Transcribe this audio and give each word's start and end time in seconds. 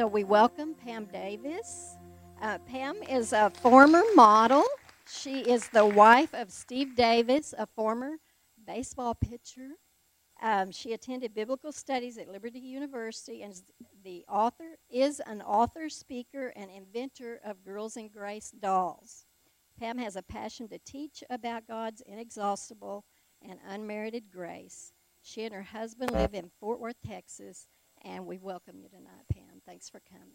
so 0.00 0.06
we 0.06 0.24
welcome 0.24 0.72
Pam 0.72 1.04
Davis. 1.04 1.98
Uh, 2.40 2.56
Pam 2.60 3.02
is 3.02 3.34
a 3.34 3.50
former 3.50 4.02
model. 4.14 4.64
She 5.06 5.40
is 5.40 5.68
the 5.68 5.84
wife 5.84 6.32
of 6.32 6.50
Steve 6.50 6.96
Davis, 6.96 7.52
a 7.58 7.66
former 7.66 8.12
baseball 8.66 9.14
pitcher. 9.14 9.72
Um, 10.40 10.70
she 10.70 10.94
attended 10.94 11.34
biblical 11.34 11.70
studies 11.70 12.16
at 12.16 12.30
Liberty 12.30 12.60
University 12.60 13.42
and 13.42 13.54
the 14.02 14.24
author 14.26 14.78
is 14.88 15.20
an 15.26 15.42
author, 15.42 15.90
speaker, 15.90 16.50
and 16.56 16.70
inventor 16.70 17.38
of 17.44 17.62
Girls 17.62 17.98
in 17.98 18.08
Grace 18.08 18.52
dolls. 18.52 19.26
Pam 19.78 19.98
has 19.98 20.16
a 20.16 20.22
passion 20.22 20.66
to 20.68 20.78
teach 20.78 21.22
about 21.28 21.68
God's 21.68 22.02
inexhaustible 22.06 23.04
and 23.46 23.58
unmerited 23.68 24.30
grace. 24.32 24.94
She 25.20 25.44
and 25.44 25.54
her 25.54 25.62
husband 25.62 26.12
live 26.12 26.32
in 26.32 26.50
Fort 26.58 26.80
Worth, 26.80 27.02
Texas, 27.06 27.66
and 28.02 28.24
we 28.24 28.38
welcome 28.38 28.78
you 28.80 28.88
tonight, 28.88 29.26
Pam. 29.30 29.49
Thanks 29.70 29.88
for 29.88 30.00
coming. 30.10 30.34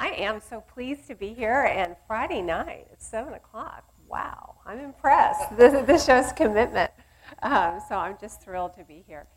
I 0.00 0.08
am 0.20 0.40
so 0.40 0.60
pleased 0.60 1.06
to 1.06 1.14
be 1.14 1.32
here, 1.32 1.62
and 1.62 1.94
Friday 2.08 2.42
night 2.42 2.88
at 2.90 3.00
7 3.00 3.34
o'clock. 3.34 3.84
Wow, 4.08 4.56
I'm 4.66 4.80
impressed. 4.80 5.52
This, 5.56 5.86
this 5.86 6.04
shows 6.04 6.32
commitment. 6.32 6.90
Um, 7.40 7.78
so 7.88 7.94
I'm 7.94 8.16
just 8.20 8.42
thrilled 8.42 8.74
to 8.78 8.84
be 8.84 9.04
here. 9.06 9.28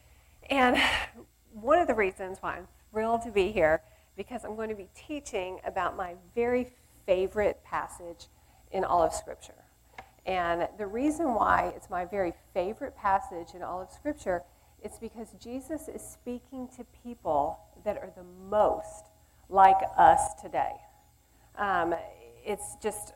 And 0.50 0.76
one 1.54 1.78
of 1.78 1.86
the 1.86 1.94
reasons 1.94 2.40
why 2.40 2.58
I'm 2.58 2.68
thrilled 2.90 3.22
to 3.26 3.32
be 3.32 3.52
here, 3.52 3.84
because 4.16 4.44
I'm 4.44 4.56
going 4.56 4.70
to 4.70 4.76
be 4.76 4.90
teaching 4.96 5.60
about 5.64 5.96
my 5.96 6.16
very 6.34 6.72
favorite 7.06 7.64
passage 7.64 8.26
in 8.72 8.84
all 8.84 9.04
of 9.04 9.14
Scripture. 9.14 9.66
And 10.26 10.68
the 10.80 10.88
reason 10.88 11.36
why 11.36 11.74
it's 11.76 11.92
my 11.92 12.06
very 12.06 12.34
favorite 12.56 12.98
passage 12.98 13.50
in 13.54 13.62
all 13.62 13.84
of 13.84 13.92
Scripture 13.92 14.42
is 14.84 14.94
because 15.00 15.28
Jesus 15.40 15.88
is 15.88 16.02
speaking 16.02 16.68
to 16.76 16.84
people 17.04 17.60
that 17.88 17.98
are 17.98 18.12
the 18.16 18.26
most 18.50 19.06
like 19.50 19.78
us 19.98 20.34
today. 20.42 20.74
Um, 21.58 21.96
it's 22.46 22.76
just 22.84 23.14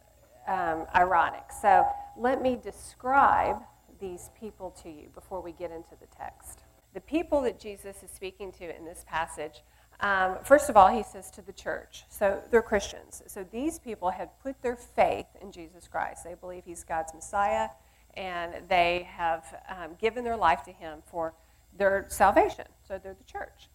um, 0.48 0.86
ironic. 0.96 1.44
So 1.62 1.86
let 2.18 2.42
me 2.42 2.58
describe 2.62 3.58
these 4.00 4.30
people 4.40 4.72
to 4.82 4.90
you 4.90 5.10
before 5.14 5.42
we 5.42 5.52
get 5.52 5.72
into 5.72 5.92
the 6.00 6.08
text. 6.18 6.62
The 6.94 7.02
people 7.02 7.42
that 7.42 7.60
Jesus 7.60 8.02
is 8.02 8.12
speaking 8.12 8.52
to 8.54 8.76
in 8.76 8.86
this 8.86 9.04
passage 9.08 9.62
um, 10.02 10.38
first 10.44 10.68
of 10.70 10.76
all, 10.76 10.88
he 10.88 11.04
says 11.04 11.30
to 11.32 11.44
the 11.44 11.54
church, 11.54 12.06
so 12.10 12.42
they're 12.50 12.64
Christians. 12.64 13.22
So 13.28 13.46
these 13.52 13.78
people 13.78 14.10
had 14.10 14.30
put 14.42 14.60
their 14.64 14.76
faith 14.76 15.28
in 15.42 15.52
Jesus 15.52 15.88
Christ. 15.88 16.24
They 16.24 16.34
believe 16.34 16.64
he's 16.66 16.84
God's 16.84 17.14
Messiah, 17.14 17.70
and 18.16 18.68
they 18.68 19.08
have 19.16 19.62
um, 19.70 19.92
given 20.00 20.24
their 20.24 20.38
life 20.38 20.64
to 20.64 20.72
him 20.72 21.04
for 21.06 21.36
their 21.78 22.08
salvation. 22.10 22.66
So 22.88 23.00
they're 23.02 23.14
the 23.14 23.32
church. 23.32 23.70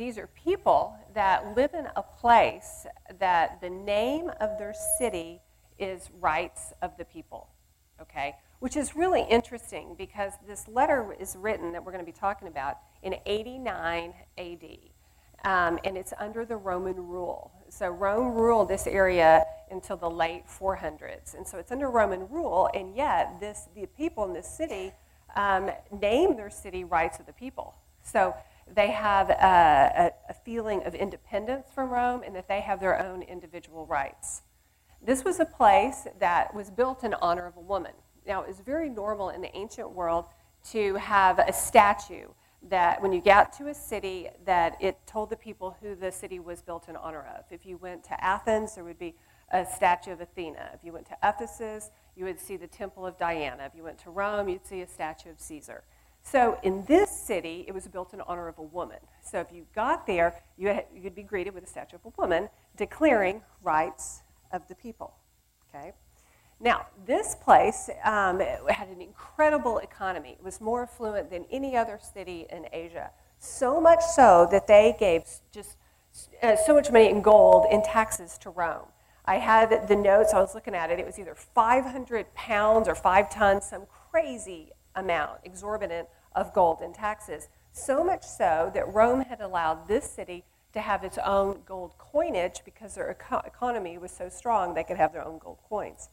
These 0.00 0.16
are 0.16 0.28
people 0.28 0.96
that 1.12 1.54
live 1.54 1.74
in 1.74 1.86
a 1.94 2.02
place 2.02 2.86
that 3.18 3.60
the 3.60 3.68
name 3.68 4.30
of 4.40 4.56
their 4.56 4.72
city 4.98 5.42
is 5.78 6.08
rights 6.22 6.72
of 6.80 6.96
the 6.96 7.04
people, 7.04 7.50
okay? 8.00 8.36
Which 8.60 8.78
is 8.78 8.96
really 8.96 9.26
interesting 9.28 9.94
because 9.98 10.32
this 10.48 10.66
letter 10.68 11.14
is 11.20 11.36
written 11.36 11.72
that 11.72 11.84
we're 11.84 11.92
going 11.92 12.02
to 12.02 12.10
be 12.10 12.18
talking 12.18 12.48
about 12.48 12.78
in 13.02 13.16
89 13.26 14.14
AD 14.38 14.78
um, 15.44 15.78
and 15.84 15.98
it's 15.98 16.14
under 16.18 16.46
the 16.46 16.56
Roman 16.56 16.96
rule. 16.96 17.52
So 17.68 17.90
Rome 17.90 18.32
ruled 18.32 18.68
this 18.68 18.86
area 18.86 19.44
until 19.70 19.98
the 19.98 20.08
late 20.08 20.44
400s, 20.48 21.34
and 21.34 21.46
so 21.46 21.58
it's 21.58 21.72
under 21.72 21.90
Roman 21.90 22.26
rule. 22.30 22.70
And 22.72 22.96
yet, 22.96 23.38
this 23.38 23.68
the 23.74 23.84
people 23.84 24.24
in 24.24 24.32
this 24.32 24.48
city 24.48 24.92
um, 25.36 25.70
name 25.92 26.38
their 26.38 26.48
city 26.48 26.84
rights 26.84 27.20
of 27.20 27.26
the 27.26 27.34
people. 27.34 27.74
So 28.02 28.34
they 28.74 28.90
have 28.90 29.30
a, 29.30 29.34
a, 29.34 30.10
a 30.30 30.34
feeling 30.34 30.82
of 30.84 30.94
independence 30.94 31.66
from 31.74 31.90
Rome, 31.90 32.22
and 32.24 32.34
that 32.36 32.48
they 32.48 32.60
have 32.60 32.80
their 32.80 33.00
own 33.00 33.22
individual 33.22 33.86
rights. 33.86 34.42
This 35.02 35.24
was 35.24 35.40
a 35.40 35.46
place 35.46 36.06
that 36.18 36.54
was 36.54 36.70
built 36.70 37.04
in 37.04 37.14
honor 37.14 37.46
of 37.46 37.56
a 37.56 37.60
woman. 37.60 37.92
Now, 38.26 38.42
it 38.42 38.48
was 38.48 38.60
very 38.60 38.88
normal 38.88 39.30
in 39.30 39.40
the 39.40 39.54
ancient 39.56 39.90
world 39.90 40.26
to 40.70 40.94
have 40.96 41.38
a 41.38 41.52
statue 41.52 42.28
that 42.68 43.00
when 43.00 43.12
you 43.12 43.22
got 43.22 43.52
to 43.54 43.68
a 43.68 43.74
city 43.74 44.28
that 44.44 44.76
it 44.80 44.98
told 45.06 45.30
the 45.30 45.36
people 45.36 45.76
who 45.80 45.94
the 45.94 46.12
city 46.12 46.38
was 46.38 46.60
built 46.60 46.88
in 46.88 46.96
honor 46.96 47.26
of. 47.36 47.44
If 47.50 47.64
you 47.64 47.78
went 47.78 48.04
to 48.04 48.22
Athens, 48.22 48.74
there 48.74 48.84
would 48.84 48.98
be 48.98 49.14
a 49.50 49.64
statue 49.64 50.12
of 50.12 50.20
Athena. 50.20 50.70
If 50.74 50.84
you 50.84 50.92
went 50.92 51.06
to 51.06 51.16
Ephesus, 51.24 51.90
you 52.14 52.24
would 52.26 52.38
see 52.38 52.56
the 52.56 52.66
temple 52.66 53.06
of 53.06 53.18
Diana. 53.18 53.64
If 53.64 53.74
you 53.74 53.82
went 53.82 53.98
to 54.00 54.10
Rome, 54.10 54.48
you'd 54.48 54.66
see 54.66 54.82
a 54.82 54.86
statue 54.86 55.30
of 55.30 55.40
Caesar. 55.40 55.82
So 56.30 56.58
in 56.62 56.84
this 56.84 57.10
city, 57.10 57.64
it 57.66 57.74
was 57.74 57.88
built 57.88 58.14
in 58.14 58.20
honor 58.20 58.46
of 58.46 58.58
a 58.58 58.62
woman. 58.62 58.98
So 59.20 59.40
if 59.40 59.48
you 59.52 59.66
got 59.74 60.06
there, 60.06 60.40
you 60.56 60.68
had, 60.68 60.86
you'd 60.94 61.16
be 61.16 61.24
greeted 61.24 61.54
with 61.54 61.64
a 61.64 61.66
statue 61.66 61.96
of 61.96 62.04
a 62.04 62.20
woman 62.20 62.48
declaring 62.76 63.42
rights 63.64 64.22
of 64.52 64.68
the 64.68 64.76
people. 64.76 65.14
Okay? 65.68 65.92
Now, 66.60 66.86
this 67.04 67.34
place 67.34 67.90
um, 68.04 68.38
had 68.38 68.88
an 68.88 69.00
incredible 69.00 69.78
economy. 69.78 70.36
It 70.38 70.44
was 70.44 70.60
more 70.60 70.82
affluent 70.82 71.30
than 71.30 71.46
any 71.50 71.76
other 71.76 71.98
city 72.00 72.46
in 72.50 72.66
Asia. 72.72 73.10
So 73.40 73.80
much 73.80 74.02
so 74.14 74.46
that 74.52 74.68
they 74.68 74.94
gave 75.00 75.24
just 75.50 75.78
uh, 76.42 76.54
so 76.64 76.74
much 76.74 76.92
money 76.92 77.08
in 77.08 77.22
gold 77.22 77.66
in 77.72 77.82
taxes 77.82 78.38
to 78.42 78.50
Rome. 78.50 78.86
I 79.24 79.36
had 79.36 79.88
the 79.88 79.96
notes, 79.96 80.32
I 80.32 80.40
was 80.40 80.54
looking 80.54 80.74
at 80.76 80.90
it, 80.90 81.00
it 81.00 81.06
was 81.06 81.18
either 81.18 81.34
500 81.34 82.34
pounds 82.34 82.86
or 82.86 82.94
five 82.94 83.30
tons, 83.30 83.64
some 83.64 83.86
crazy 84.10 84.70
amount, 84.94 85.40
exorbitant 85.44 86.08
of 86.34 86.52
gold 86.52 86.80
in 86.82 86.92
taxes. 86.92 87.48
So 87.72 88.02
much 88.02 88.24
so 88.24 88.70
that 88.74 88.92
Rome 88.92 89.22
had 89.22 89.40
allowed 89.40 89.88
this 89.88 90.10
city 90.10 90.44
to 90.72 90.80
have 90.80 91.04
its 91.04 91.18
own 91.18 91.60
gold 91.66 91.92
coinage 91.98 92.62
because 92.64 92.94
their 92.94 93.10
eco- 93.10 93.42
economy 93.46 93.98
was 93.98 94.10
so 94.10 94.28
strong 94.28 94.74
they 94.74 94.84
could 94.84 94.96
have 94.96 95.12
their 95.12 95.24
own 95.24 95.38
gold 95.38 95.58
coins. 95.68 96.08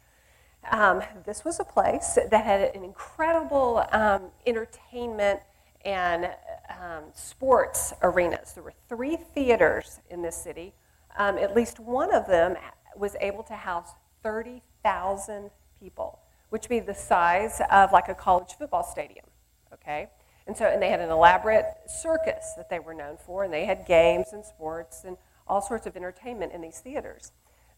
Um, 0.72 1.01
this 1.25 1.45
was 1.45 1.59
a 1.59 1.63
place 1.63 2.17
that 2.29 2.44
had 2.44 2.75
an 2.75 2.83
incredible 2.83 3.85
um, 3.91 4.23
entertainment 4.45 5.39
and 5.85 6.25
um, 6.69 7.03
sports 7.13 7.94
arenas. 8.01 8.53
There 8.53 8.63
were 8.63 8.73
three 8.89 9.17
theaters 9.35 9.99
in 10.09 10.22
this 10.22 10.35
city. 10.35 10.73
Um, 11.17 11.38
at 11.38 11.55
least 11.55 11.79
one 11.79 12.13
of 12.13 12.28
them 12.28 12.57
was 12.95 13.16
able 13.22 13.44
to 13.44 13.53
house 13.53 13.91
30,000 14.23 15.49
people, 15.79 16.19
which 16.49 16.63
would 16.63 16.69
be 16.69 16.79
the 16.79 16.94
size 16.94 17.61
of 17.72 17.91
like 17.91 18.09
a 18.09 18.16
college 18.16 18.55
football 18.57 18.84
stadium. 18.84 19.25
Okay? 19.73 20.09
And 20.47 20.55
so, 20.55 20.66
and 20.66 20.81
they 20.81 20.89
had 20.89 21.01
an 21.01 21.09
elaborate 21.09 21.66
circus 21.88 22.53
that 22.55 22.69
they 22.69 22.79
were 22.79 22.94
known 22.94 23.17
for, 23.17 23.44
and 23.44 23.53
they 23.53 23.66
had 23.66 23.85
games 23.85 24.28
and 24.31 24.45
sports 24.45 25.03
and 25.03 25.17
all 25.47 25.61
sorts 25.61 25.85
of 25.85 25.95
entertainment 25.97 26.53
in 26.53 26.61
these 26.61 26.79
theaters. 26.79 27.31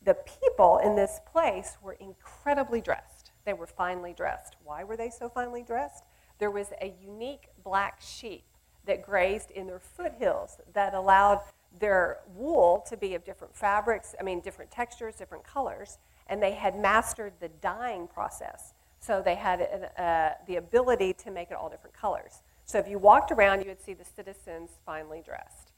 The 0.04 0.16
people 0.16 0.78
in 0.78 0.96
this 0.96 1.20
place 1.32 1.78
were 1.82 1.94
incredibly 1.94 2.80
dressed. 2.80 3.32
They 3.46 3.54
were 3.54 3.68
finely 3.68 4.14
dressed. 4.14 4.56
Why 4.64 4.84
were 4.84 4.96
they 4.96 5.10
so 5.10 5.30
finely 5.30 5.64
dressed? 5.64 6.04
There 6.38 6.52
was 6.52 6.68
a 6.82 6.94
unique 7.02 7.50
black 7.64 8.00
sheep 8.02 8.46
that 8.86 9.06
grazed 9.06 9.52
in 9.52 9.68
their 9.68 9.80
foothills 9.80 10.58
that 10.74 10.94
allowed 10.94 11.42
their 11.80 12.20
wool 12.36 12.84
to 12.90 12.98
be 12.98 13.14
of 13.14 13.24
different 13.24 13.56
fabrics, 13.56 14.16
I 14.20 14.24
mean, 14.24 14.40
different 14.40 14.72
textures, 14.72 15.16
different 15.16 15.44
colors, 15.44 15.98
and 16.28 16.42
they 16.42 16.54
had 16.54 16.78
mastered 16.80 17.34
the 17.40 17.50
dyeing 17.50 18.08
process. 18.08 18.74
So 19.00 19.22
they 19.24 19.36
had 19.36 19.62
an, 19.62 19.84
uh, 20.04 20.34
the 20.48 20.58
ability 20.58 21.14
to 21.14 21.32
make 21.32 21.52
it 21.52 21.58
all 21.58 21.70
different 21.70 21.96
colors. 21.96 22.44
So 22.66 22.78
if 22.78 22.88
you 22.88 23.00
walked 23.00 23.32
around, 23.32 23.62
you 23.62 23.68
would 23.70 23.82
see 23.82 23.94
the 23.94 24.06
citizens 24.06 24.72
finely 24.86 25.22
dressed. 25.26 25.72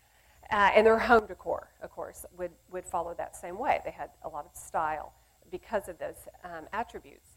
Uh, 0.52 0.72
and 0.76 0.86
their 0.86 1.00
home 1.00 1.26
decor, 1.28 1.70
of 1.82 1.92
course, 1.92 2.26
would, 2.38 2.52
would 2.72 2.86
follow 2.86 3.14
that 3.18 3.38
same 3.38 3.58
way. 3.58 3.80
They 3.86 3.92
had 3.92 4.10
a 4.24 4.30
lot 4.30 4.46
of 4.46 4.56
style 4.56 5.14
because 5.50 5.88
of 5.88 5.98
those 6.00 6.28
um, 6.44 6.66
attributes. 6.74 7.30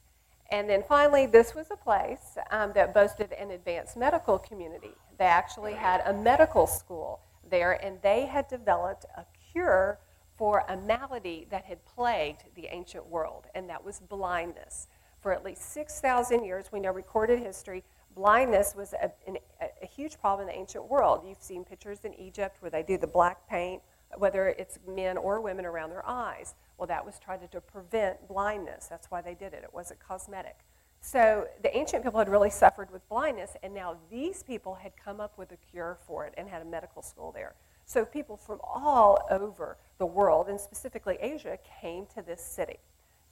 And 0.50 0.69
then 0.69 0.83
finally, 0.87 1.27
this 1.27 1.55
was 1.55 1.67
a 1.71 1.77
place 1.77 2.37
um, 2.51 2.72
that 2.75 2.93
boasted 2.93 3.33
an 3.33 3.53
advanced 3.53 3.97
medical 3.97 4.39
community. 4.39 4.93
They 5.19 5.25
actually 5.25 5.75
had 5.75 6.03
a 6.05 6.12
medical 6.12 6.66
school 6.66 7.21
there, 7.49 7.72
and 7.84 7.99
they 8.03 8.27
had 8.27 8.49
developed 8.49 9.05
a 9.16 9.25
cure 9.53 9.99
for 10.37 10.65
a 10.69 10.77
malady 10.77 11.47
that 11.51 11.65
had 11.65 11.84
plagued 11.84 12.42
the 12.57 12.66
ancient 12.66 13.07
world, 13.07 13.47
and 13.54 13.69
that 13.69 13.84
was 13.84 14.01
blindness. 14.01 14.89
For 15.24 15.32
at 15.32 15.42
least 15.42 15.72
6,000 15.72 16.44
years, 16.44 16.66
we 16.71 16.80
know 16.80 16.92
recorded 16.92 17.38
history, 17.38 17.82
blindness 18.15 18.74
was 18.76 18.92
a, 18.92 19.10
an, 19.26 19.38
a, 19.82 19.86
huge 19.86 20.21
problem 20.21 20.47
in 20.47 20.54
the 20.54 20.60
ancient 20.60 20.86
world. 20.86 21.24
You've 21.26 21.41
seen 21.41 21.65
pictures 21.65 22.00
in 22.04 22.12
Egypt 22.21 22.59
where 22.60 22.71
they 22.71 22.82
do 22.82 22.98
the 22.98 23.06
black 23.06 23.48
paint, 23.48 23.80
whether 24.18 24.48
it's 24.48 24.78
men 24.86 25.16
or 25.16 25.41
women 25.41 25.65
around 25.65 25.88
their 25.88 26.06
eyes. 26.06 26.56
Well, 26.76 26.86
that 26.88 27.06
was 27.06 27.18
tried 27.18 27.50
to 27.50 27.60
prevent 27.62 28.28
blindness. 28.28 28.86
That's 28.86 29.10
why 29.10 29.22
they 29.22 29.32
did 29.32 29.54
it. 29.54 29.62
It 29.65 29.72
wasn't 29.72 29.98
cosmetic. 29.98 30.59
So 31.00 31.47
the 31.62 31.74
ancient 31.74 32.04
people 32.04 32.18
had 32.18 32.28
really 32.28 32.50
suffered 32.50 32.91
with 32.91 33.09
blindness, 33.09 33.56
and 33.62 33.72
now 33.72 33.97
these 34.10 34.42
people 34.42 34.74
had 34.74 34.92
come 34.94 35.22
up 35.22 35.38
with 35.38 35.53
a 35.53 35.56
cure 35.56 35.97
for 36.06 36.27
it 36.27 36.34
and 36.36 36.50
had 36.50 36.60
a 36.60 36.66
medical 36.66 37.00
school 37.00 37.32
there. 37.32 37.54
So 37.86 38.04
people 38.04 38.36
from 38.36 38.60
all 38.62 39.27
over 39.30 39.78
the 39.97 40.04
world, 40.04 40.50
and 40.50 40.60
specifically 40.60 41.16
Asia, 41.18 41.56
came 41.80 42.04
to 42.15 42.20
this 42.20 42.44
city. 42.44 42.77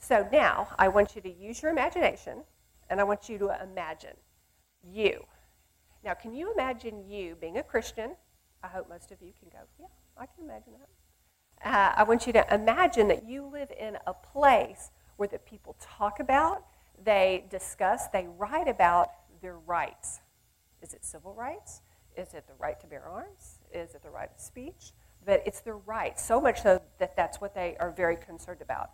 So 0.02 0.28
now 0.32 0.66
I 0.80 0.88
want 0.88 1.14
you 1.14 1.22
to 1.22 1.32
use 1.32 1.62
your 1.62 1.70
imagination, 1.70 2.42
and 2.90 3.00
I 3.00 3.04
want 3.04 3.28
you 3.28 3.38
to 3.38 3.62
imagine 3.62 4.16
you. 4.82 5.24
Now, 6.04 6.14
can 6.14 6.34
you 6.34 6.52
imagine 6.52 7.08
you 7.08 7.36
being 7.40 7.58
a 7.58 7.62
Christian? 7.62 8.16
I 8.64 8.66
hope 8.66 8.88
most 8.88 9.12
of 9.12 9.22
you 9.22 9.32
can 9.38 9.48
go, 9.48 9.58
yeah, 9.78 9.86
I 10.18 10.26
can 10.26 10.44
imagine 10.44 10.72
that. 10.80 11.70
Uh, 11.72 11.92
I 11.96 12.02
want 12.02 12.26
you 12.26 12.32
to 12.32 12.52
imagine 12.52 13.06
that 13.08 13.28
you 13.28 13.46
live 13.46 13.70
in 13.78 13.96
a 14.08 14.12
place 14.12 14.90
where 15.18 15.28
the 15.28 15.38
people 15.38 15.76
talk 15.80 16.18
about, 16.18 16.64
they 17.04 17.44
discuss, 17.48 18.08
they 18.08 18.26
write 18.36 18.66
about 18.66 19.10
their 19.40 19.58
rights. 19.60 20.20
Is 20.82 20.94
it 20.94 21.04
civil 21.04 21.32
rights? 21.32 21.80
Is 22.16 22.34
it 22.34 22.48
the 22.48 22.54
right 22.58 22.78
to 22.80 22.88
bear 22.88 23.06
arms? 23.06 23.60
Is 23.72 23.94
it 23.94 24.02
the 24.02 24.10
right 24.10 24.28
of 24.34 24.40
speech? 24.40 24.90
But 25.24 25.44
it's 25.46 25.60
their 25.60 25.76
rights, 25.76 26.24
so 26.24 26.40
much 26.40 26.60
so 26.60 26.82
that 26.98 27.14
that's 27.14 27.40
what 27.40 27.54
they 27.54 27.76
are 27.78 27.92
very 27.92 28.16
concerned 28.16 28.62
about. 28.62 28.90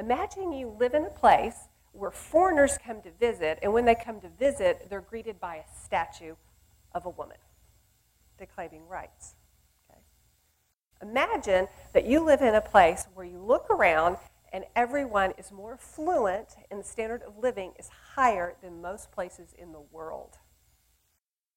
Imagine 0.00 0.52
you 0.52 0.74
live 0.78 0.94
in 0.94 1.04
a 1.04 1.10
place 1.10 1.68
where 1.92 2.10
foreigners 2.10 2.78
come 2.78 3.02
to 3.02 3.10
visit, 3.18 3.58
and 3.62 3.72
when 3.72 3.84
they 3.84 3.94
come 3.94 4.20
to 4.20 4.28
visit, 4.28 4.88
they're 4.88 5.00
greeted 5.00 5.40
by 5.40 5.56
a 5.56 5.64
statue 5.84 6.34
of 6.92 7.06
a 7.06 7.10
woman 7.10 7.36
declaiming 8.38 8.86
rights. 8.86 9.34
Okay? 9.90 10.00
Imagine 11.02 11.68
that 11.92 12.06
you 12.06 12.24
live 12.24 12.40
in 12.40 12.54
a 12.54 12.60
place 12.60 13.06
where 13.14 13.26
you 13.26 13.40
look 13.40 13.68
around 13.68 14.16
and 14.52 14.64
everyone 14.74 15.32
is 15.36 15.52
more 15.52 15.76
fluent 15.76 16.56
and 16.70 16.80
the 16.80 16.84
standard 16.84 17.22
of 17.22 17.36
living 17.36 17.72
is 17.78 17.90
higher 18.14 18.54
than 18.62 18.80
most 18.80 19.12
places 19.12 19.54
in 19.58 19.72
the 19.72 19.82
world. 19.92 20.38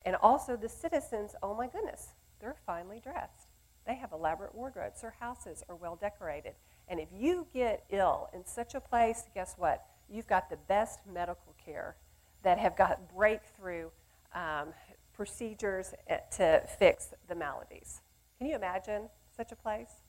And 0.03 0.15
also 0.15 0.57
the 0.57 0.67
citizens, 0.67 1.35
oh 1.41 1.55
my 1.55 1.67
goodness, 1.67 2.09
they're 2.39 2.57
finely 2.65 2.99
dressed. 2.99 3.47
They 3.85 3.95
have 3.95 4.11
elaborate 4.11 4.55
wardrobes. 4.55 5.01
Their 5.01 5.15
houses 5.19 5.63
are 5.69 5.75
well 5.75 5.95
decorated. 5.95 6.55
And 6.91 6.99
if 6.99 7.07
you 7.17 7.47
get 7.53 7.85
ill 7.89 8.29
in 8.33 8.45
such 8.45 8.75
a 8.75 8.81
place, 8.81 9.23
guess 9.33 9.55
what? 9.57 9.85
You've 10.09 10.27
got 10.27 10.49
the 10.49 10.57
best 10.67 10.99
medical 11.09 11.55
care 11.63 11.95
that 12.43 12.59
have 12.59 12.75
got 12.75 13.15
breakthrough 13.15 13.89
um, 14.35 14.73
procedures 15.13 15.93
eh, 16.09 16.17
to 16.35 16.61
fix 16.77 17.13
the 17.29 17.35
maladies. 17.35 18.01
Can 18.37 18.47
you 18.47 18.55
imagine 18.55 19.03
such 19.33 19.53
a 19.53 19.55
place? 19.55 20.01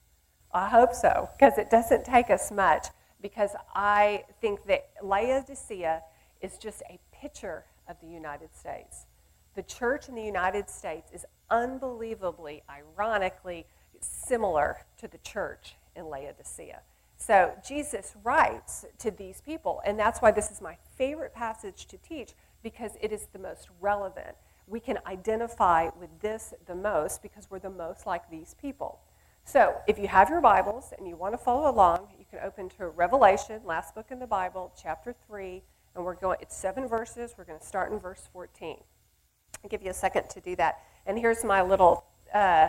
I 0.52 0.68
hope 0.68 0.92
so, 0.92 1.28
because 1.38 1.56
it 1.56 1.70
doesn't 1.70 2.04
take 2.04 2.30
us 2.30 2.50
much. 2.50 2.88
Because 3.20 3.50
I 3.76 4.24
think 4.40 4.66
that 4.66 4.90
Laodicea 5.04 6.02
is 6.40 6.58
just 6.58 6.82
a 6.90 6.98
picture 7.12 7.64
of 7.86 7.94
the 8.00 8.08
United 8.08 8.56
States. 8.56 9.06
The 9.54 9.62
church 9.62 10.08
in 10.08 10.16
the 10.16 10.24
United 10.24 10.68
States 10.68 11.12
is 11.12 11.24
unbelievably, 11.48 12.64
ironically, 12.68 13.66
similar 14.00 14.78
to 14.98 15.06
the 15.06 15.18
church 15.18 15.76
in 15.96 16.08
Laodicea. 16.08 16.80
So 17.16 17.52
Jesus 17.66 18.14
writes 18.24 18.84
to 18.98 19.10
these 19.10 19.40
people, 19.40 19.80
and 19.84 19.98
that's 19.98 20.20
why 20.20 20.32
this 20.32 20.50
is 20.50 20.60
my 20.60 20.76
favorite 20.96 21.34
passage 21.34 21.86
to 21.86 21.96
teach 21.98 22.32
because 22.62 22.92
it 23.00 23.12
is 23.12 23.26
the 23.32 23.38
most 23.38 23.68
relevant. 23.80 24.36
We 24.66 24.80
can 24.80 24.98
identify 25.06 25.90
with 25.98 26.10
this 26.20 26.54
the 26.66 26.74
most 26.74 27.22
because 27.22 27.48
we're 27.50 27.58
the 27.58 27.70
most 27.70 28.06
like 28.06 28.28
these 28.30 28.54
people. 28.60 29.00
So, 29.44 29.74
if 29.88 29.98
you 29.98 30.06
have 30.06 30.30
your 30.30 30.40
Bibles 30.40 30.92
and 30.96 31.06
you 31.06 31.16
want 31.16 31.34
to 31.34 31.38
follow 31.38 31.68
along, 31.68 32.08
you 32.16 32.24
can 32.30 32.38
open 32.44 32.68
to 32.78 32.88
Revelation, 32.88 33.60
last 33.64 33.94
book 33.94 34.06
in 34.10 34.20
the 34.20 34.26
Bible, 34.26 34.72
chapter 34.80 35.14
3, 35.26 35.62
and 35.94 36.04
we're 36.04 36.14
going, 36.14 36.38
it's 36.40 36.56
seven 36.56 36.86
verses. 36.86 37.34
We're 37.36 37.44
going 37.44 37.58
to 37.58 37.66
start 37.66 37.92
in 37.92 37.98
verse 37.98 38.28
14. 38.32 38.76
I'll 39.62 39.68
give 39.68 39.82
you 39.82 39.90
a 39.90 39.94
second 39.94 40.30
to 40.30 40.40
do 40.40 40.56
that. 40.56 40.80
And 41.06 41.18
here's 41.18 41.44
my 41.44 41.60
little 41.62 42.04
uh, 42.32 42.68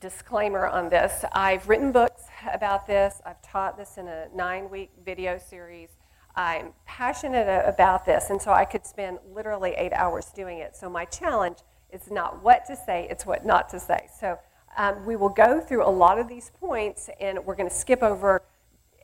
disclaimer 0.00 0.66
on 0.66 0.88
this. 0.88 1.24
I've 1.32 1.68
written 1.68 1.92
books 1.92 2.22
about 2.52 2.86
this, 2.86 3.20
I've 3.24 3.40
taught 3.42 3.76
this 3.76 3.98
in 3.98 4.08
a 4.08 4.28
nine 4.34 4.70
week 4.70 4.90
video 5.04 5.38
series. 5.38 5.90
I'm 6.34 6.74
passionate 6.84 7.48
about 7.66 8.04
this, 8.04 8.28
and 8.28 8.40
so 8.40 8.52
I 8.52 8.66
could 8.66 8.84
spend 8.84 9.18
literally 9.32 9.72
eight 9.72 9.94
hours 9.94 10.26
doing 10.34 10.58
it. 10.58 10.76
So, 10.76 10.90
my 10.90 11.06
challenge 11.06 11.58
is 11.90 12.10
not 12.10 12.42
what 12.42 12.66
to 12.66 12.76
say, 12.76 13.06
it's 13.10 13.24
what 13.24 13.46
not 13.46 13.70
to 13.70 13.80
say. 13.80 14.08
So, 14.20 14.38
um, 14.76 15.06
we 15.06 15.16
will 15.16 15.30
go 15.30 15.60
through 15.60 15.86
a 15.86 15.88
lot 15.88 16.18
of 16.18 16.28
these 16.28 16.50
points, 16.60 17.08
and 17.20 17.44
we're 17.46 17.54
going 17.54 17.68
to 17.68 17.74
skip 17.74 18.02
over 18.02 18.42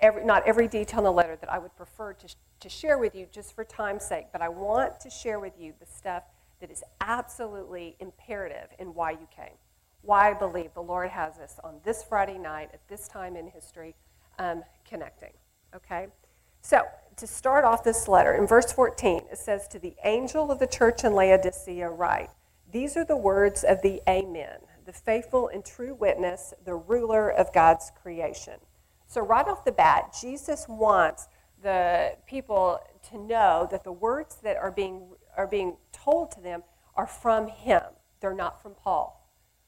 every, 0.02 0.24
not 0.24 0.46
every 0.46 0.68
detail 0.68 0.98
in 0.98 1.04
the 1.04 1.12
letter 1.12 1.36
that 1.36 1.50
I 1.50 1.58
would 1.58 1.74
prefer 1.74 2.12
to, 2.12 2.34
to 2.60 2.68
share 2.68 2.98
with 2.98 3.14
you 3.14 3.26
just 3.32 3.54
for 3.54 3.64
time's 3.64 4.04
sake, 4.04 4.26
but 4.30 4.42
I 4.42 4.50
want 4.50 5.00
to 5.00 5.08
share 5.08 5.40
with 5.40 5.54
you 5.58 5.72
the 5.80 5.86
stuff 5.86 6.24
that 6.60 6.70
is 6.70 6.84
absolutely 7.00 7.96
imperative 7.98 8.68
in 8.78 8.88
why 8.88 9.12
you 9.12 9.26
came, 9.34 9.54
why 10.02 10.30
I 10.30 10.34
believe 10.34 10.74
the 10.74 10.82
Lord 10.82 11.10
has 11.10 11.38
us 11.38 11.58
on 11.64 11.80
this 11.84 12.02
Friday 12.02 12.38
night 12.38 12.70
at 12.72 12.86
this 12.88 13.08
time 13.08 13.36
in 13.36 13.48
history 13.48 13.94
um, 14.38 14.62
connecting. 14.84 15.32
Okay? 15.74 16.08
So, 16.60 16.82
to 17.16 17.26
start 17.26 17.64
off 17.64 17.84
this 17.84 18.08
letter, 18.08 18.34
in 18.34 18.46
verse 18.46 18.72
14, 18.72 19.22
it 19.30 19.38
says, 19.38 19.68
To 19.68 19.78
the 19.78 19.94
angel 20.04 20.50
of 20.50 20.58
the 20.58 20.66
church 20.66 21.04
in 21.04 21.12
Laodicea, 21.12 21.88
write, 21.88 22.30
These 22.70 22.96
are 22.96 23.04
the 23.04 23.16
words 23.16 23.64
of 23.64 23.82
the 23.82 24.00
Amen 24.08 24.58
the 24.84 24.92
faithful 24.92 25.48
and 25.48 25.64
true 25.64 25.94
witness, 25.94 26.54
the 26.64 26.74
ruler 26.74 27.30
of 27.30 27.52
God's 27.52 27.92
creation. 28.02 28.54
So, 29.06 29.20
right 29.20 29.46
off 29.46 29.64
the 29.64 29.72
bat, 29.72 30.16
Jesus 30.20 30.66
wants 30.68 31.28
the 31.62 32.16
people 32.26 32.80
to 33.10 33.18
know 33.18 33.68
that 33.70 33.84
the 33.84 33.92
words 33.92 34.36
that 34.42 34.56
are 34.56 34.72
being, 34.72 35.02
are 35.36 35.46
being 35.46 35.76
told 35.92 36.30
to 36.32 36.40
them 36.40 36.62
are 36.94 37.06
from 37.06 37.48
him. 37.48 37.82
They're 38.20 38.34
not 38.34 38.62
from 38.62 38.74
Paul. 38.74 39.21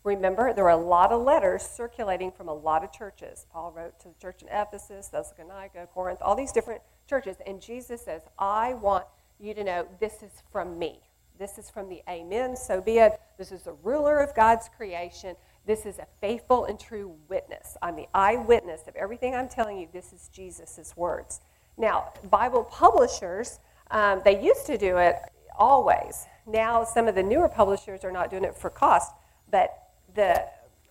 Remember, 0.05 0.53
there 0.53 0.65
were 0.65 0.71
a 0.71 0.77
lot 0.77 1.13
of 1.13 1.23
letters 1.23 1.63
circulating 1.63 2.31
from 2.31 2.49
a 2.49 2.55
lot 2.55 2.85
of 2.85 2.93
churches. 2.93 3.47
Paul 3.51 3.73
wrote 3.75 3.99
to 4.01 4.09
the 4.09 4.15
church 4.21 4.43
in 4.43 4.49
Ephesus, 4.49 5.09
Thessalonica, 5.09 5.89
Corinth, 5.95 6.21
all 6.21 6.37
these 6.37 6.53
different 6.53 6.83
churches. 7.09 7.37
And 7.47 7.61
Jesus 7.61 8.03
says, 8.05 8.23
I 8.39 8.75
want 8.75 9.07
you 9.41 9.55
to 9.55 9.65
know 9.65 9.89
this 10.01 10.23
is 10.23 10.43
from 10.53 10.79
me. 10.79 11.01
This 11.39 11.59
is 11.59 11.71
from 11.71 11.89
the 11.89 12.03
Amen, 12.09 12.55
so 12.55 12.81
be 12.81 12.99
it. 12.99 13.19
This 13.39 13.51
is 13.51 13.63
the 13.63 13.73
ruler 13.83 14.21
of 14.21 14.37
God's 14.37 14.69
creation. 14.77 15.35
This 15.67 15.87
is 15.87 15.99
a 15.99 16.07
faithful 16.21 16.67
and 16.67 16.79
true 16.79 17.17
witness. 17.29 17.77
I'm 17.83 17.97
the 17.97 18.07
eyewitness 18.15 18.83
of 18.87 18.95
everything 18.95 19.35
I'm 19.35 19.49
telling 19.49 19.79
you. 19.79 19.89
This 19.93 20.13
is 20.13 20.29
Jesus' 20.33 20.93
words. 20.97 21.41
Now, 21.77 22.13
Bible 22.31 22.63
publishers, 22.63 23.59
um, 23.91 24.21
they 24.25 24.41
used 24.41 24.67
to 24.67 24.79
do 24.79 24.99
it 24.99 25.17
always. 25.59 26.27
Now, 26.47 26.85
some 26.85 27.09
of 27.09 27.15
the 27.15 27.23
newer 27.23 27.49
publishers 27.49 28.05
are 28.05 28.13
not 28.13 28.31
doing 28.31 28.45
it 28.45 28.55
for 28.55 28.71
cost, 28.71 29.13
but 29.51 29.84
the, 30.15 30.45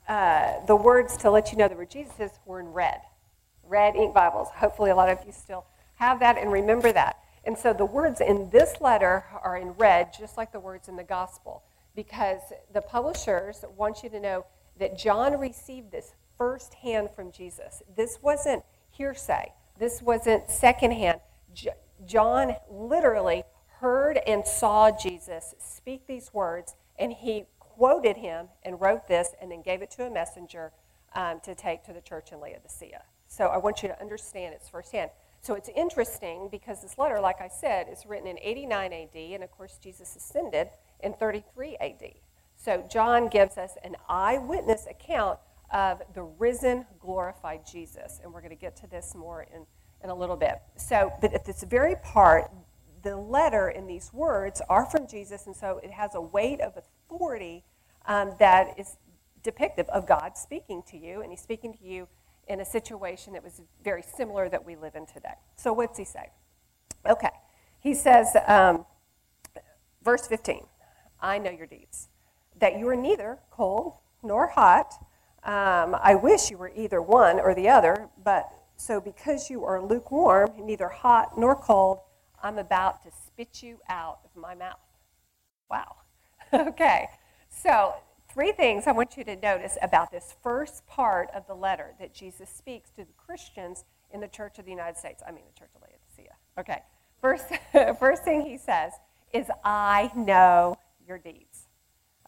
uh, 0.07 0.65
the 0.65 0.75
words 0.75 1.17
to 1.17 1.31
let 1.31 1.51
you 1.51 1.57
know 1.57 1.67
they 1.67 1.75
were 1.75 1.85
Jesus 1.85 2.31
were 2.45 2.59
in 2.59 2.67
red, 2.67 3.01
red 3.63 3.95
ink 3.95 4.13
Bibles. 4.13 4.49
Hopefully, 4.55 4.91
a 4.91 4.95
lot 4.95 5.09
of 5.09 5.19
you 5.25 5.31
still 5.31 5.65
have 5.95 6.19
that 6.19 6.37
and 6.37 6.51
remember 6.51 6.91
that. 6.91 7.17
And 7.45 7.57
so 7.57 7.73
the 7.73 7.85
words 7.85 8.21
in 8.21 8.49
this 8.51 8.79
letter 8.79 9.25
are 9.43 9.57
in 9.57 9.71
red, 9.73 10.13
just 10.17 10.37
like 10.37 10.51
the 10.51 10.59
words 10.59 10.87
in 10.87 10.95
the 10.95 11.03
gospel, 11.03 11.63
because 11.95 12.41
the 12.73 12.81
publishers 12.81 13.65
want 13.75 14.03
you 14.03 14.09
to 14.09 14.19
know 14.19 14.45
that 14.79 14.97
John 14.97 15.37
received 15.39 15.91
this 15.91 16.13
firsthand 16.37 17.09
from 17.11 17.31
Jesus. 17.31 17.81
This 17.95 18.19
wasn't 18.21 18.63
hearsay, 18.91 19.51
this 19.77 20.01
wasn't 20.01 20.49
secondhand. 20.49 21.19
J- 21.53 21.71
John 22.05 22.55
literally 22.69 23.43
heard 23.79 24.17
and 24.25 24.45
saw 24.45 24.91
Jesus 24.91 25.55
speak 25.59 26.07
these 26.07 26.33
words, 26.33 26.75
and 26.97 27.11
he 27.11 27.45
quoted 27.75 28.17
him 28.17 28.47
and 28.63 28.79
wrote 28.79 29.07
this 29.07 29.29
and 29.41 29.51
then 29.51 29.61
gave 29.61 29.81
it 29.81 29.91
to 29.91 30.05
a 30.05 30.09
messenger 30.09 30.71
um, 31.15 31.39
to 31.43 31.55
take 31.55 31.83
to 31.85 31.93
the 31.93 32.01
church 32.01 32.31
in 32.31 32.39
Laodicea. 32.39 33.03
So 33.27 33.47
I 33.47 33.57
want 33.57 33.81
you 33.81 33.89
to 33.89 33.99
understand 33.99 34.53
it's 34.53 34.69
firsthand. 34.69 35.11
So 35.41 35.55
it's 35.55 35.69
interesting 35.75 36.47
because 36.49 36.81
this 36.81 36.97
letter, 36.97 37.19
like 37.19 37.41
I 37.41 37.49
said, 37.49 37.87
is 37.91 38.05
written 38.05 38.27
in 38.27 38.39
89 38.41 38.93
AD, 38.93 39.15
and 39.15 39.43
of 39.43 39.51
course, 39.51 39.77
Jesus 39.81 40.15
ascended 40.15 40.69
in 41.01 41.13
33 41.13 41.75
AD. 41.77 42.13
So 42.55 42.85
John 42.89 43.27
gives 43.27 43.57
us 43.57 43.71
an 43.83 43.97
eyewitness 44.07 44.87
account 44.89 45.39
of 45.71 46.01
the 46.13 46.21
risen, 46.21 46.85
glorified 46.99 47.61
Jesus. 47.69 48.21
And 48.23 48.31
we're 48.31 48.41
going 48.41 48.55
to 48.55 48.61
get 48.61 48.75
to 48.77 48.87
this 48.87 49.15
more 49.15 49.45
in, 49.53 49.65
in 50.03 50.09
a 50.09 50.15
little 50.15 50.37
bit. 50.37 50.61
So, 50.77 51.11
but 51.19 51.33
at 51.33 51.45
this 51.45 51.63
very 51.63 51.95
part, 51.95 52.49
the 53.01 53.17
letter 53.17 53.69
in 53.69 53.85
these 53.85 54.13
words 54.13 54.61
are 54.69 54.85
from 54.85 55.07
Jesus, 55.07 55.45
and 55.45 55.55
so 55.55 55.79
it 55.83 55.91
has 55.91 56.15
a 56.15 56.21
weight 56.21 56.61
of 56.61 56.77
authority 57.13 57.63
um, 58.05 58.33
that 58.39 58.79
is 58.79 58.97
depictive 59.43 59.87
of 59.89 60.07
God 60.07 60.37
speaking 60.37 60.83
to 60.87 60.97
you, 60.97 61.21
and 61.21 61.31
He's 61.31 61.41
speaking 61.41 61.73
to 61.73 61.83
you 61.83 62.07
in 62.47 62.59
a 62.59 62.65
situation 62.65 63.33
that 63.33 63.43
was 63.43 63.61
very 63.83 64.01
similar 64.01 64.49
that 64.49 64.65
we 64.65 64.75
live 64.75 64.95
in 64.95 65.05
today. 65.05 65.35
So, 65.55 65.71
what's 65.73 65.97
he 65.97 66.05
say? 66.05 66.29
Okay. 67.07 67.29
He 67.79 67.93
says, 67.93 68.35
um, 68.47 68.85
verse 70.03 70.27
15, 70.27 70.65
I 71.19 71.37
know 71.37 71.51
your 71.51 71.67
deeds, 71.67 72.09
that 72.59 72.77
you 72.79 72.87
are 72.87 72.95
neither 72.95 73.39
cold 73.51 73.97
nor 74.21 74.47
hot. 74.47 74.93
Um, 75.43 75.97
I 76.01 76.15
wish 76.15 76.49
you 76.49 76.57
were 76.57 76.71
either 76.75 77.01
one 77.01 77.39
or 77.39 77.53
the 77.53 77.67
other, 77.67 78.09
but 78.23 78.49
so 78.77 79.01
because 79.01 79.49
you 79.49 79.65
are 79.65 79.81
lukewarm, 79.81 80.51
neither 80.59 80.87
hot 80.87 81.37
nor 81.37 81.55
cold, 81.55 81.99
I'm 82.41 82.57
about 82.57 83.03
to 83.03 83.11
spit 83.25 83.61
you 83.61 83.79
out 83.89 84.19
of 84.23 84.41
my 84.41 84.55
mouth. 84.55 84.79
Wow. 85.69 86.02
okay. 86.67 87.07
So 87.49 87.95
three 88.31 88.51
things 88.51 88.85
I 88.85 88.91
want 88.91 89.17
you 89.17 89.23
to 89.23 89.35
notice 89.35 89.77
about 89.81 90.11
this 90.11 90.35
first 90.43 90.85
part 90.85 91.29
of 91.33 91.47
the 91.47 91.55
letter 91.55 91.93
that 91.99 92.13
Jesus 92.13 92.49
speaks 92.49 92.91
to 92.91 92.97
the 93.05 93.13
Christians 93.17 93.85
in 94.11 94.19
the 94.21 94.27
Church 94.27 94.59
of 94.59 94.65
the 94.65 94.71
United 94.71 94.97
States. 94.97 95.23
I 95.27 95.31
mean, 95.31 95.43
the 95.51 95.59
Church 95.59 95.71
of 95.75 95.81
Laodicea. 95.81 96.35
Okay. 96.59 96.83
First, 97.19 97.45
first 97.99 98.23
thing 98.23 98.41
he 98.41 98.57
says 98.57 98.91
is, 99.33 99.47
I 99.63 100.11
know 100.15 100.77
your 101.07 101.17
deeds. 101.17 101.67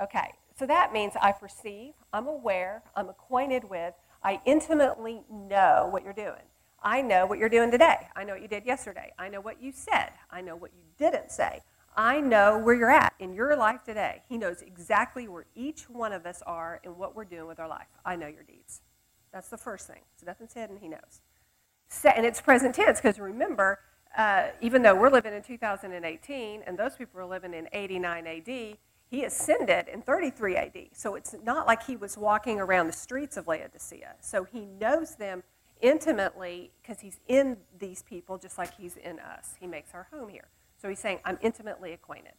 Okay. 0.01 0.34
So 0.58 0.65
that 0.65 0.94
means 0.94 1.13
I 1.22 1.32
perceive, 1.34 1.94
I'm 2.13 2.27
aware, 2.27 2.82
I'm 2.96 3.10
acquainted 3.10 3.70
with, 3.70 3.94
I 4.24 4.39
intimately 4.46 5.22
know 5.29 5.89
what 5.91 6.03
you're 6.03 6.13
doing. 6.13 6.41
I 6.82 7.01
know 7.01 7.25
what 7.25 7.39
you're 7.39 7.50
doing 7.50 7.72
today. 7.72 8.08
I 8.15 8.24
know 8.24 8.34
what 8.34 8.41
you 8.41 8.48
did 8.48 8.65
yesterday. 8.65 9.12
I 9.20 9.27
know 9.27 9.41
what 9.41 9.62
you 9.62 9.72
said. 9.72 10.12
I 10.32 10.41
know 10.41 10.55
what 10.55 10.72
you 10.74 10.84
didn't 10.98 11.32
say. 11.32 11.62
I 11.98 12.20
know 12.20 12.58
where 12.58 12.75
you're 12.75 12.92
at 12.92 13.14
in 13.20 13.34
your 13.34 13.56
life 13.56 13.84
today. 13.84 14.22
He 14.28 14.38
knows 14.38 14.62
exactly 14.62 15.28
where 15.28 15.46
each 15.56 15.90
one 15.90 16.12
of 16.12 16.25
us 16.25 16.42
are 16.46 16.82
and 16.84 16.98
what 16.98 17.16
we're 17.16 17.25
doing 17.25 17.48
with 17.48 17.60
our 17.60 17.70
life. 17.70 17.88
I 18.04 18.16
know 18.16 18.28
your 18.28 18.44
deeds. 18.44 18.82
That's 19.32 19.50
the 19.50 19.58
first 19.58 19.88
thing. 19.88 20.02
So 20.18 20.25
nothing's 20.25 20.54
hidden, 20.54 20.78
he 20.78 20.90
knows. 20.90 21.22
And 22.04 22.25
it's 22.25 22.42
present 22.42 22.75
tense 22.75 23.00
because 23.00 23.20
remember, 23.20 23.80
uh, 24.18 24.48
even 24.62 24.82
though 24.82 24.96
we're 24.96 25.10
living 25.10 25.34
in 25.34 25.42
2018 25.42 26.64
and 26.66 26.78
those 26.78 26.96
people 26.96 27.20
are 27.22 27.25
living 27.25 27.54
in 27.54 27.68
89 27.72 28.28
AD, 28.28 28.78
he 29.08 29.24
ascended 29.24 29.88
in 29.88 30.02
33 30.02 30.56
AD. 30.56 30.78
So 30.94 31.16
it's 31.16 31.36
not 31.44 31.68
like 31.68 31.84
he 31.84 31.96
was 31.96 32.18
walking 32.18 32.60
around 32.60 32.88
the 32.88 32.94
streets 32.94 33.38
of 33.38 33.48
Laodicea. 33.48 34.16
So 34.20 34.44
he 34.44 34.66
knows 34.66 35.16
them 35.16 35.44
intimately 35.82 36.72
because 36.82 37.00
he's 37.00 37.20
in 37.28 37.58
these 37.78 38.02
people 38.02 38.38
just 38.38 38.58
like 38.58 38.75
he's 38.75 38.98
in 38.98 39.20
us. 39.20 39.56
He 39.60 39.68
makes 39.68 39.94
our 39.94 40.08
home 40.12 40.30
here. 40.30 40.48
So 40.77 40.89
he's 40.89 41.00
saying, 41.00 41.20
I'm 41.25 41.38
intimately 41.41 41.94
acquainted. 41.94 42.34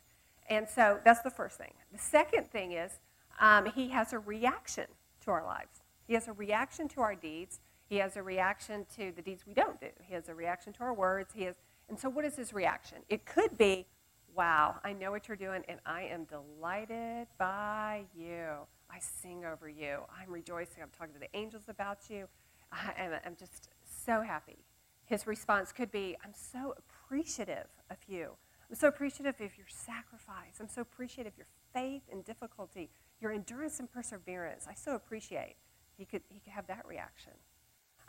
And 0.48 0.68
so 0.68 1.00
that's 1.04 1.22
the 1.22 1.30
first 1.30 1.58
thing. 1.58 1.72
The 1.92 1.98
second 1.98 2.50
thing 2.50 2.72
is 2.72 2.92
um, 3.40 3.66
he 3.66 3.88
has 3.88 4.12
a 4.12 4.18
reaction 4.18 4.86
to 5.24 5.30
our 5.30 5.44
lives. 5.44 5.82
He 6.06 6.14
has 6.14 6.28
a 6.28 6.32
reaction 6.32 6.88
to 6.88 7.00
our 7.00 7.14
deeds. 7.14 7.60
He 7.88 7.96
has 7.96 8.16
a 8.16 8.22
reaction 8.22 8.86
to 8.96 9.12
the 9.14 9.22
deeds 9.22 9.44
we 9.46 9.54
don't 9.54 9.80
do. 9.80 9.88
He 10.02 10.14
has 10.14 10.28
a 10.28 10.34
reaction 10.34 10.72
to 10.74 10.80
our 10.80 10.94
words. 10.94 11.32
He 11.34 11.42
has, 11.44 11.56
and 11.88 11.98
so 11.98 12.08
what 12.08 12.24
is 12.24 12.36
his 12.36 12.52
reaction? 12.52 12.98
It 13.08 13.26
could 13.26 13.56
be, 13.58 13.86
wow, 14.34 14.76
I 14.84 14.92
know 14.92 15.10
what 15.10 15.28
you're 15.28 15.36
doing, 15.36 15.62
and 15.68 15.80
I 15.86 16.02
am 16.02 16.24
delighted 16.24 17.26
by 17.38 18.04
you. 18.14 18.48
I 18.90 18.98
sing 19.00 19.44
over 19.44 19.68
you. 19.68 20.00
I'm 20.20 20.30
rejoicing. 20.30 20.82
I'm 20.82 20.90
talking 20.96 21.14
to 21.14 21.20
the 21.20 21.34
angels 21.36 21.64
about 21.68 22.08
you. 22.08 22.28
I 22.72 22.92
am, 22.98 23.12
I'm 23.24 23.36
just 23.36 23.70
so 23.84 24.20
happy. 24.20 24.58
His 25.06 25.26
response 25.26 25.72
could 25.72 25.90
be, 25.90 26.16
I'm 26.24 26.34
so 26.34 26.74
appreciative 27.06 27.66
of 27.90 27.98
you. 28.08 28.32
I'm 28.68 28.76
so 28.76 28.88
appreciative 28.88 29.36
of 29.40 29.56
your 29.56 29.66
sacrifice. 29.68 30.58
I'm 30.60 30.68
so 30.68 30.82
appreciative 30.82 31.34
of 31.34 31.38
your 31.38 31.46
faith 31.72 32.02
and 32.10 32.24
difficulty, 32.24 32.90
your 33.20 33.30
endurance 33.32 33.78
and 33.78 33.90
perseverance. 33.90 34.66
I 34.68 34.74
so 34.74 34.94
appreciate. 34.94 35.54
He 35.96 36.04
could, 36.04 36.22
he 36.28 36.40
could 36.40 36.52
have 36.52 36.66
that 36.66 36.84
reaction. 36.86 37.32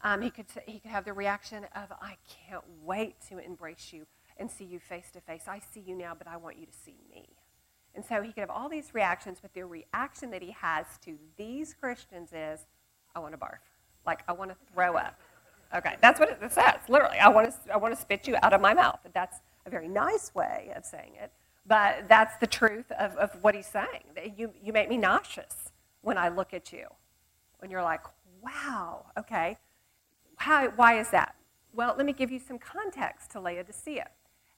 Um, 0.04 0.22
he, 0.22 0.30
could, 0.30 0.46
he 0.66 0.80
could 0.80 0.92
have 0.92 1.06
the 1.06 1.14
reaction 1.14 1.66
of, 1.76 1.92
I 2.02 2.18
can't 2.48 2.64
wait 2.84 3.16
to 3.30 3.38
embrace 3.40 3.92
you 3.92 4.06
and 4.38 4.50
see 4.50 4.66
you 4.66 4.80
face 4.80 5.10
to 5.14 5.22
face. 5.22 5.44
I 5.48 5.60
see 5.74 5.80
you 5.80 5.96
now, 5.96 6.14
but 6.18 6.28
I 6.28 6.38
want 6.38 6.58
you 6.58 6.66
to 6.66 6.74
see 6.74 6.98
me. 7.10 7.30
And 7.96 8.06
so 8.06 8.22
he 8.22 8.32
could 8.32 8.42
have 8.42 8.50
all 8.50 8.70
these 8.70 8.94
reactions, 8.94 9.40
but 9.42 9.54
the 9.54 9.64
reaction 9.64 10.30
that 10.32 10.44
he 10.44 10.52
has 10.52 10.86
to 11.06 11.18
these 11.38 11.74
Christians 11.74 12.30
is, 12.32 12.66
I 13.16 13.20
want 13.20 13.34
to 13.34 13.40
barf. 13.40 13.58
Like, 14.06 14.22
I 14.28 14.34
want 14.34 14.52
to 14.52 14.58
throw 14.72 14.96
up. 14.96 15.20
Okay, 15.76 15.96
that's 16.02 16.20
what 16.20 16.30
it 16.30 16.52
says, 16.52 16.76
literally. 16.88 17.18
I 17.18 17.28
want 17.28 17.52
to, 17.52 17.74
I 17.74 17.78
want 17.78 17.94
to 17.94 18.00
spit 18.00 18.28
you 18.28 18.38
out 18.42 18.54
of 18.54 18.62
my 18.62 18.74
mouth. 18.74 19.00
That's 19.14 19.38
a 19.66 19.70
very 19.70 19.88
nice 19.88 20.34
way 20.34 20.72
of 20.76 20.86
saying 20.86 21.12
it, 21.22 21.32
but 21.66 22.08
that's 22.08 22.38
the 22.38 22.48
truth 22.48 22.90
of, 22.94 23.16
of 23.18 23.32
what 23.42 23.54
he's 23.54 23.68
saying. 23.68 24.04
You, 24.38 24.54
you 24.64 24.72
make 24.72 24.90
me 24.90 24.98
nauseous 24.98 25.72
when 26.02 26.18
I 26.18 26.30
look 26.30 26.54
at 26.54 26.72
you. 26.72 26.88
When 27.60 27.70
you're 27.70 27.84
like, 27.84 28.02
wow, 28.42 29.08
okay. 29.18 29.58
How, 30.38 30.70
why 30.70 31.00
is 31.00 31.10
that? 31.10 31.36
Well, 31.74 31.96
let 31.98 32.06
me 32.06 32.14
give 32.14 32.32
you 32.32 32.40
some 32.40 32.60
context 32.60 33.32
to 33.32 33.40
Laodicea. 33.40 34.08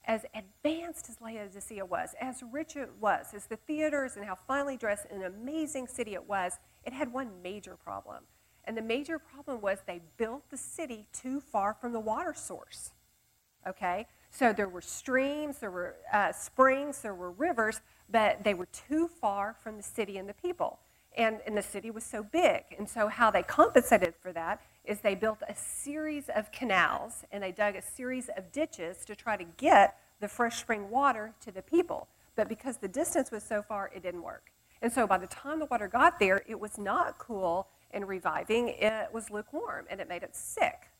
As 0.06 0.24
advanced 0.34 1.08
as 1.10 1.20
Laodicea 1.20 1.84
was, 1.84 2.14
as 2.20 2.42
rich 2.52 2.76
it 2.76 2.90
was, 3.00 3.26
as 3.34 3.46
the 3.46 3.56
theaters 3.56 4.16
and 4.16 4.24
how 4.24 4.34
finely 4.34 4.76
dressed 4.76 5.06
and 5.10 5.22
amazing 5.22 5.88
city 5.88 6.14
it 6.14 6.28
was, 6.28 6.58
it 6.84 6.92
had 6.92 7.12
one 7.12 7.30
major 7.42 7.76
problem. 7.76 8.24
And 8.70 8.76
the 8.76 8.82
major 8.82 9.18
problem 9.18 9.60
was 9.60 9.78
they 9.84 10.00
built 10.16 10.48
the 10.48 10.56
city 10.56 11.08
too 11.12 11.40
far 11.40 11.74
from 11.74 11.92
the 11.92 11.98
water 11.98 12.32
source. 12.32 12.92
Okay? 13.66 14.06
So 14.30 14.52
there 14.52 14.68
were 14.68 14.80
streams, 14.80 15.58
there 15.58 15.72
were 15.72 15.96
uh, 16.12 16.30
springs, 16.30 17.00
there 17.00 17.16
were 17.16 17.32
rivers, 17.32 17.80
but 18.08 18.44
they 18.44 18.54
were 18.54 18.66
too 18.66 19.08
far 19.08 19.56
from 19.60 19.76
the 19.76 19.82
city 19.82 20.18
and 20.18 20.28
the 20.28 20.34
people. 20.34 20.78
And, 21.18 21.40
and 21.48 21.58
the 21.58 21.62
city 21.62 21.90
was 21.90 22.04
so 22.04 22.22
big. 22.22 22.62
And 22.78 22.88
so, 22.88 23.08
how 23.08 23.32
they 23.32 23.42
compensated 23.42 24.14
for 24.22 24.32
that 24.34 24.62
is 24.84 25.00
they 25.00 25.16
built 25.16 25.38
a 25.48 25.54
series 25.56 26.28
of 26.28 26.52
canals 26.52 27.24
and 27.32 27.42
they 27.42 27.50
dug 27.50 27.74
a 27.74 27.82
series 27.82 28.30
of 28.36 28.52
ditches 28.52 29.04
to 29.06 29.16
try 29.16 29.36
to 29.36 29.44
get 29.56 29.98
the 30.20 30.28
fresh 30.28 30.60
spring 30.60 30.90
water 30.90 31.32
to 31.40 31.50
the 31.50 31.62
people. 31.62 32.06
But 32.36 32.48
because 32.48 32.76
the 32.76 32.86
distance 32.86 33.32
was 33.32 33.42
so 33.42 33.62
far, 33.62 33.90
it 33.92 34.04
didn't 34.04 34.22
work. 34.22 34.52
And 34.80 34.92
so, 34.92 35.08
by 35.08 35.18
the 35.18 35.26
time 35.26 35.58
the 35.58 35.66
water 35.66 35.88
got 35.88 36.20
there, 36.20 36.44
it 36.46 36.60
was 36.60 36.78
not 36.78 37.18
cool 37.18 37.66
and 37.92 38.06
reviving, 38.08 38.68
it 38.68 39.08
was 39.12 39.30
lukewarm 39.30 39.86
and 39.90 40.00
it 40.00 40.08
made 40.08 40.22
it 40.22 40.34
sick. 40.34 40.90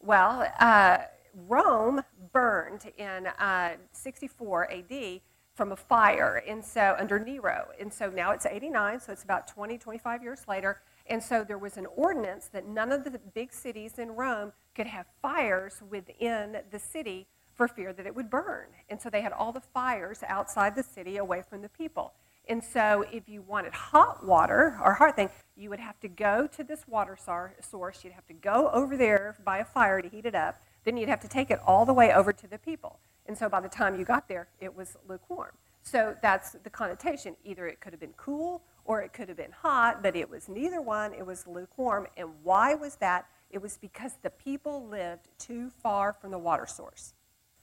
Well, 0.00 0.50
uh, 0.58 0.98
Rome 1.34 2.02
burned 2.32 2.90
in 2.98 3.26
uh, 3.26 3.76
64 3.92 4.70
AD 4.72 5.20
from 5.54 5.72
a 5.72 5.76
fire, 5.76 6.42
and 6.48 6.64
so 6.64 6.96
under 6.98 7.18
Nero. 7.18 7.68
And 7.78 7.92
so 7.92 8.08
now 8.08 8.32
it's 8.32 8.46
89, 8.46 9.00
so 9.00 9.12
it's 9.12 9.22
about 9.22 9.46
20, 9.48 9.78
25 9.78 10.22
years 10.22 10.40
later. 10.48 10.80
And 11.06 11.22
so 11.22 11.44
there 11.44 11.58
was 11.58 11.76
an 11.76 11.86
ordinance 11.94 12.48
that 12.48 12.66
none 12.66 12.90
of 12.90 13.04
the 13.04 13.18
big 13.34 13.52
cities 13.52 13.98
in 13.98 14.12
Rome 14.12 14.52
could 14.74 14.86
have 14.86 15.06
fires 15.20 15.82
within 15.90 16.58
the 16.70 16.78
city 16.78 17.26
for 17.54 17.68
fear 17.68 17.92
that 17.92 18.06
it 18.06 18.14
would 18.14 18.30
burn. 18.30 18.68
And 18.88 19.00
so 19.00 19.10
they 19.10 19.20
had 19.20 19.32
all 19.32 19.52
the 19.52 19.60
fires 19.60 20.22
outside 20.26 20.74
the 20.74 20.82
city 20.82 21.18
away 21.18 21.42
from 21.48 21.60
the 21.60 21.68
people. 21.68 22.14
And 22.52 22.62
so 22.62 23.06
if 23.10 23.30
you 23.30 23.40
wanted 23.40 23.72
hot 23.72 24.26
water 24.26 24.78
or 24.84 24.92
hot 24.92 25.16
thing, 25.16 25.30
you 25.56 25.70
would 25.70 25.80
have 25.80 25.98
to 26.00 26.08
go 26.08 26.46
to 26.48 26.62
this 26.62 26.86
water 26.86 27.16
source. 27.16 28.04
You'd 28.04 28.12
have 28.12 28.26
to 28.26 28.34
go 28.34 28.68
over 28.74 28.94
there 28.94 29.38
by 29.42 29.56
a 29.60 29.64
fire 29.64 30.02
to 30.02 30.08
heat 30.10 30.26
it 30.26 30.34
up. 30.34 30.60
Then 30.84 30.98
you'd 30.98 31.08
have 31.08 31.20
to 31.20 31.28
take 31.28 31.50
it 31.50 31.60
all 31.66 31.86
the 31.86 31.94
way 31.94 32.12
over 32.12 32.30
to 32.30 32.46
the 32.46 32.58
people. 32.58 32.98
And 33.24 33.38
so 33.38 33.48
by 33.48 33.60
the 33.60 33.70
time 33.70 33.98
you 33.98 34.04
got 34.04 34.28
there, 34.28 34.48
it 34.60 34.76
was 34.76 34.98
lukewarm. 35.08 35.52
So 35.82 36.14
that's 36.20 36.52
the 36.62 36.68
connotation. 36.68 37.36
Either 37.42 37.66
it 37.66 37.80
could 37.80 37.94
have 37.94 38.00
been 38.00 38.12
cool 38.18 38.60
or 38.84 39.00
it 39.00 39.14
could 39.14 39.28
have 39.28 39.38
been 39.38 39.52
hot, 39.52 40.02
but 40.02 40.14
it 40.14 40.28
was 40.28 40.46
neither 40.50 40.82
one. 40.82 41.14
It 41.14 41.24
was 41.24 41.46
lukewarm. 41.46 42.06
And 42.18 42.28
why 42.42 42.74
was 42.74 42.96
that? 42.96 43.28
It 43.48 43.62
was 43.62 43.78
because 43.78 44.18
the 44.20 44.28
people 44.28 44.86
lived 44.88 45.26
too 45.38 45.70
far 45.82 46.12
from 46.12 46.30
the 46.30 46.38
water 46.38 46.66
source. 46.66 47.14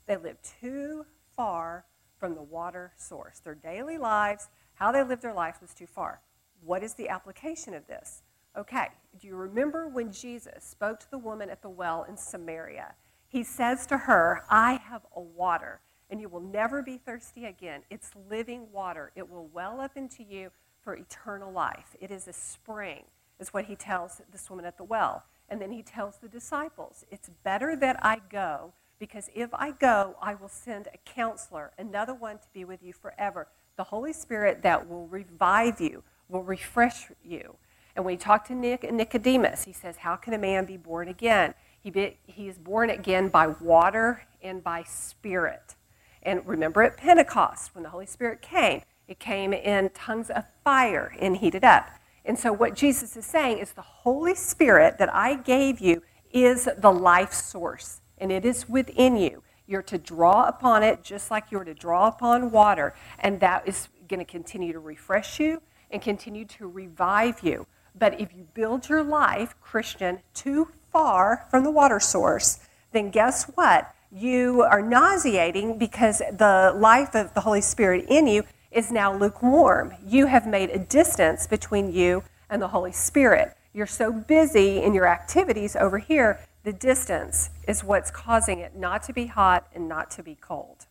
They 0.08 0.18
lived 0.18 0.50
too 0.60 1.06
far 1.36 1.86
from 2.18 2.34
the 2.36 2.42
water 2.42 2.92
source. 2.98 3.40
Their 3.40 3.56
daily 3.56 4.00
lives, 4.00 4.50
how 4.80 4.94
they 4.94 5.04
lived 5.04 5.22
their 5.22 5.34
life 5.34 5.62
was 5.62 5.74
too 5.74 5.86
far. 5.86 6.22
What 6.64 6.84
is 6.84 6.94
the 6.94 7.10
application 7.10 7.74
of 7.74 7.86
this? 7.88 8.24
Okay, 8.58 8.88
do 9.20 9.28
you 9.28 9.36
remember 9.36 9.90
when 9.90 10.12
Jesus 10.12 10.64
spoke 10.64 11.02
to 11.02 11.12
the 11.12 11.18
woman 11.18 11.50
at 11.50 11.62
the 11.62 11.70
well 11.70 12.06
in 12.08 12.16
Samaria? 12.16 12.96
He 13.28 13.44
says 13.44 13.86
to 13.88 13.98
her, 13.98 14.44
I 14.50 14.74
have 14.74 15.02
a 15.16 15.22
water, 15.22 15.82
and 16.10 16.22
you 16.22 16.30
will 16.30 16.40
never 16.40 16.82
be 16.82 16.98
thirsty 16.98 17.46
again. 17.46 17.82
It's 17.90 18.12
living 18.30 18.72
water. 18.72 19.12
It 19.16 19.30
will 19.30 19.48
well 19.54 19.82
up 19.82 19.98
into 19.98 20.24
you 20.24 20.50
for 20.82 20.96
eternal 20.96 21.52
life. 21.52 21.96
It 22.00 22.10
is 22.10 22.28
a 22.28 22.34
spring, 22.34 23.04
is 23.38 23.54
what 23.54 23.66
he 23.66 23.76
tells 23.76 24.22
this 24.32 24.50
woman 24.50 24.66
at 24.66 24.78
the 24.78 24.86
well. 24.86 25.24
And 25.50 25.62
then 25.62 25.72
he 25.72 25.84
tells 25.84 26.18
the 26.18 26.30
disciples, 26.30 27.06
It's 27.12 27.30
better 27.44 27.76
that 27.76 27.98
I 28.02 28.22
go, 28.32 28.74
because 28.98 29.30
if 29.36 29.54
I 29.54 29.72
go, 29.72 30.16
I 30.22 30.36
will 30.36 30.50
send 30.50 30.88
a 30.88 30.98
counselor, 31.06 31.72
another 31.78 32.14
one 32.14 32.38
to 32.38 32.48
be 32.54 32.64
with 32.66 32.82
you 32.82 32.94
forever, 32.94 33.48
the 33.80 33.86
Holy 33.86 34.12
Spirit 34.12 34.62
that 34.64 34.90
will 34.90 35.08
revive 35.08 35.80
you, 35.80 36.04
will 36.28 36.44
refresh 36.44 37.06
you. 37.24 37.56
And 37.96 38.04
when 38.04 38.16
he 38.16 38.18
talked 38.18 38.48
to 38.48 38.54
Nic- 38.54 38.92
Nicodemus, 38.92 39.64
he 39.64 39.72
says, 39.72 39.96
How 39.96 40.18
can 40.18 40.34
a 40.34 40.38
man 40.38 40.66
be 40.66 40.76
born 40.76 41.08
again? 41.08 41.54
He, 41.80 41.90
be, 41.90 42.18
he 42.28 42.50
is 42.50 42.58
born 42.58 42.90
again 42.90 43.30
by 43.30 43.48
water 43.48 44.24
and 44.44 44.62
by 44.62 44.84
spirit. 44.84 45.76
And 46.24 46.46
remember 46.46 46.84
at 46.84 46.98
Pentecost, 46.98 47.74
when 47.74 47.86
the 47.86 47.90
Holy 47.90 48.06
Spirit 48.06 48.42
came, 48.42 48.82
it 49.08 49.18
came 49.18 49.54
in 49.54 49.92
tongues 49.92 50.30
of 50.30 50.44
fire 50.66 51.16
and 51.18 51.38
heated 51.38 51.64
up. 51.64 51.90
And 52.26 52.38
so, 52.38 52.52
what 52.52 52.76
Jesus 52.76 53.16
is 53.16 53.26
saying 53.26 53.60
is 53.60 53.72
the 53.72 53.82
Holy 53.82 54.36
Spirit 54.36 54.98
that 54.98 55.16
I 55.16 55.36
gave 55.36 55.80
you 55.80 56.04
is 56.34 56.68
the 56.78 56.92
life 56.92 57.32
source, 57.32 58.02
and 58.18 58.30
it 58.30 58.44
is 58.44 58.68
within 58.68 59.16
you. 59.16 59.42
You're 59.70 59.84
to 59.84 60.00
draw 60.00 60.48
upon 60.48 60.82
it 60.82 61.04
just 61.04 61.30
like 61.30 61.52
you're 61.52 61.64
to 61.64 61.76
draw 61.76 62.08
upon 62.08 62.50
water, 62.50 62.96
and 63.20 63.40
that 63.42 63.68
is 63.68 63.88
going 64.08 64.20
to 64.20 64.26
continue 64.26 64.74
to 64.74 64.80
refresh 64.80 65.40
you 65.40 65.62
and 65.92 66.02
continue 66.02 66.44
to 66.46 66.68
revive 66.68 67.44
you. 67.44 67.68
But 67.94 68.20
if 68.20 68.34
you 68.36 68.48
build 68.56 68.90
your 68.90 69.04
life, 69.04 69.54
Christian, 69.62 70.22
too 70.34 70.70
far 70.92 71.46
from 71.52 71.64
the 71.64 71.70
water 71.70 72.00
source, 72.00 72.62
then 72.94 73.12
guess 73.12 73.44
what? 73.54 73.94
You 74.12 74.64
are 74.64 74.82
nauseating 74.82 75.78
because 75.78 76.18
the 76.18 76.74
life 76.76 77.14
of 77.14 77.36
the 77.36 77.42
Holy 77.42 77.62
Spirit 77.62 78.08
in 78.10 78.26
you 78.26 78.46
is 78.72 78.92
now 78.92 79.16
lukewarm. 79.16 79.94
You 80.04 80.26
have 80.26 80.48
made 80.48 80.72
a 80.72 80.80
distance 80.80 81.46
between 81.46 81.94
you 81.94 82.24
and 82.50 82.60
the 82.60 82.70
Holy 82.70 82.92
Spirit. 82.92 83.56
You're 83.72 83.86
so 83.86 84.12
busy 84.12 84.82
in 84.82 84.96
your 84.96 85.06
activities 85.06 85.76
over 85.76 86.00
here, 86.00 86.40
the 86.64 86.74
distance 86.74 87.50
is 87.68 87.84
what's 87.84 88.12
causing 88.12 88.60
it 88.60 88.76
not 88.76 89.04
to 89.04 89.14
be 89.14 89.28
hot 89.28 89.68
and 89.74 89.88
not 89.88 90.12
to 90.12 90.24
be 90.24 90.36
cold. 90.36 90.88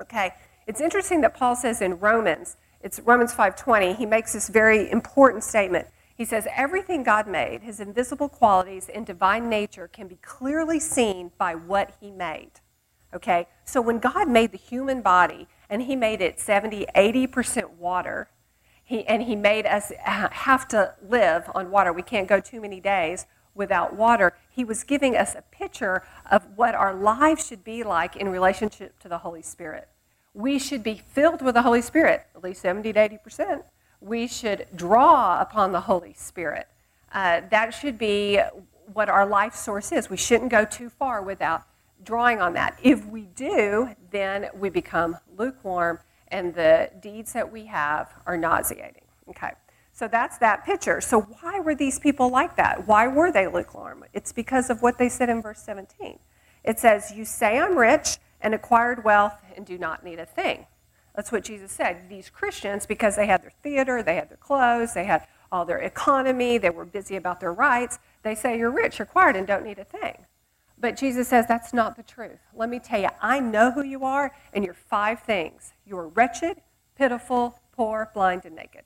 Okay, 0.00 0.32
it's 0.66 0.80
interesting 0.80 1.20
that 1.22 1.34
Paul 1.34 1.56
says 1.56 1.80
in 1.80 1.98
Romans 1.98 2.56
It's 2.82 3.00
Romans 3.00 3.32
5:20. 3.34 3.94
He 3.96 4.06
makes 4.06 4.32
this 4.32 4.48
very 4.48 4.90
important 4.90 5.44
statement. 5.44 5.88
He 6.16 6.24
says, 6.24 6.48
Everything 6.54 7.02
God 7.02 7.26
made, 7.28 7.62
his 7.62 7.78
invisible 7.78 8.28
qualities 8.28 8.88
and 8.88 9.04
divine 9.04 9.48
nature, 9.48 9.86
can 9.86 10.08
be 10.08 10.16
clearly 10.16 10.80
seen 10.80 11.30
by 11.36 11.54
what 11.54 11.94
he 12.00 12.10
made. 12.10 12.52
Okay? 13.14 13.48
So 13.64 13.80
when 13.80 13.98
God 13.98 14.28
made 14.28 14.52
the 14.52 14.58
human 14.58 15.02
body 15.02 15.46
and 15.68 15.82
he 15.82 15.94
made 15.94 16.22
it 16.22 16.40
70, 16.40 16.86
80% 16.94 17.70
water, 17.76 18.28
he, 18.82 19.04
and 19.06 19.22
he 19.22 19.36
made 19.36 19.66
us 19.66 19.92
have 19.98 20.68
to 20.68 20.94
live 21.06 21.50
on 21.54 21.70
water. 21.70 21.92
We 21.92 22.02
can't 22.02 22.28
go 22.28 22.40
too 22.40 22.60
many 22.60 22.80
days 22.80 23.26
without 23.54 23.96
water. 23.96 24.32
He 24.56 24.64
was 24.64 24.82
giving 24.82 25.14
us 25.14 25.36
a 25.36 25.42
picture 25.42 26.02
of 26.28 26.56
what 26.56 26.74
our 26.74 26.94
lives 26.94 27.46
should 27.46 27.62
be 27.62 27.84
like 27.84 28.16
in 28.16 28.28
relationship 28.28 28.98
to 29.00 29.08
the 29.08 29.18
Holy 29.18 29.42
Spirit. 29.42 29.86
We 30.34 30.58
should 30.58 30.82
be 30.82 31.00
filled 31.12 31.42
with 31.42 31.54
the 31.54 31.62
Holy 31.62 31.82
Spirit, 31.82 32.26
at 32.34 32.42
least 32.42 32.62
70 32.62 32.92
to 32.94 33.08
80% 33.08 33.62
we 34.00 34.26
should 34.26 34.66
draw 34.74 35.40
upon 35.40 35.72
the 35.72 35.80
Holy 35.82 36.14
Spirit. 36.14 36.68
Uh, 37.12 37.42
that 37.50 37.70
should 37.70 37.98
be 37.98 38.40
what 38.92 39.08
our 39.08 39.26
life 39.26 39.54
source 39.54 39.92
is. 39.92 40.10
We 40.10 40.16
shouldn't 40.16 40.50
go 40.50 40.64
too 40.64 40.90
far 40.90 41.22
without 41.22 41.62
drawing 42.04 42.40
on 42.40 42.52
that. 42.54 42.78
If 42.82 43.06
we 43.06 43.22
do, 43.22 43.90
then 44.10 44.48
we 44.54 44.68
become 44.68 45.16
lukewarm 45.36 45.98
and 46.28 46.54
the 46.54 46.90
deeds 47.00 47.32
that 47.32 47.50
we 47.50 47.66
have 47.66 48.12
are 48.26 48.36
nauseating. 48.36 49.02
Okay. 49.28 49.52
So 49.96 50.08
that's 50.08 50.36
that 50.38 50.66
picture. 50.66 51.00
So 51.00 51.22
why 51.22 51.58
were 51.58 51.74
these 51.74 51.98
people 51.98 52.28
like 52.28 52.54
that? 52.56 52.86
Why 52.86 53.08
were 53.08 53.32
they 53.32 53.46
lukewarm? 53.46 54.04
It's 54.12 54.30
because 54.30 54.68
of 54.68 54.82
what 54.82 54.98
they 54.98 55.08
said 55.08 55.30
in 55.30 55.40
verse 55.40 55.62
17. 55.62 56.18
It 56.64 56.78
says, 56.78 57.12
You 57.16 57.24
say 57.24 57.58
I'm 57.58 57.78
rich 57.78 58.18
and 58.42 58.54
acquired 58.54 59.04
wealth 59.04 59.40
and 59.56 59.64
do 59.64 59.78
not 59.78 60.04
need 60.04 60.18
a 60.18 60.26
thing. 60.26 60.66
That's 61.14 61.32
what 61.32 61.44
Jesus 61.44 61.72
said. 61.72 62.10
These 62.10 62.28
Christians, 62.28 62.84
because 62.84 63.16
they 63.16 63.26
had 63.26 63.42
their 63.42 63.54
theater, 63.62 64.02
they 64.02 64.16
had 64.16 64.28
their 64.28 64.36
clothes, 64.36 64.92
they 64.92 65.06
had 65.06 65.26
all 65.50 65.64
their 65.64 65.78
economy, 65.78 66.58
they 66.58 66.68
were 66.68 66.84
busy 66.84 67.16
about 67.16 67.40
their 67.40 67.54
rights, 67.54 67.98
they 68.22 68.34
say 68.34 68.58
you're 68.58 68.70
rich, 68.70 69.00
quiet, 69.10 69.34
and 69.34 69.46
don't 69.46 69.64
need 69.64 69.78
a 69.78 69.84
thing. 69.84 70.26
But 70.76 70.98
Jesus 70.98 71.28
says 71.28 71.46
that's 71.48 71.72
not 71.72 71.96
the 71.96 72.02
truth. 72.02 72.40
Let 72.54 72.68
me 72.68 72.80
tell 72.80 73.00
you, 73.00 73.08
I 73.22 73.40
know 73.40 73.70
who 73.70 73.82
you 73.82 74.04
are, 74.04 74.36
and 74.52 74.62
you're 74.62 74.74
five 74.74 75.20
things. 75.20 75.72
You're 75.86 76.08
wretched, 76.08 76.60
pitiful, 76.98 77.60
poor, 77.72 78.10
blind, 78.12 78.44
and 78.44 78.54
naked. 78.54 78.82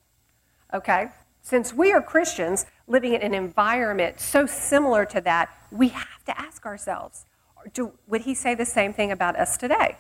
Okay? 0.73 1.09
Since 1.43 1.73
we 1.73 1.93
are 1.93 2.03
Christians 2.03 2.67
living 2.87 3.15
in 3.15 3.23
an 3.23 3.35
environment 3.35 4.21
so 4.21 4.47
similar 4.47 5.05
to 5.07 5.21
that, 5.23 5.49
we 5.71 5.89
have 5.89 6.25
to 6.27 6.39
ask 6.41 6.67
ourselves 6.67 7.25
do, 7.75 7.93
would 8.07 8.23
he 8.23 8.35
say 8.35 8.55
the 8.55 8.65
same 8.65 8.93
thing 8.93 9.13
about 9.13 9.37
us 9.37 9.57
today? 9.57 9.97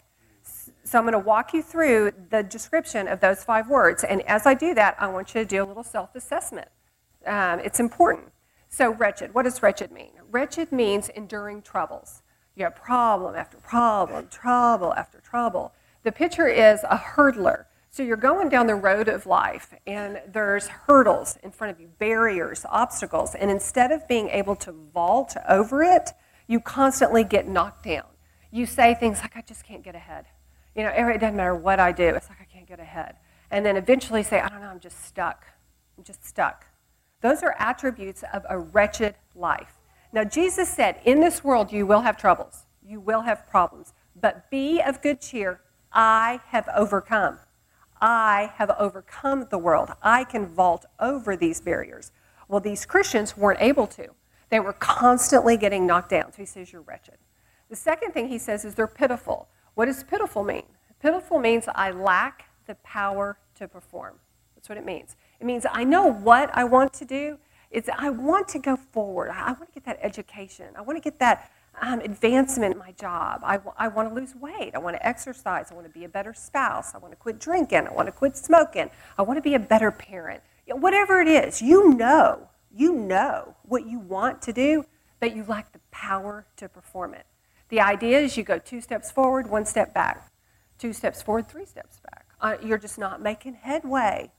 So 0.85 0.99
I'm 0.99 1.05
going 1.05 1.13
to 1.13 1.19
walk 1.19 1.53
you 1.53 1.63
through 1.63 2.13
the 2.31 2.43
description 2.43 3.07
of 3.07 3.21
those 3.21 3.45
five 3.45 3.69
words. 3.69 4.03
And 4.03 4.23
as 4.23 4.47
I 4.47 4.55
do 4.55 4.75
that, 4.75 4.97
I 4.99 5.09
want 5.09 5.35
you 5.35 5.43
to 5.43 5.45
do 5.45 5.63
a 5.63 5.67
little 5.67 5.85
self 5.85 6.15
assessment. 6.15 6.69
Um, 7.27 7.61
it's 7.61 7.81
important. 7.81 8.33
So, 8.69 8.93
wretched, 8.93 9.35
what 9.35 9.43
does 9.43 9.63
wretched 9.63 9.91
mean? 9.91 10.13
Wretched 10.31 10.73
means 10.73 11.09
enduring 11.11 11.63
troubles. 11.63 12.23
You 12.55 12.65
have 12.65 12.77
problem 12.77 13.35
after 13.35 13.59
problem, 13.59 14.29
trouble 14.29 14.95
after 14.95 15.19
trouble. 15.21 15.73
The 16.03 16.13
picture 16.13 16.49
is 16.49 16.81
a 16.85 16.97
hurdler. 16.97 17.67
So 17.93 18.05
you're 18.05 18.17
going 18.17 18.49
down 18.49 18.69
the 18.69 18.77
road 18.77 19.09
of 19.09 19.27
life, 19.27 19.75
and 19.85 20.23
there's 20.29 20.69
hurdles 20.69 21.37
in 21.43 21.51
front 21.51 21.73
of 21.73 21.81
you, 21.81 21.89
barriers, 21.99 22.65
obstacles. 22.69 23.35
And 23.35 23.51
instead 23.51 23.91
of 23.91 24.07
being 24.07 24.29
able 24.29 24.55
to 24.57 24.71
vault 24.71 25.35
over 25.49 25.83
it, 25.83 26.11
you 26.47 26.61
constantly 26.61 27.25
get 27.25 27.49
knocked 27.49 27.85
down. 27.85 28.05
You 28.53 28.67
say 28.67 28.95
things 28.95 29.21
like, 29.21 29.37
I 29.37 29.43
just 29.43 29.65
can't 29.65 29.83
get 29.83 29.97
ahead. 29.97 30.27
You 30.77 30.85
know, 30.85 30.91
it 30.91 31.19
doesn't 31.19 31.37
matter 31.37 31.57
what 31.57 31.81
I 31.81 31.91
do. 31.91 32.15
It's 32.15 32.29
like 32.29 32.41
I 32.41 32.45
can't 32.45 32.67
get 32.67 32.79
ahead. 32.79 33.17
And 33.51 33.67
then 33.67 33.77
eventually 33.77 34.23
say, 34.23 34.39
I 34.39 34.49
don't 34.49 34.61
know, 34.61 34.69
I'm 34.69 34.79
just 34.79 35.05
stuck. 35.05 35.45
I'm 35.99 36.05
just 36.05 36.25
stuck. 36.25 36.67
Those 37.23 37.43
are 37.43 37.57
attributes 37.59 38.23
of 38.33 38.47
a 38.49 38.57
wretched 38.57 39.17
life. 39.35 39.81
Now, 40.13 40.23
Jesus 40.23 40.69
said, 40.69 41.01
In 41.05 41.21
this 41.21 41.43
world 41.43 41.73
you 41.73 41.87
will 41.87 42.03
have 42.03 42.17
troubles, 42.17 42.67
you 42.87 43.01
will 43.01 43.23
have 43.23 43.49
problems, 43.49 43.95
but 44.15 44.49
be 44.49 44.81
of 44.81 45.03
good 45.03 45.21
cheer. 45.21 45.61
I 45.93 46.41
have 46.47 46.69
overcome. 46.75 47.39
I 48.01 48.53
have 48.57 48.71
overcome 48.79 49.47
the 49.51 49.59
world. 49.59 49.91
I 50.03 50.25
can 50.25 50.47
vault 50.47 50.87
over 50.99 51.37
these 51.37 51.61
barriers. 51.61 52.13
Well, 52.49 52.61
these 52.61 52.87
Christians 52.87 53.37
weren't 53.37 53.61
able 53.61 53.87
to. 53.89 54.09
They 54.49 54.61
were 54.61 54.73
constantly 54.73 55.57
getting 55.57 55.87
knocked 55.87 56.11
down. 56.11 56.33
So 56.33 56.39
he 56.39 56.47
says, 56.47 56.73
You're 56.73 56.83
wretched. 56.83 57.19
The 57.69 57.77
second 57.77 58.13
thing 58.13 58.29
he 58.29 58.39
says 58.39 58.65
is 58.65 58.75
they're 58.75 58.87
pitiful. 58.87 59.49
What 59.75 59.87
does 59.87 60.03
pitiful 60.03 60.43
mean? 60.43 60.65
Pitiful 61.01 61.39
means 61.39 61.67
I 61.75 61.93
lack 61.93 62.51
the 62.67 62.75
power 62.77 63.39
to 63.55 63.69
perform. 63.69 64.17
That's 64.55 64.69
what 64.69 64.77
it 64.77 64.85
means. 64.85 65.17
It 65.39 65.47
means 65.47 65.65
I 65.71 65.85
know 65.85 66.07
what 66.07 66.51
I 66.53 66.65
want 66.65 66.93
to 66.95 67.05
do. 67.05 67.39
It's 67.71 67.89
I 67.97 68.11
want 68.11 68.49
to 68.49 68.59
go 68.59 68.77
forward. 68.77 69.31
I 69.31 69.53
want 69.53 69.69
to 69.69 69.73
get 69.73 69.85
that 69.85 69.99
education. 70.03 70.67
I 70.77 70.83
want 70.83 70.97
to 70.97 71.01
get 71.01 71.19
that 71.21 71.51
um, 71.81 72.01
advancement 72.01 72.75
in 72.75 72.79
my 72.79 72.93
job. 72.93 73.41
I, 73.45 73.57
w- 73.57 73.75
I 73.79 73.89
want 73.89 74.09
to 74.09 74.15
lose 74.15 74.35
weight. 74.35 74.73
I 74.75 74.79
want 74.79 74.97
to 74.97 75.07
exercise. 75.07 75.69
I 75.71 75.75
want 75.75 75.87
to 75.87 75.93
be 75.93 76.05
a 76.05 76.09
better 76.09 76.35
spouse. 76.35 76.95
I 76.95 76.99
want 76.99 77.13
to 77.13 77.17
quit 77.17 77.39
drinking. 77.39 77.87
I 77.87 77.93
want 77.93 78.07
to 78.07 78.13
quit 78.13 78.37
smoking. 78.37 78.91
I 79.19 79.23
want 79.23 79.39
to 79.39 79.43
be 79.43 79.55
a 79.55 79.59
better 79.59 79.91
parent. 79.91 80.43
You 80.67 80.75
know, 80.75 80.81
whatever 80.81 81.21
it 81.21 81.29
is, 81.29 81.63
you 81.63 81.95
know, 81.95 82.49
you 82.75 82.95
know 82.95 83.57
what 83.63 83.87
you 83.87 83.99
want 83.99 84.43
to 84.43 84.53
do, 84.53 84.85
but 85.19 85.35
you 85.35 85.45
lack 85.45 85.73
the 85.73 85.81
power 85.91 86.47
to 86.57 86.69
perform 86.69 87.15
it. 87.15 87.27
The 87.69 87.81
idea 87.81 88.21
is 88.21 88.37
you 88.37 88.43
go 88.43 88.59
two 88.59 88.81
steps 88.81 89.11
forward, 89.11 89.49
one 89.49 89.65
step 89.65 89.95
back, 89.95 90.31
two 90.79 90.93
steps 90.93 91.23
forward, 91.23 91.49
three 91.49 91.67
steps 91.67 92.01
back. 92.01 92.27
Uh, 92.41 92.57
you're 92.63 92.79
just 92.79 92.99
not 92.99 93.23
making 93.23 93.55
headway. 93.55 94.31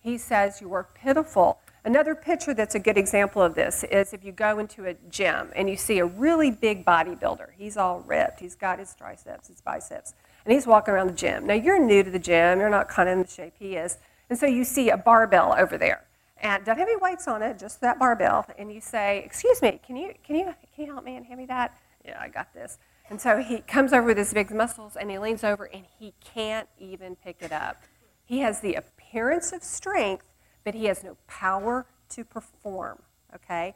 He 0.00 0.16
says 0.16 0.60
you 0.60 0.72
are 0.72 0.88
pitiful. 0.94 1.58
Another 1.88 2.14
picture 2.14 2.52
that's 2.52 2.74
a 2.74 2.78
good 2.78 2.98
example 2.98 3.40
of 3.40 3.54
this 3.54 3.82
is 3.84 4.12
if 4.12 4.22
you 4.22 4.30
go 4.30 4.58
into 4.58 4.84
a 4.84 4.92
gym 5.08 5.50
and 5.56 5.70
you 5.70 5.76
see 5.78 6.00
a 6.00 6.04
really 6.04 6.50
big 6.50 6.84
bodybuilder. 6.84 7.46
He's 7.56 7.78
all 7.78 8.00
ripped. 8.00 8.40
He's 8.40 8.54
got 8.54 8.78
his 8.78 8.94
triceps, 8.94 9.48
his 9.48 9.62
biceps, 9.62 10.12
and 10.44 10.52
he's 10.52 10.66
walking 10.66 10.92
around 10.92 11.06
the 11.06 11.14
gym. 11.14 11.46
Now 11.46 11.54
you're 11.54 11.82
new 11.82 12.02
to 12.02 12.10
the 12.10 12.18
gym. 12.18 12.60
You're 12.60 12.68
not 12.68 12.90
kind 12.90 13.08
of 13.08 13.14
in 13.14 13.22
the 13.22 13.30
shape 13.30 13.54
he 13.58 13.76
is, 13.76 13.96
and 14.28 14.38
so 14.38 14.44
you 14.44 14.64
see 14.64 14.90
a 14.90 14.98
barbell 14.98 15.54
over 15.56 15.78
there, 15.78 16.04
and 16.42 16.62
don't 16.62 16.76
have 16.76 16.88
any 16.88 16.98
weights 16.98 17.26
on 17.26 17.40
it, 17.40 17.58
just 17.58 17.80
that 17.80 17.98
barbell, 17.98 18.44
and 18.58 18.70
you 18.70 18.82
say, 18.82 19.22
"Excuse 19.24 19.62
me, 19.62 19.80
can 19.82 19.96
you 19.96 20.12
can 20.22 20.36
you 20.36 20.44
can 20.44 20.84
you 20.84 20.92
help 20.92 21.06
me 21.06 21.16
and 21.16 21.24
hand 21.24 21.38
me 21.38 21.46
that?" 21.46 21.74
yeah, 22.04 22.18
I 22.20 22.28
got 22.28 22.52
this. 22.52 22.76
And 23.08 23.18
so 23.18 23.38
he 23.38 23.60
comes 23.60 23.94
over 23.94 24.08
with 24.08 24.18
his 24.18 24.34
big 24.34 24.50
muscles 24.50 24.94
and 24.94 25.10
he 25.10 25.18
leans 25.18 25.42
over 25.42 25.64
and 25.64 25.86
he 25.98 26.12
can't 26.22 26.68
even 26.78 27.16
pick 27.16 27.38
it 27.40 27.50
up. 27.50 27.82
He 28.26 28.40
has 28.40 28.60
the 28.60 28.74
appearance 28.74 29.52
of 29.52 29.62
strength, 29.62 30.26
but 30.68 30.74
he 30.74 30.84
has 30.84 31.02
no 31.02 31.16
power 31.26 31.86
to 32.10 32.22
perform. 32.22 32.98
Okay? 33.34 33.74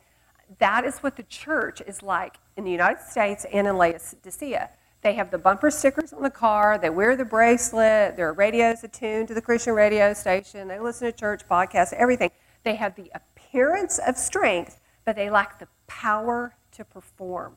That 0.58 0.84
is 0.84 0.98
what 0.98 1.16
the 1.16 1.22
church 1.22 1.80
is 1.86 2.02
like 2.02 2.36
in 2.58 2.64
the 2.64 2.70
United 2.70 3.00
States 3.00 3.46
and 3.50 3.66
in 3.66 3.78
Laodicea. 3.78 4.68
They 5.00 5.14
have 5.14 5.30
the 5.30 5.38
bumper 5.38 5.70
stickers 5.70 6.12
on 6.12 6.22
the 6.22 6.28
car, 6.28 6.76
they 6.76 6.90
wear 6.90 7.16
the 7.16 7.24
bracelet, 7.24 8.14
their 8.18 8.34
radios 8.34 8.84
attuned 8.84 9.28
to 9.28 9.34
the 9.34 9.40
Christian 9.40 9.72
radio 9.72 10.12
station, 10.12 10.68
they 10.68 10.78
listen 10.78 11.10
to 11.10 11.16
church 11.16 11.48
podcasts, 11.50 11.94
everything. 11.94 12.30
They 12.62 12.74
have 12.74 12.94
the 12.94 13.10
appearance 13.14 13.98
of 14.06 14.18
strength, 14.18 14.78
but 15.06 15.16
they 15.16 15.30
lack 15.30 15.60
the 15.60 15.68
power 15.86 16.54
to 16.72 16.84
perform. 16.84 17.56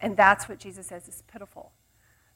And 0.00 0.16
that's 0.16 0.48
what 0.48 0.58
Jesus 0.58 0.86
says 0.86 1.06
is 1.06 1.22
pitiful. 1.30 1.72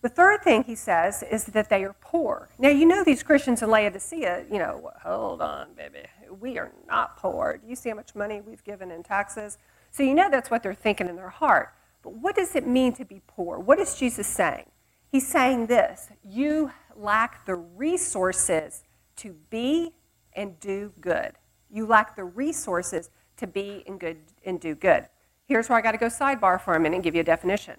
The 0.01 0.09
third 0.09 0.43
thing 0.43 0.63
he 0.65 0.75
says 0.77 1.25
is 1.29 1.47
that 1.47 1.71
they 1.71 1.83
are 1.85 1.97
poor. 2.01 2.51
Now, 2.59 2.69
you 2.69 2.87
know 2.87 3.03
these 3.03 3.25
Christians 3.25 3.63
in 3.63 3.71
Laodicea, 3.71 4.45
you 4.51 4.59
know, 4.59 4.93
hold 5.03 5.43
on, 5.43 5.69
baby. 5.75 6.07
We 6.41 6.59
are 6.59 6.73
not 6.87 7.17
poor. 7.17 7.59
Do 7.63 7.69
you 7.69 7.77
see 7.77 7.89
how 7.89 7.97
much 7.97 8.15
money 8.15 8.41
we've 8.41 8.65
given 8.65 8.91
in 8.91 9.03
taxes? 9.03 9.59
So 9.91 10.03
you 10.03 10.15
know 10.15 10.31
that's 10.31 10.51
what 10.51 10.63
they're 10.63 10.75
thinking 10.75 11.09
in 11.09 11.17
their 11.17 11.29
heart. 11.29 11.75
But 12.03 12.15
what 12.15 12.37
does 12.37 12.55
it 12.55 12.67
mean 12.67 12.93
to 12.95 13.05
be 13.05 13.21
poor? 13.27 13.59
What 13.59 13.79
is 13.79 13.97
Jesus 13.97 14.27
saying? 14.27 14.67
He's 15.11 15.27
saying 15.27 15.67
this 15.67 16.11
you 16.23 16.73
lack 16.95 17.47
the 17.47 17.55
resources 17.55 18.83
to 19.17 19.35
be 19.51 19.93
and 20.35 20.59
do 20.61 20.93
good. 21.01 21.33
You 21.71 21.87
lack 21.87 22.17
the 22.17 22.25
resources 22.25 23.11
to 23.37 23.47
be 23.47 23.83
and 23.87 23.99
good 23.99 24.19
and 24.45 24.61
do 24.61 24.75
good. 24.75 25.07
Here's 25.47 25.69
where 25.69 25.79
I 25.79 25.81
got 25.81 25.93
to 25.93 25.99
go 25.99 26.07
sidebar 26.07 26.61
for 26.61 26.75
a 26.75 26.81
minute 26.81 26.97
and 26.97 27.05
give 27.05 27.15
you 27.15 27.23
a 27.23 27.25
definition. 27.25 27.77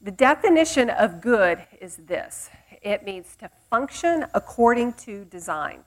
The 0.00 0.10
definition 0.10 0.90
of 0.90 1.20
good 1.20 1.66
is 1.80 1.96
this 1.96 2.50
it 2.82 3.04
means 3.04 3.36
to 3.36 3.50
function 3.70 4.26
according 4.34 4.92
to 4.94 5.24
design. 5.24 5.84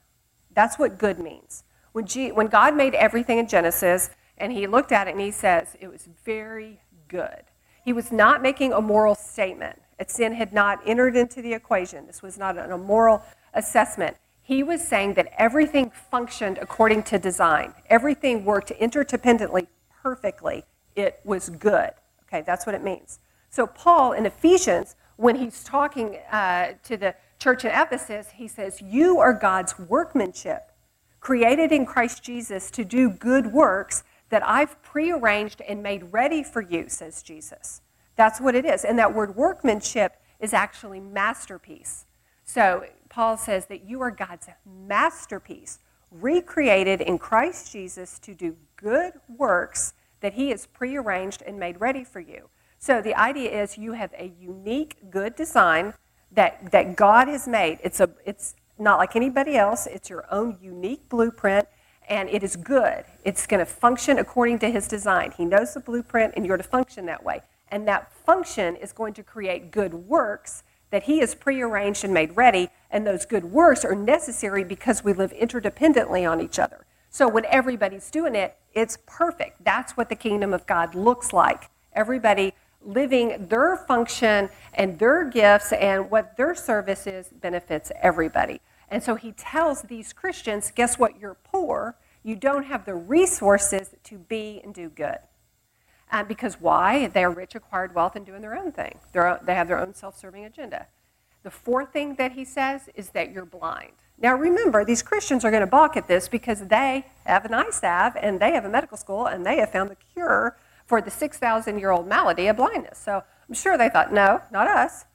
That's 0.51 0.79
what 0.79 0.97
good 0.97 1.19
means. 1.19 1.63
When, 1.97 2.05
G- 2.05 2.31
when 2.31 2.45
God 2.45 2.75
made 2.75 2.93
everything 2.93 3.39
in 3.39 3.47
Genesis 3.47 4.11
and 4.37 4.51
he 4.53 4.67
looked 4.67 4.91
at 4.91 5.07
it 5.07 5.13
and 5.13 5.19
he 5.19 5.31
says, 5.31 5.75
it 5.79 5.87
was 5.87 6.07
very 6.23 6.79
good. 7.07 7.41
He 7.83 7.91
was 7.91 8.11
not 8.11 8.43
making 8.43 8.71
a 8.71 8.79
moral 8.79 9.15
statement. 9.15 9.81
Sin 10.05 10.33
had 10.33 10.53
not 10.53 10.79
entered 10.85 11.15
into 11.15 11.41
the 11.41 11.55
equation. 11.55 12.05
This 12.05 12.21
was 12.21 12.37
not 12.37 12.55
an 12.55 12.71
immoral 12.71 13.23
assessment. 13.55 14.15
He 14.43 14.61
was 14.61 14.87
saying 14.87 15.15
that 15.15 15.33
everything 15.39 15.89
functioned 15.89 16.59
according 16.61 17.01
to 17.01 17.17
design, 17.17 17.73
everything 17.89 18.45
worked 18.45 18.71
interdependently 18.79 19.65
perfectly 20.03 20.65
it 20.95 21.19
was 21.23 21.49
good. 21.49 21.89
Okay, 22.27 22.43
that's 22.45 22.67
what 22.67 22.75
it 22.75 22.83
means. 22.83 23.17
So, 23.49 23.65
Paul 23.65 24.11
in 24.11 24.27
Ephesians, 24.27 24.95
when 25.15 25.35
he's 25.35 25.63
talking 25.63 26.19
uh, 26.31 26.73
to 26.83 26.95
the 26.95 27.15
church 27.39 27.65
in 27.65 27.71
Ephesus, 27.71 28.29
he 28.35 28.47
says, 28.47 28.83
You 28.83 29.17
are 29.17 29.33
God's 29.33 29.79
workmanship, 29.79 30.71
created 31.27 31.73
in 31.73 31.85
Christ 31.85 32.23
Jesus 32.23 32.71
to 32.71 32.85
do 32.85 33.09
good 33.09 33.47
works 33.47 34.05
that 34.29 34.47
I've 34.47 34.81
prearranged 34.81 35.61
and 35.67 35.83
made 35.83 36.13
ready 36.13 36.41
for 36.41 36.61
you, 36.61 36.87
says 36.87 37.21
Jesus. 37.21 37.81
That's 38.15 38.39
what 38.39 38.55
it 38.55 38.63
is. 38.63 38.85
And 38.85 38.97
that 38.97 39.13
word 39.13 39.35
workmanship 39.35 40.13
is 40.39 40.53
actually 40.53 41.01
masterpiece. 41.01 42.05
So 42.45 42.85
Paul 43.09 43.35
says 43.35 43.65
that 43.65 43.83
you 43.83 43.99
are 43.99 44.09
God's 44.09 44.47
masterpiece, 44.65 45.79
recreated 46.11 47.01
in 47.01 47.17
Christ 47.17 47.73
Jesus 47.73 48.19
to 48.19 48.33
do 48.33 48.55
good 48.77 49.11
works 49.27 49.95
that 50.21 50.35
he 50.35 50.51
has 50.51 50.65
prearranged 50.65 51.43
and 51.45 51.59
made 51.59 51.81
ready 51.81 52.05
for 52.05 52.21
you. 52.21 52.47
So 52.79 53.01
the 53.01 53.19
idea 53.19 53.63
is 53.63 53.77
you 53.77 53.91
have 53.91 54.13
a 54.13 54.31
unique, 54.39 55.11
good 55.11 55.35
design 55.35 55.93
that, 56.31 56.71
that 56.71 56.95
God 56.95 57.27
has 57.27 57.49
made. 57.49 57.79
It's, 57.83 57.99
a, 57.99 58.11
it's 58.25 58.55
not 58.79 58.97
like 58.97 59.15
anybody 59.15 59.55
else, 59.55 59.87
it's 59.87 60.09
your 60.09 60.25
own 60.31 60.57
unique 60.61 61.09
blueprint, 61.09 61.67
and 62.09 62.29
it 62.29 62.43
is 62.43 62.55
good. 62.55 63.03
It's 63.23 63.45
going 63.47 63.59
to 63.59 63.65
function 63.65 64.17
according 64.17 64.59
to 64.59 64.69
his 64.69 64.87
design. 64.87 65.33
He 65.35 65.45
knows 65.45 65.73
the 65.73 65.79
blueprint, 65.79 66.33
and 66.35 66.45
you're 66.45 66.57
to 66.57 66.63
function 66.63 67.05
that 67.07 67.23
way. 67.23 67.41
And 67.69 67.87
that 67.87 68.13
function 68.13 68.75
is 68.75 68.93
going 68.93 69.13
to 69.15 69.23
create 69.23 69.71
good 69.71 69.93
works 69.93 70.63
that 70.89 71.03
he 71.03 71.19
has 71.19 71.35
prearranged 71.35 72.03
and 72.05 72.13
made 72.13 72.37
ready, 72.37 72.69
and 72.89 73.05
those 73.05 73.25
good 73.25 73.45
works 73.45 73.83
are 73.83 73.95
necessary 73.95 74.63
because 74.63 75.03
we 75.03 75.11
live 75.11 75.33
interdependently 75.33 76.29
on 76.29 76.39
each 76.39 76.59
other. 76.59 76.85
So 77.09 77.27
when 77.27 77.45
everybody's 77.45 78.09
doing 78.09 78.35
it, 78.35 78.57
it's 78.73 78.97
perfect. 79.05 79.63
That's 79.63 79.97
what 79.97 80.07
the 80.09 80.15
kingdom 80.15 80.53
of 80.53 80.65
God 80.65 80.95
looks 80.95 81.33
like. 81.33 81.69
Everybody 81.93 82.53
living 82.81 83.47
their 83.47 83.75
function 83.75 84.49
and 84.73 84.97
their 84.99 85.25
gifts 85.25 85.73
and 85.73 86.09
what 86.09 86.37
their 86.37 86.55
service 86.55 87.05
is 87.05 87.27
benefits 87.29 87.91
everybody. 88.01 88.61
And 88.89 89.03
so 89.03 89.15
he 89.15 89.31
tells 89.33 89.83
these 89.83 90.13
Christians 90.13 90.71
guess 90.73 90.97
what? 90.97 91.19
You're 91.19 91.37
poor. 91.43 91.95
You 92.23 92.35
don't 92.35 92.63
have 92.63 92.85
the 92.85 92.95
resources 92.95 93.95
to 94.03 94.17
be 94.17 94.61
and 94.63 94.73
do 94.73 94.89
good. 94.89 95.19
Uh, 96.11 96.23
because 96.23 96.59
why? 96.59 97.07
They 97.07 97.23
are 97.23 97.31
rich, 97.31 97.55
acquired 97.55 97.93
wealth, 97.93 98.15
and 98.15 98.25
doing 98.25 98.41
their 98.41 98.57
own 98.57 98.71
thing. 98.71 98.99
They're, 99.11 99.39
they 99.43 99.55
have 99.55 99.67
their 99.67 99.79
own 99.79 99.93
self 99.93 100.17
serving 100.17 100.45
agenda. 100.45 100.87
The 101.43 101.51
fourth 101.51 101.91
thing 101.91 102.15
that 102.15 102.33
he 102.33 102.45
says 102.45 102.89
is 102.95 103.09
that 103.09 103.31
you're 103.31 103.45
blind. 103.45 103.93
Now 104.19 104.35
remember, 104.35 104.83
these 104.83 105.03
Christians 105.03 105.45
are 105.45 105.51
going 105.51 105.61
to 105.61 105.67
balk 105.67 105.95
at 105.95 106.07
this 106.07 106.27
because 106.27 106.67
they 106.67 107.05
have 107.25 107.45
an 107.45 107.71
salve 107.71 108.13
and 108.19 108.39
they 108.39 108.51
have 108.51 108.65
a 108.65 108.69
medical 108.69 108.97
school 108.97 109.27
and 109.27 109.45
they 109.45 109.57
have 109.57 109.71
found 109.71 109.91
the 109.91 109.97
cure 110.13 110.57
for 110.85 111.01
the 111.01 111.11
6,000 111.11 111.77
year 111.77 111.91
old 111.91 112.07
malady 112.07 112.47
of 112.47 112.57
blindness. 112.57 112.97
So 112.97 113.23
I'm 113.47 113.53
sure 113.53 113.77
they 113.77 113.89
thought, 113.89 114.11
no, 114.11 114.41
not 114.51 114.67
us. 114.67 115.05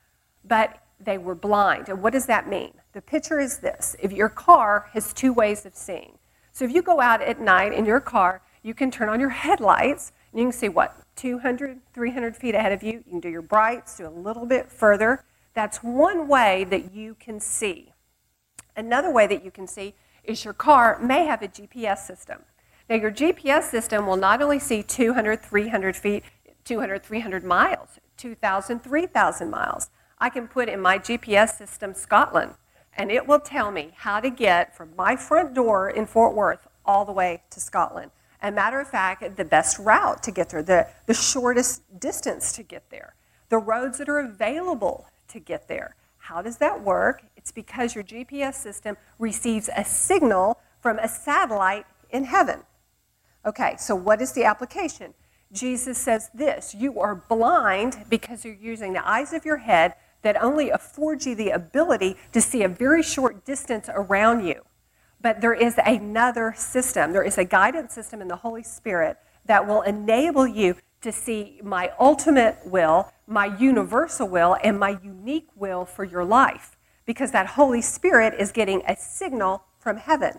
But 0.44 0.78
they 1.00 1.18
were 1.18 1.34
blind. 1.34 1.88
And 1.88 2.02
what 2.02 2.12
does 2.12 2.26
that 2.26 2.48
mean? 2.48 2.74
The 2.92 3.00
picture 3.00 3.40
is 3.40 3.58
this 3.58 3.96
if 4.00 4.12
your 4.12 4.28
car 4.28 4.90
has 4.92 5.12
two 5.12 5.32
ways 5.32 5.64
of 5.64 5.74
seeing. 5.74 6.18
So 6.52 6.64
if 6.66 6.72
you 6.72 6.82
go 6.82 7.00
out 7.00 7.22
at 7.22 7.40
night 7.40 7.72
in 7.72 7.86
your 7.86 8.00
car, 8.00 8.42
you 8.62 8.74
can 8.74 8.90
turn 8.90 9.08
on 9.08 9.18
your 9.18 9.30
headlights 9.30 10.12
and 10.30 10.40
you 10.40 10.46
can 10.46 10.52
see 10.52 10.68
what, 10.68 10.96
200, 11.16 11.80
300 11.92 12.36
feet 12.36 12.54
ahead 12.54 12.72
of 12.72 12.82
you. 12.82 12.92
You 12.92 13.10
can 13.10 13.20
do 13.20 13.28
your 13.28 13.42
brights, 13.42 13.96
do 13.96 14.06
a 14.06 14.08
little 14.08 14.44
bit 14.44 14.70
further. 14.70 15.24
That's 15.54 15.78
one 15.78 16.28
way 16.28 16.64
that 16.64 16.94
you 16.94 17.16
can 17.18 17.40
see. 17.40 17.92
Another 18.76 19.10
way 19.10 19.26
that 19.26 19.44
you 19.44 19.50
can 19.50 19.66
see 19.66 19.94
is 20.24 20.44
your 20.44 20.54
car 20.54 20.98
may 20.98 21.24
have 21.26 21.42
a 21.42 21.48
GPS 21.48 21.98
system. 21.98 22.40
Now, 22.88 22.96
your 22.96 23.10
GPS 23.10 23.64
system 23.64 24.06
will 24.06 24.16
not 24.16 24.42
only 24.42 24.58
see 24.58 24.82
200, 24.82 25.42
300 25.42 25.96
feet, 25.96 26.24
200, 26.64 27.02
300 27.02 27.44
miles, 27.44 27.98
2,000, 28.16 28.80
3,000 28.80 29.50
miles. 29.50 29.90
I 30.18 30.30
can 30.30 30.46
put 30.46 30.68
in 30.68 30.80
my 30.80 30.98
GPS 30.98 31.56
system 31.56 31.94
Scotland, 31.94 32.54
and 32.96 33.10
it 33.10 33.26
will 33.26 33.40
tell 33.40 33.70
me 33.70 33.92
how 33.96 34.20
to 34.20 34.30
get 34.30 34.76
from 34.76 34.94
my 34.96 35.16
front 35.16 35.54
door 35.54 35.88
in 35.88 36.06
Fort 36.06 36.34
Worth 36.34 36.66
all 36.84 37.04
the 37.04 37.12
way 37.12 37.42
to 37.50 37.60
Scotland. 37.60 38.10
And 38.40 38.54
matter 38.54 38.80
of 38.80 38.88
fact, 38.88 39.36
the 39.36 39.44
best 39.44 39.78
route 39.78 40.22
to 40.24 40.30
get 40.30 40.50
there, 40.50 40.62
the, 40.62 40.88
the 41.06 41.14
shortest 41.14 42.00
distance 42.00 42.52
to 42.52 42.62
get 42.62 42.90
there, 42.90 43.14
the 43.48 43.58
roads 43.58 43.98
that 43.98 44.08
are 44.08 44.18
available 44.18 45.06
to 45.28 45.38
get 45.38 45.68
there. 45.68 45.96
How 46.18 46.42
does 46.42 46.58
that 46.58 46.82
work? 46.82 47.22
It's 47.36 47.52
because 47.52 47.94
your 47.94 48.04
GPS 48.04 48.54
system 48.54 48.96
receives 49.18 49.70
a 49.76 49.84
signal 49.84 50.58
from 50.80 50.98
a 50.98 51.08
satellite 51.08 51.86
in 52.10 52.24
heaven. 52.24 52.60
Okay, 53.46 53.74
so 53.78 53.94
what 53.94 54.20
is 54.20 54.32
the 54.32 54.44
application? 54.44 55.14
Jesus 55.52 55.98
says 55.98 56.30
this 56.32 56.74
You 56.74 57.00
are 57.00 57.14
blind 57.14 58.04
because 58.08 58.44
you're 58.44 58.54
using 58.54 58.92
the 58.92 59.08
eyes 59.08 59.32
of 59.32 59.44
your 59.44 59.58
head 59.58 59.94
that 60.22 60.42
only 60.42 60.70
affords 60.70 61.26
you 61.26 61.34
the 61.34 61.50
ability 61.50 62.16
to 62.32 62.40
see 62.40 62.62
a 62.62 62.68
very 62.68 63.02
short 63.02 63.44
distance 63.44 63.88
around 63.92 64.46
you. 64.46 64.62
But 65.20 65.40
there 65.40 65.54
is 65.54 65.78
another 65.84 66.52
system, 66.56 67.12
there 67.12 67.22
is 67.22 67.38
a 67.38 67.44
guidance 67.44 67.92
system 67.92 68.20
in 68.20 68.28
the 68.28 68.36
Holy 68.36 68.62
Spirit 68.62 69.18
that 69.46 69.66
will 69.66 69.82
enable 69.82 70.46
you 70.46 70.76
to 71.00 71.12
see 71.12 71.60
my 71.62 71.90
ultimate 71.98 72.58
will, 72.64 73.12
my 73.26 73.56
universal 73.58 74.28
will, 74.28 74.56
and 74.62 74.78
my 74.78 74.98
unique 75.02 75.48
will 75.56 75.84
for 75.84 76.04
your 76.04 76.24
life. 76.24 76.76
Because 77.04 77.32
that 77.32 77.46
Holy 77.48 77.82
Spirit 77.82 78.34
is 78.38 78.52
getting 78.52 78.82
a 78.86 78.96
signal 78.96 79.64
from 79.78 79.96
heaven 79.96 80.38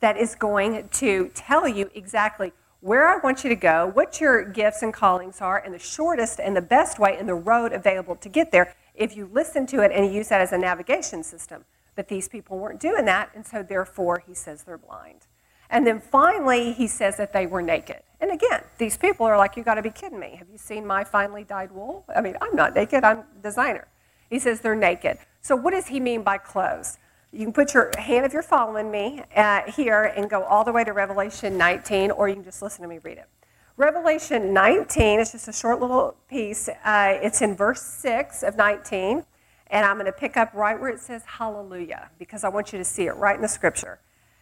that 0.00 0.16
is 0.16 0.34
going 0.34 0.88
to 0.88 1.30
tell 1.34 1.66
you 1.66 1.90
exactly 1.94 2.52
where 2.80 3.08
I 3.08 3.16
want 3.16 3.42
you 3.42 3.50
to 3.50 3.56
go, 3.56 3.90
what 3.94 4.20
your 4.20 4.44
gifts 4.44 4.82
and 4.82 4.92
callings 4.92 5.40
are, 5.40 5.58
and 5.58 5.74
the 5.74 5.78
shortest 5.78 6.38
and 6.38 6.54
the 6.54 6.62
best 6.62 6.98
way 6.98 7.16
and 7.18 7.28
the 7.28 7.34
road 7.34 7.72
available 7.72 8.14
to 8.16 8.28
get 8.28 8.52
there 8.52 8.74
if 8.94 9.16
you 9.16 9.28
listen 9.32 9.66
to 9.66 9.82
it 9.82 9.90
and 9.92 10.06
you 10.06 10.12
use 10.12 10.28
that 10.28 10.40
as 10.40 10.52
a 10.52 10.58
navigation 10.58 11.22
system. 11.22 11.64
But 11.96 12.08
these 12.08 12.28
people 12.28 12.58
weren't 12.58 12.80
doing 12.80 13.04
that, 13.04 13.30
and 13.34 13.46
so 13.46 13.62
therefore 13.62 14.22
he 14.26 14.34
says 14.34 14.64
they're 14.64 14.78
blind. 14.78 15.26
And 15.70 15.86
then 15.86 16.00
finally, 16.00 16.72
he 16.72 16.86
says 16.86 17.16
that 17.16 17.32
they 17.32 17.46
were 17.46 17.62
naked. 17.62 18.02
And 18.20 18.30
again, 18.30 18.62
these 18.78 18.96
people 18.96 19.26
are 19.26 19.36
like, 19.36 19.56
You 19.56 19.62
got 19.62 19.74
to 19.74 19.82
be 19.82 19.90
kidding 19.90 20.18
me. 20.18 20.36
Have 20.38 20.48
you 20.50 20.58
seen 20.58 20.86
my 20.86 21.04
finely 21.04 21.44
dyed 21.44 21.72
wool? 21.72 22.04
I 22.14 22.20
mean, 22.20 22.36
I'm 22.40 22.54
not 22.54 22.74
naked, 22.74 23.04
I'm 23.04 23.24
designer. 23.42 23.88
He 24.30 24.38
says 24.38 24.60
they're 24.60 24.74
naked. 24.74 25.18
So, 25.40 25.56
what 25.56 25.72
does 25.72 25.88
he 25.88 26.00
mean 26.00 26.22
by 26.22 26.38
clothes? 26.38 26.98
You 27.32 27.46
can 27.46 27.52
put 27.52 27.74
your 27.74 27.90
hand 27.98 28.24
if 28.24 28.32
you're 28.32 28.42
following 28.42 28.90
me 28.90 29.22
uh, 29.34 29.62
here 29.70 30.04
and 30.16 30.30
go 30.30 30.44
all 30.44 30.64
the 30.64 30.72
way 30.72 30.84
to 30.84 30.92
Revelation 30.92 31.58
19, 31.58 32.12
or 32.12 32.28
you 32.28 32.36
can 32.36 32.44
just 32.44 32.62
listen 32.62 32.82
to 32.82 32.88
me 32.88 32.98
read 33.02 33.18
it. 33.18 33.28
Revelation 33.76 34.52
19 34.52 35.18
is 35.18 35.32
just 35.32 35.48
a 35.48 35.52
short 35.52 35.80
little 35.80 36.14
piece. 36.28 36.68
Uh, 36.68 37.18
it's 37.20 37.42
in 37.42 37.56
verse 37.56 37.82
6 37.82 38.44
of 38.44 38.56
19, 38.56 39.24
and 39.66 39.84
I'm 39.84 39.96
going 39.96 40.06
to 40.06 40.12
pick 40.12 40.36
up 40.36 40.54
right 40.54 40.80
where 40.80 40.90
it 40.90 41.00
says 41.00 41.22
hallelujah 41.26 42.10
because 42.16 42.44
I 42.44 42.50
want 42.50 42.72
you 42.72 42.78
to 42.78 42.84
see 42.84 43.06
it 43.06 43.16
right 43.16 43.34
in 43.34 43.42
the 43.42 43.48
scripture. 43.48 43.98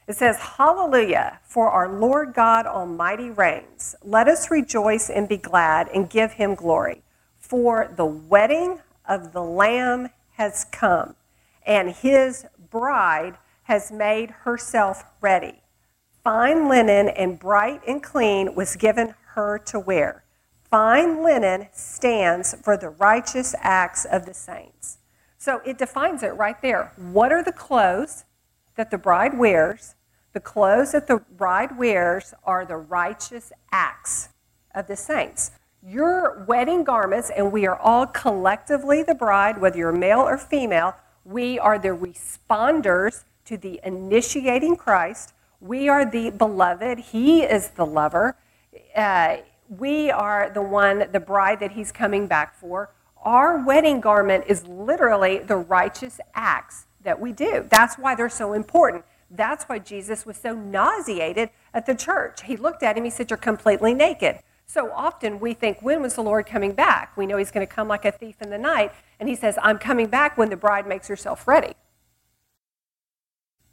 It 0.07 0.17
says, 0.17 0.37
Hallelujah, 0.37 1.41
for 1.45 1.71
our 1.71 1.89
Lord 1.89 2.35
God 2.35 2.67
Almighty 2.67 3.31
reigns. 3.31 3.95
Let 4.03 4.29
us 4.29 4.51
rejoice 4.51 5.09
and 5.09 5.27
be 5.27 5.39
glad 5.39 5.89
and 5.89 6.11
give 6.11 6.33
him 6.33 6.55
glory. 6.55 7.03
For 7.39 7.91
the 7.97 8.05
wedding 8.05 8.81
of 9.09 9.33
the 9.33 9.43
Lamb 9.43 10.11
has 10.33 10.67
come, 10.71 11.15
and 11.65 11.89
his 11.89 12.45
bride 12.71 13.39
has 13.63 13.91
made 13.91 14.31
herself 14.43 15.05
ready. 15.23 15.63
Fine 16.23 16.69
linen 16.69 17.09
and 17.09 17.39
bright 17.39 17.81
and 17.89 18.03
clean 18.03 18.55
was 18.55 18.77
given 18.77 19.15
her 19.35 19.59
to 19.67 19.79
wear. 19.79 20.25
Fine 20.71 21.23
linen 21.23 21.69
stands 21.73 22.55
for 22.63 22.77
the 22.77 22.89
righteous 22.89 23.55
acts 23.61 24.05
of 24.05 24.25
the 24.25 24.35
saints. 24.35 24.99
So 25.37 25.61
it 25.67 25.77
defines 25.77 26.23
it 26.23 26.37
right 26.37 26.61
there. 26.63 26.93
What 26.97 27.33
are 27.33 27.43
the 27.43 27.53
clothes 27.53 28.25
that 28.77 28.91
the 28.91 28.99
bride 28.99 29.39
wears? 29.39 29.95
The 30.33 30.41
clothes 30.41 30.93
that 30.93 31.09
the 31.09 31.19
bride 31.19 31.77
wears 31.77 32.33
are 32.45 32.65
the 32.65 32.77
righteous 32.77 33.53
acts 33.71 34.31
of 34.75 34.87
the 34.87 34.97
saints. 34.97 35.51
Your 35.83 36.45
wedding 36.49 36.85
garments, 36.85 37.31
and 37.37 37.53
we 37.53 37.67
are 37.67 37.77
all 37.77 38.07
collectively 38.07 39.03
the 39.03 39.15
bride, 39.15 39.61
whether 39.61 39.77
you're 39.77 39.93
male 39.93 40.21
or 40.21 40.39
female, 40.39 40.95
we 41.25 41.59
are 41.59 41.79
the 41.79 41.89
responders 41.89 43.25
to 43.45 43.57
the 43.57 43.81
initiating 43.85 44.77
Christ. 44.77 45.35
We 45.61 45.89
are 45.89 46.09
the 46.09 46.31
beloved. 46.31 46.99
He 46.99 47.43
is 47.43 47.71
the 47.71 47.85
lover. 47.85 48.37
Uh, 48.95 49.39
we 49.69 50.11
are 50.11 50.51
the 50.53 50.63
one, 50.63 51.09
the 51.13 51.21
bride 51.21 51.61
that 51.61 51.73
he's 51.73 51.93
coming 51.93 52.27
back 52.27 52.55
for. 52.59 52.91
Our 53.23 53.65
wedding 53.65 54.01
garment 54.01 54.45
is 54.49 54.67
literally 54.67 55.39
the 55.39 55.57
righteous 55.57 56.21
acts 56.35 56.87
that 57.03 57.21
we 57.21 57.33
do. 57.33 57.67
That's 57.71 57.97
why 57.97 58.15
they're 58.15 58.29
so 58.29 58.53
important. 58.53 59.05
That's 59.31 59.65
why 59.65 59.79
Jesus 59.79 60.27
was 60.27 60.37
so 60.37 60.55
nauseated 60.55 61.51
at 61.73 61.87
the 61.87 61.95
church. 61.95 62.43
He 62.43 62.57
looked 62.57 62.83
at 62.83 62.99
him, 62.99 63.05
he 63.05 63.11
said, 63.11 63.31
You're 63.31 63.39
completely 63.39 63.95
naked. 63.95 64.41
So 64.67 64.93
often 64.93 65.41
we 65.41 65.55
think, 65.55 65.81
When 65.81 66.03
was 66.03 66.15
the 66.15 66.23
Lord 66.23 66.47
coming 66.47 66.73
back? 66.73 67.17
We 67.17 67.27
know 67.27 67.39
he's 67.39 67.51
going 67.51 67.67
to 67.67 67.73
come 67.73 67.89
like 67.89 68.05
a 68.05 68.13
thief 68.13 68.37
in 68.43 68.51
the 68.51 68.59
night. 68.59 68.93
And 69.19 69.29
he 69.29 69.35
says, 69.35 69.59
I'm 69.63 69.79
coming 69.79 70.09
back 70.09 70.37
when 70.37 70.51
the 70.51 70.57
bride 70.57 70.87
makes 70.87 71.09
herself 71.09 71.49
ready. 71.49 71.75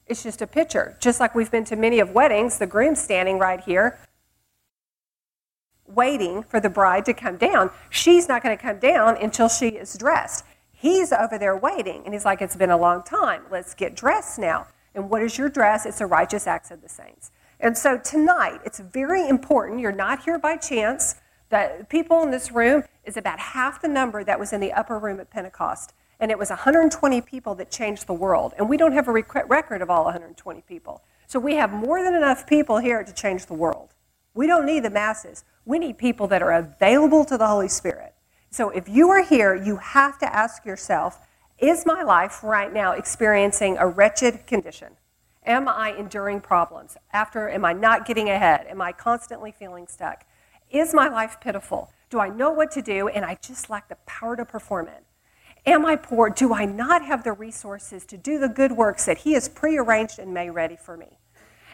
It's 0.07 0.23
just 0.23 0.41
a 0.41 0.47
picture. 0.47 0.97
Just 0.99 1.19
like 1.19 1.35
we've 1.35 1.51
been 1.51 1.65
to 1.65 1.75
many 1.75 1.99
of 1.99 2.12
weddings, 2.12 2.57
the 2.57 2.67
groom 2.67 2.95
standing 2.95 3.38
right 3.38 3.59
here, 3.59 3.99
waiting 5.89 6.43
for 6.43 6.60
the 6.60 6.69
bride 6.69 7.06
to 7.06 7.13
come 7.13 7.38
down. 7.38 7.71
She's 7.89 8.28
not 8.28 8.43
going 8.43 8.56
to 8.56 8.62
come 8.62 8.80
down 8.80 9.17
until 9.17 9.49
she 9.49 9.69
is 9.69 9.97
dressed. 9.97 10.45
He's 10.71 11.12
over 11.12 11.38
there 11.38 11.58
waiting, 11.58 12.04
and 12.06 12.13
he's 12.13 12.25
like, 12.25 12.41
It's 12.41 12.56
been 12.56 12.69
a 12.69 12.78
long 12.78 13.04
time. 13.04 13.43
Let's 13.52 13.73
get 13.73 13.95
dressed 13.95 14.39
now. 14.39 14.67
And 14.95 15.10
what 15.10 15.21
is 15.21 15.38
your 15.38 15.49
dress? 15.49 15.86
It's 15.86 15.99
the 15.99 16.06
righteous 16.06 16.47
acts 16.47 16.71
of 16.71 16.82
the 16.82 16.89
saints. 16.89 17.32
And 17.60 17.78
so 17.78 17.97
tonight, 17.97 18.62
it's 18.63 18.80
very 18.80 19.28
important. 19.28 19.82
You're 19.82 19.91
not 19.91 20.23
here 20.23 20.39
by 20.39 20.56
chance. 20.56 21.15
The 21.49 21.86
people 21.89 22.21
in 22.23 22.32
this 22.32 22.52
room 22.52 22.84
is 23.04 23.17
about 23.17 23.39
half 23.39 23.82
the 23.82 23.88
number 23.88 24.23
that 24.23 24.39
was 24.39 24.54
in 24.54 24.62
the 24.62 24.71
upper 24.71 24.97
room 24.97 25.19
at 25.19 25.30
Pentecost. 25.30 25.93
And 26.19 26.32
it 26.32 26.38
was 26.38 26.49
120 26.49 27.21
people 27.21 27.56
that 27.56 27.71
changed 27.71 28.08
the 28.08 28.13
world. 28.13 28.54
And 28.58 28.69
we 28.69 28.78
don't 28.78 28.93
have 28.93 29.08
a 29.08 29.12
rec- 29.12 29.49
record 29.49 29.82
of 29.82 29.89
all 29.89 30.06
120 30.06 30.62
people. 30.62 31.02
So 31.28 31.39
we 31.39 31.56
have 31.56 31.71
more 31.71 32.04
than 32.04 32.15
enough 32.15 32.47
people 32.47 32.78
here 32.78 33.04
to 33.04 33.13
change 33.13 33.45
the 33.45 33.54
world. 33.54 33.93
We 34.34 34.47
don't 34.47 34.65
need 34.65 34.84
the 34.84 34.89
masses. 34.89 35.43
We 35.69 35.77
need 35.77 35.99
people 35.99 36.25
that 36.29 36.41
are 36.41 36.53
available 36.53 37.23
to 37.25 37.38
the 37.38 37.45
Holy 37.45 37.67
Spirit. 37.67 38.15
So 38.49 38.71
if 38.71 38.89
you 38.89 39.12
are 39.12 39.23
here, 39.23 39.53
you 39.53 39.77
have 39.77 40.17
to 40.17 40.36
ask 40.36 40.65
yourself 40.65 41.19
Is 41.60 41.86
my 41.86 42.01
life 42.01 42.43
right 42.43 42.73
now 42.73 42.93
experiencing 42.93 43.77
a 43.77 43.86
wretched 43.86 44.47
condition? 44.47 44.93
Am 45.45 45.67
I 45.67 45.93
enduring 45.95 46.41
problems? 46.41 46.97
After, 47.13 47.47
am 47.47 47.65
I 47.65 47.73
not 47.73 48.08
getting 48.08 48.32
ahead? 48.32 48.65
Am 48.67 48.82
I 48.82 48.91
constantly 48.91 49.51
feeling 49.51 49.86
stuck? 49.86 50.25
Is 50.71 50.95
my 50.95 51.08
life 51.08 51.38
pitiful? 51.39 51.93
Do 52.10 52.19
I 52.19 52.29
know 52.29 52.49
what 52.49 52.71
to 52.71 52.82
do 52.82 53.08
and 53.08 53.23
I 53.23 53.38
just 53.39 53.69
lack 53.69 53.89
the 53.89 53.97
power 54.08 54.36
to 54.36 54.45
perform 54.45 54.88
it? 54.88 55.03
Am 55.67 55.86
I 55.86 55.97
poor? 55.97 56.32
Do 56.32 56.51
I 56.51 56.65
not 56.65 57.05
have 57.05 57.23
the 57.23 57.34
resources 57.34 58.05
to 58.05 58.17
do 58.17 58.39
the 58.39 58.49
good 58.49 58.71
works 58.71 59.05
that 59.05 59.19
He 59.19 59.34
has 59.34 59.47
prearranged 59.47 60.17
and 60.17 60.34
made 60.34 60.49
ready 60.49 60.77
for 60.77 60.97
me? 60.97 61.18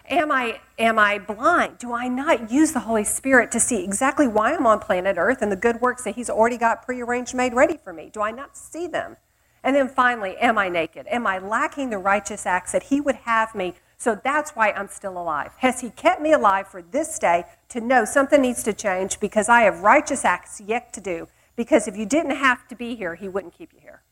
Am 0.09 0.31
I, 0.31 0.59
am 0.77 0.99
I 0.99 1.17
blind? 1.17 1.79
Do 1.79 1.91
I 1.91 2.07
not 2.07 2.51
use 2.51 2.73
the 2.73 2.81
Holy 2.81 3.03
Spirit 3.03 3.51
to 3.51 3.59
see 3.59 3.83
exactly 3.83 4.27
why 4.27 4.53
I'm 4.53 4.67
on 4.67 4.79
planet 4.79 5.15
Earth 5.17 5.41
and 5.41 5.51
the 5.51 5.55
good 5.55 5.81
works 5.81 6.03
that 6.03 6.13
He's 6.15 6.29
already 6.29 6.57
got 6.57 6.85
prearranged, 6.85 7.33
made 7.33 7.55
ready 7.55 7.77
for 7.83 7.91
me? 7.91 8.11
Do 8.13 8.21
I 8.21 8.29
not 8.29 8.55
see 8.55 8.85
them? 8.85 9.17
And 9.63 9.75
then 9.75 9.89
finally, 9.89 10.37
am 10.37 10.59
I 10.59 10.69
naked? 10.69 11.07
Am 11.07 11.25
I 11.25 11.39
lacking 11.39 11.89
the 11.89 11.97
righteous 11.97 12.45
acts 12.45 12.71
that 12.73 12.83
He 12.83 13.01
would 13.01 13.15
have 13.15 13.55
me? 13.55 13.73
So 13.97 14.19
that's 14.23 14.51
why 14.51 14.71
I'm 14.73 14.89
still 14.89 15.17
alive. 15.17 15.53
Has 15.57 15.81
He 15.81 15.89
kept 15.89 16.21
me 16.21 16.33
alive 16.33 16.67
for 16.67 16.83
this 16.83 17.17
day 17.17 17.45
to 17.69 17.81
know 17.81 18.05
something 18.05 18.41
needs 18.41 18.61
to 18.63 18.73
change 18.73 19.19
because 19.19 19.49
I 19.49 19.61
have 19.61 19.79
righteous 19.79 20.23
acts 20.23 20.61
yet 20.61 20.93
to 20.93 21.01
do? 21.01 21.27
Because 21.55 21.87
if 21.87 21.97
you 21.97 22.05
didn't 22.05 22.35
have 22.35 22.67
to 22.67 22.75
be 22.75 22.95
here, 22.95 23.15
He 23.15 23.27
wouldn't 23.27 23.57
keep 23.57 23.73
you 23.73 23.79
here. 23.81 24.03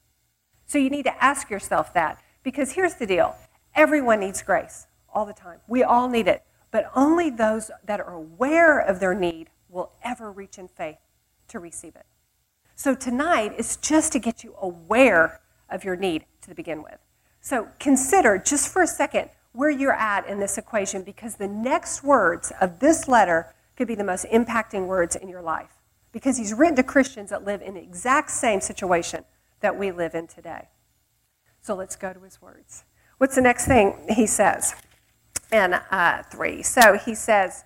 So 0.66 0.80
you 0.80 0.90
need 0.90 1.04
to 1.04 1.24
ask 1.24 1.52
yourself 1.52 1.94
that 1.94 2.20
because 2.42 2.72
here's 2.72 2.96
the 2.96 3.06
deal 3.06 3.36
everyone 3.76 4.22
needs 4.22 4.42
grace 4.42 4.88
all 5.14 5.26
the 5.26 5.34
time. 5.34 5.60
We 5.68 5.84
all 5.84 6.10
need 6.10 6.28
it. 6.28 6.44
But 6.72 6.92
only 6.96 7.30
those 7.30 7.70
that 7.86 8.00
are 8.00 8.14
aware 8.14 8.80
of 8.80 9.00
their 9.00 9.14
need 9.14 9.50
will 9.70 9.92
ever 10.04 10.32
reach 10.32 10.58
in 10.58 10.68
faith 10.68 10.98
to 11.50 11.60
receive 11.60 11.96
it. 11.96 12.06
So 12.76 12.96
tonight 12.96 13.54
is 13.58 13.78
just 13.78 14.12
to 14.14 14.20
get 14.20 14.44
you 14.44 14.56
aware 14.60 15.40
of 15.70 15.84
your 15.84 15.96
need 15.96 16.26
to 16.42 16.56
begin 16.56 16.82
with. 16.82 16.98
So 17.42 17.68
consider 17.80 18.38
just 18.38 18.72
for 18.72 18.82
a 18.82 18.88
second 18.88 19.30
where 19.52 19.70
you're 19.70 19.94
at 19.94 20.28
in 20.28 20.40
this 20.40 20.58
equation 20.58 21.04
because 21.04 21.36
the 21.36 21.48
next 21.48 22.04
words 22.04 22.52
of 22.60 22.80
this 22.80 23.08
letter 23.08 23.54
could 23.76 23.88
be 23.88 23.96
the 23.96 24.04
most 24.04 24.26
impacting 24.32 24.88
words 24.88 25.16
in 25.16 25.30
your 25.30 25.42
life 25.42 25.78
because 26.12 26.38
he's 26.38 26.54
written 26.54 26.76
to 26.76 26.84
Christians 26.84 27.30
that 27.30 27.44
live 27.44 27.62
in 27.62 27.74
the 27.76 27.82
exact 27.82 28.32
same 28.32 28.62
situation 28.62 29.26
that 29.62 29.78
we 29.78 29.92
live 29.92 30.16
in 30.16 30.28
today. 30.28 30.70
So 31.62 31.76
let's 31.76 31.96
go 31.96 32.14
to 32.14 32.20
his 32.22 32.42
words. 32.42 32.84
What's 33.18 33.36
the 33.36 33.42
next 33.42 33.68
thing 33.68 34.06
he 34.10 34.28
says? 34.28 34.76
And 35.54 35.80
uh, 35.92 36.24
3. 36.24 36.64
So 36.64 36.98
he 36.98 37.16
says, 37.16 37.64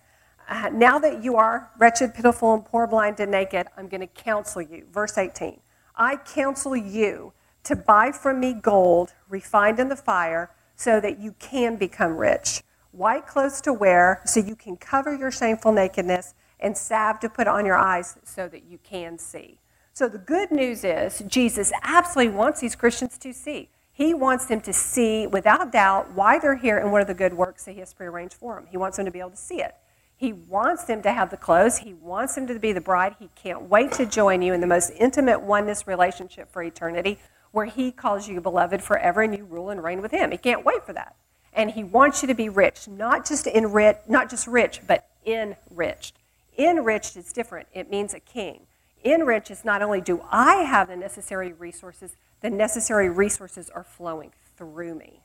uh, 0.49 0.69
Now 0.71 0.99
that 0.99 1.23
you 1.23 1.37
are 1.37 1.71
wretched, 1.79 2.13
pitiful, 2.13 2.53
and 2.53 2.63
poor, 2.63 2.85
blind, 2.85 3.19
and 3.19 3.31
naked, 3.31 3.67
I'm 3.77 3.87
going 3.87 4.01
to 4.01 4.07
counsel 4.07 4.61
you. 4.61 4.85
Verse 4.91 5.17
18 5.17 5.59
I 5.95 6.17
counsel 6.17 6.75
you 6.75 7.33
to 7.63 7.75
buy 7.75 8.11
from 8.11 8.39
me 8.39 8.53
gold 8.53 9.13
refined 9.27 9.79
in 9.79 9.87
the 9.87 9.95
fire 9.95 10.51
so 10.75 10.99
that 10.99 11.19
you 11.19 11.33
can 11.39 11.75
become 11.75 12.17
rich, 12.17 12.61
white 12.91 13.25
clothes 13.25 13.61
to 13.61 13.73
wear 13.73 14.21
so 14.25 14.39
you 14.39 14.55
can 14.55 14.77
cover 14.77 15.15
your 15.15 15.31
shameful 15.31 15.71
nakedness, 15.71 16.35
and 16.59 16.77
salve 16.77 17.19
to 17.21 17.29
put 17.29 17.47
on 17.47 17.65
your 17.65 17.77
eyes 17.77 18.17
so 18.23 18.47
that 18.47 18.63
you 18.65 18.79
can 18.83 19.17
see. 19.17 19.59
So 19.93 20.07
the 20.07 20.17
good 20.17 20.51
news 20.51 20.83
is 20.83 21.23
Jesus 21.27 21.71
absolutely 21.83 22.33
wants 22.35 22.59
these 22.59 22.75
Christians 22.75 23.17
to 23.19 23.33
see. 23.33 23.69
He 23.97 24.13
wants 24.13 24.45
them 24.45 24.61
to 24.61 24.71
see 24.73 25.25
without 25.25 25.71
doubt 25.71 26.11
why 26.11 26.37
they're 26.37 26.57
here 26.57 26.77
and 26.77 26.91
what 26.91 27.01
are 27.01 27.05
the 27.05 27.15
good 27.15 27.33
works 27.33 27.65
that 27.65 27.71
He 27.71 27.79
has 27.79 27.95
prearranged 27.95 28.35
for 28.35 28.53
them. 28.53 28.67
He 28.69 28.77
wants 28.77 28.97
them 28.97 29.07
to 29.07 29.11
be 29.11 29.19
able 29.19 29.31
to 29.31 29.35
see 29.35 29.59
it. 29.59 29.73
He 30.15 30.33
wants 30.33 30.83
them 30.83 31.01
to 31.01 31.11
have 31.11 31.31
the 31.31 31.37
clothes. 31.37 31.79
He 31.79 31.95
wants 31.95 32.35
them 32.35 32.45
to 32.45 32.59
be 32.59 32.71
the 32.73 32.79
bride. 32.79 33.15
He 33.17 33.31
can't 33.33 33.63
wait 33.63 33.91
to 33.93 34.05
join 34.05 34.43
you 34.43 34.53
in 34.53 34.61
the 34.61 34.67
most 34.67 34.91
intimate 34.99 35.41
oneness 35.41 35.87
relationship 35.87 36.51
for 36.51 36.61
eternity, 36.61 37.17
where 37.49 37.65
He 37.65 37.91
calls 37.91 38.27
you 38.27 38.39
beloved 38.39 38.83
forever 38.83 39.23
and 39.23 39.35
you 39.35 39.45
rule 39.45 39.71
and 39.71 39.83
reign 39.83 40.03
with 40.03 40.11
Him. 40.11 40.29
He 40.29 40.37
can't 40.37 40.63
wait 40.63 40.85
for 40.85 40.93
that. 40.93 41.15
And 41.51 41.71
He 41.71 41.83
wants 41.83 42.21
you 42.21 42.27
to 42.27 42.35
be 42.35 42.49
rich, 42.49 42.87
not 42.87 43.25
just 43.25 43.47
enrich, 43.47 43.97
not 44.07 44.29
just 44.29 44.45
rich, 44.45 44.81
but 44.85 45.07
enriched. 45.25 46.13
Enriched 46.55 47.17
is 47.17 47.33
different. 47.33 47.67
It 47.73 47.89
means 47.89 48.13
a 48.13 48.19
king. 48.19 48.67
Enriched 49.03 49.49
is 49.49 49.65
not 49.65 49.81
only 49.81 50.01
do 50.01 50.21
I 50.31 50.57
have 50.57 50.87
the 50.87 50.95
necessary 50.95 51.51
resources, 51.51 52.15
the 52.41 52.49
necessary 52.49 53.09
resources 53.09 53.69
are 53.69 53.83
flowing 53.83 54.31
through 54.55 54.95
me. 54.95 55.21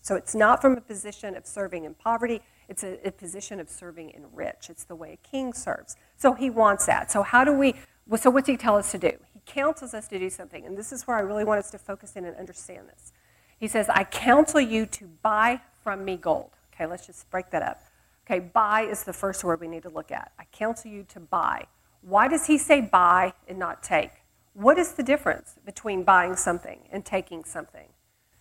So 0.00 0.16
it's 0.16 0.34
not 0.34 0.60
from 0.60 0.76
a 0.76 0.80
position 0.80 1.36
of 1.36 1.46
serving 1.46 1.84
in 1.84 1.94
poverty, 1.94 2.40
it's 2.68 2.82
a, 2.82 2.98
a, 3.06 3.12
position 3.12 3.60
of 3.60 3.68
serving 3.68 4.10
in 4.10 4.24
rich. 4.32 4.68
It's 4.68 4.84
the 4.84 4.94
way 4.94 5.12
a 5.12 5.28
king 5.28 5.52
serves. 5.52 5.96
So 6.16 6.32
he 6.32 6.50
wants 6.50 6.86
that. 6.86 7.10
So 7.10 7.22
how 7.22 7.44
do 7.44 7.52
we, 7.52 7.74
so 8.16 8.30
what's 8.30 8.48
he 8.48 8.56
tell 8.56 8.76
us 8.76 8.90
to 8.92 8.98
do? 8.98 9.12
He 9.32 9.40
counsels 9.46 9.94
us 9.94 10.08
to 10.08 10.18
do 10.18 10.30
something, 10.30 10.66
and 10.66 10.76
this 10.76 10.92
is 10.92 11.06
where 11.06 11.16
I 11.16 11.20
really 11.20 11.44
want 11.44 11.58
us 11.58 11.70
to 11.72 11.78
focus 11.78 12.16
in 12.16 12.24
and 12.24 12.36
understand 12.36 12.88
this. 12.88 13.12
He 13.58 13.68
says, 13.68 13.88
I 13.88 14.04
counsel 14.04 14.60
you 14.60 14.86
to 14.86 15.06
buy 15.22 15.60
from 15.84 16.04
me 16.04 16.16
gold. 16.16 16.50
Okay, 16.74 16.86
let's 16.86 17.06
just 17.06 17.30
break 17.30 17.50
that 17.50 17.62
up. 17.62 17.82
Okay, 18.26 18.40
buy 18.40 18.82
is 18.82 19.04
the 19.04 19.12
first 19.12 19.44
word 19.44 19.60
we 19.60 19.68
need 19.68 19.82
to 19.82 19.90
look 19.90 20.10
at. 20.10 20.32
I 20.38 20.44
counsel 20.46 20.90
you 20.90 21.04
to 21.10 21.20
buy. 21.20 21.66
Why 22.00 22.26
does 22.26 22.46
he 22.46 22.58
say 22.58 22.80
buy 22.80 23.34
and 23.46 23.58
not 23.58 23.82
take? 23.82 24.10
What 24.54 24.78
is 24.78 24.92
the 24.92 25.02
difference 25.02 25.56
between 25.64 26.02
buying 26.02 26.36
something 26.36 26.80
and 26.90 27.04
taking 27.04 27.44
something? 27.44 27.88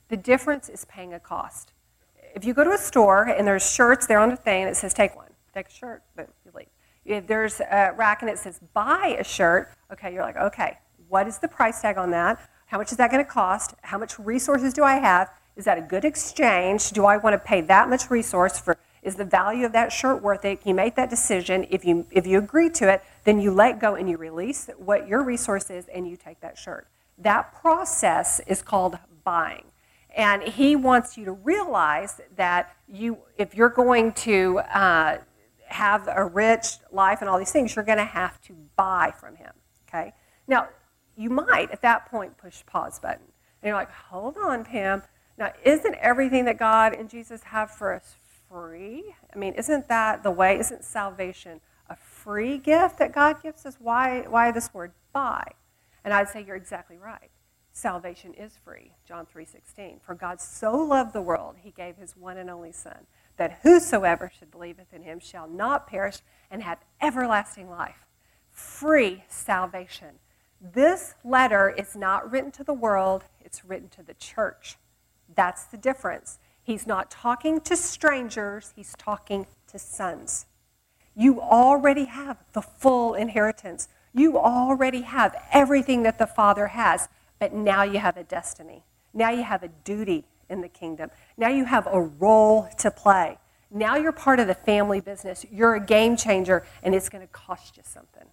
The 0.10 0.17
difference 0.17 0.67
is 0.67 0.84
paying 0.86 1.13
a 1.13 1.19
cost. 1.19 1.71
If 2.36 2.43
you 2.43 2.54
go 2.54 2.65
to 2.65 2.71
a 2.71 2.78
store 2.78 3.24
and 3.24 3.47
there's 3.47 3.69
shirts 3.69 4.08
there 4.08 4.19
on 4.19 4.30
the 4.30 4.36
thing 4.36 4.63
and 4.63 4.69
it 4.69 4.76
says 4.76 4.93
take 4.93 5.15
one, 5.15 5.30
take 5.54 5.67
a 5.67 5.71
shirt, 5.71 6.04
but 6.15 6.30
you 6.45 6.52
leave. 6.54 6.67
If 7.06 7.28
there's 7.28 7.62
a 7.62 7.93
rack 7.95 8.21
and 8.21 8.30
it 8.30 8.38
says 8.38 8.60
buy 8.74 9.15
a 9.17 9.24
shirt, 9.24 9.69
okay, 9.91 10.13
you're 10.13 10.21
like, 10.21 10.36
okay, 10.36 10.78
what 11.08 11.28
is 11.28 11.39
the 11.39 11.47
price 11.47 11.82
tag 11.82 11.97
on 11.97 12.12
that? 12.12 12.50
How 12.65 12.78
much 12.78 12.91
is 12.91 12.97
that 12.97 13.10
going 13.10 13.24
to 13.24 13.30
cost? 13.30 13.74
How 13.82 13.97
much 13.97 14.19
resources 14.19 14.74
do 14.74 14.84
I 14.84 14.95
have? 14.95 15.30
Is 15.56 15.65
that 15.65 15.78
a 15.78 15.82
good 15.82 16.06
exchange? 16.06 16.91
Do 16.91 17.06
I 17.06 17.17
want 17.17 17.34
to 17.34 17.39
pay 17.39 17.62
that 17.62 17.89
much 17.89 18.10
resource 18.10 18.60
for 18.60 18.78
is 19.01 19.15
the 19.15 19.25
value 19.25 19.65
of 19.65 19.71
that 19.73 19.91
shirt 19.91 20.21
worth 20.21 20.45
it? 20.45 20.61
You 20.63 20.73
make 20.73 20.95
that 20.95 21.09
decision. 21.09 21.65
If 21.69 21.83
you 21.83 22.05
if 22.11 22.27
you 22.27 22.37
agree 22.37 22.69
to 22.71 22.89
it, 22.91 23.03
then 23.23 23.39
you 23.39 23.51
let 23.51 23.79
go 23.79 23.95
and 23.95 24.09
you 24.09 24.17
release 24.17 24.69
what 24.77 25.07
your 25.07 25.23
resource 25.23 25.69
is 25.69 25.87
and 25.87 26.07
you 26.07 26.15
take 26.15 26.39
that 26.41 26.57
shirt. 26.57 26.87
That 27.17 27.53
process 27.53 28.39
is 28.47 28.61
called 28.61 28.97
buying. 29.23 29.65
And 30.15 30.43
he 30.43 30.75
wants 30.75 31.17
you 31.17 31.25
to 31.25 31.31
realize 31.31 32.19
that 32.35 32.75
you, 32.87 33.19
if 33.37 33.55
you're 33.55 33.69
going 33.69 34.11
to 34.13 34.59
uh, 34.59 35.19
have 35.67 36.09
a 36.13 36.25
rich 36.25 36.67
life 36.91 37.19
and 37.21 37.29
all 37.29 37.39
these 37.39 37.51
things, 37.51 37.75
you're 37.75 37.85
going 37.85 37.97
to 37.97 38.03
have 38.03 38.41
to 38.41 38.55
buy 38.75 39.13
from 39.17 39.35
him. 39.35 39.53
Okay? 39.87 40.13
Now, 40.47 40.67
you 41.15 41.29
might 41.29 41.71
at 41.71 41.81
that 41.81 42.07
point 42.07 42.37
push 42.37 42.65
pause 42.65 42.99
button. 42.99 43.23
And 43.61 43.69
you're 43.69 43.77
like, 43.77 43.91
hold 43.91 44.37
on, 44.37 44.65
Pam. 44.65 45.03
Now, 45.37 45.53
isn't 45.63 45.95
everything 45.95 46.45
that 46.45 46.57
God 46.57 46.93
and 46.93 47.09
Jesus 47.09 47.43
have 47.43 47.71
for 47.71 47.93
us 47.93 48.15
free? 48.51 49.15
I 49.33 49.37
mean, 49.37 49.53
isn't 49.53 49.87
that 49.87 50.23
the 50.23 50.31
way? 50.31 50.59
Isn't 50.59 50.83
salvation 50.83 51.61
a 51.89 51.95
free 51.95 52.57
gift 52.57 52.97
that 52.99 53.13
God 53.13 53.41
gives 53.41 53.65
us, 53.65 53.77
why, 53.79 54.25
why 54.27 54.51
this 54.51 54.73
word 54.73 54.91
buy? 55.13 55.43
And 56.03 56.13
I'd 56.13 56.29
say 56.29 56.43
you're 56.45 56.55
exactly 56.55 56.97
right. 56.97 57.29
Salvation 57.73 58.33
is 58.33 58.57
free, 58.63 58.91
John 59.07 59.25
3.16. 59.25 60.01
For 60.01 60.13
God 60.13 60.41
so 60.41 60.75
loved 60.75 61.13
the 61.13 61.21
world, 61.21 61.55
he 61.61 61.71
gave 61.71 61.95
his 61.95 62.17
one 62.17 62.37
and 62.37 62.49
only 62.49 62.71
Son, 62.71 63.07
that 63.37 63.59
whosoever 63.63 64.31
should 64.37 64.51
believeth 64.51 64.93
in 64.93 65.03
him 65.03 65.19
shall 65.19 65.47
not 65.47 65.87
perish 65.87 66.19
and 66.49 66.63
have 66.63 66.79
everlasting 67.01 67.69
life. 67.69 68.05
Free 68.49 69.23
salvation. 69.29 70.19
This 70.59 71.15
letter 71.23 71.69
is 71.69 71.95
not 71.95 72.29
written 72.29 72.51
to 72.51 72.63
the 72.63 72.73
world, 72.73 73.23
it's 73.39 73.63
written 73.63 73.87
to 73.89 74.03
the 74.03 74.13
church. 74.13 74.77
That's 75.33 75.63
the 75.63 75.77
difference. 75.77 76.39
He's 76.63 76.86
not 76.86 77.10
talking 77.10 77.60
to 77.62 77.76
strangers, 77.76 78.74
he's 78.76 78.93
talking 78.97 79.47
to 79.67 79.80
sons. 79.80 80.45
You 81.15 81.41
already 81.41 82.06
have 82.06 82.38
the 82.54 82.62
full 82.62 83.13
inheritance. 83.13 83.89
You 84.13 84.38
already 84.38 85.02
have 85.02 85.36
everything 85.52 86.04
that 86.04 86.17
the 86.17 86.28
Father 86.28 86.67
has, 86.67 87.10
but 87.39 87.54
now 87.54 87.84
you 87.84 88.00
have 88.00 88.17
a 88.17 88.24
destiny. 88.24 88.84
Now 89.13 89.32
you 89.32 89.43
have 89.43 89.63
a 89.63 89.69
duty 89.84 90.26
in 90.50 90.62
the 90.62 90.69
kingdom. 90.69 91.10
Now 91.38 91.50
you 91.50 91.65
have 91.65 91.88
a 91.88 92.02
role 92.02 92.69
to 92.80 92.91
play. 92.91 93.38
Now 93.69 93.95
you're 93.95 94.12
part 94.12 94.39
of 94.39 94.47
the 94.47 94.54
family 94.54 95.00
business. 95.00 95.45
You're 95.50 95.76
a 95.76 95.86
game 95.86 96.17
changer, 96.17 96.65
and 96.84 96.93
it's 96.93 97.08
going 97.10 97.26
to 97.26 97.32
cost 97.32 97.78
you 97.78 97.84
something. 97.86 98.26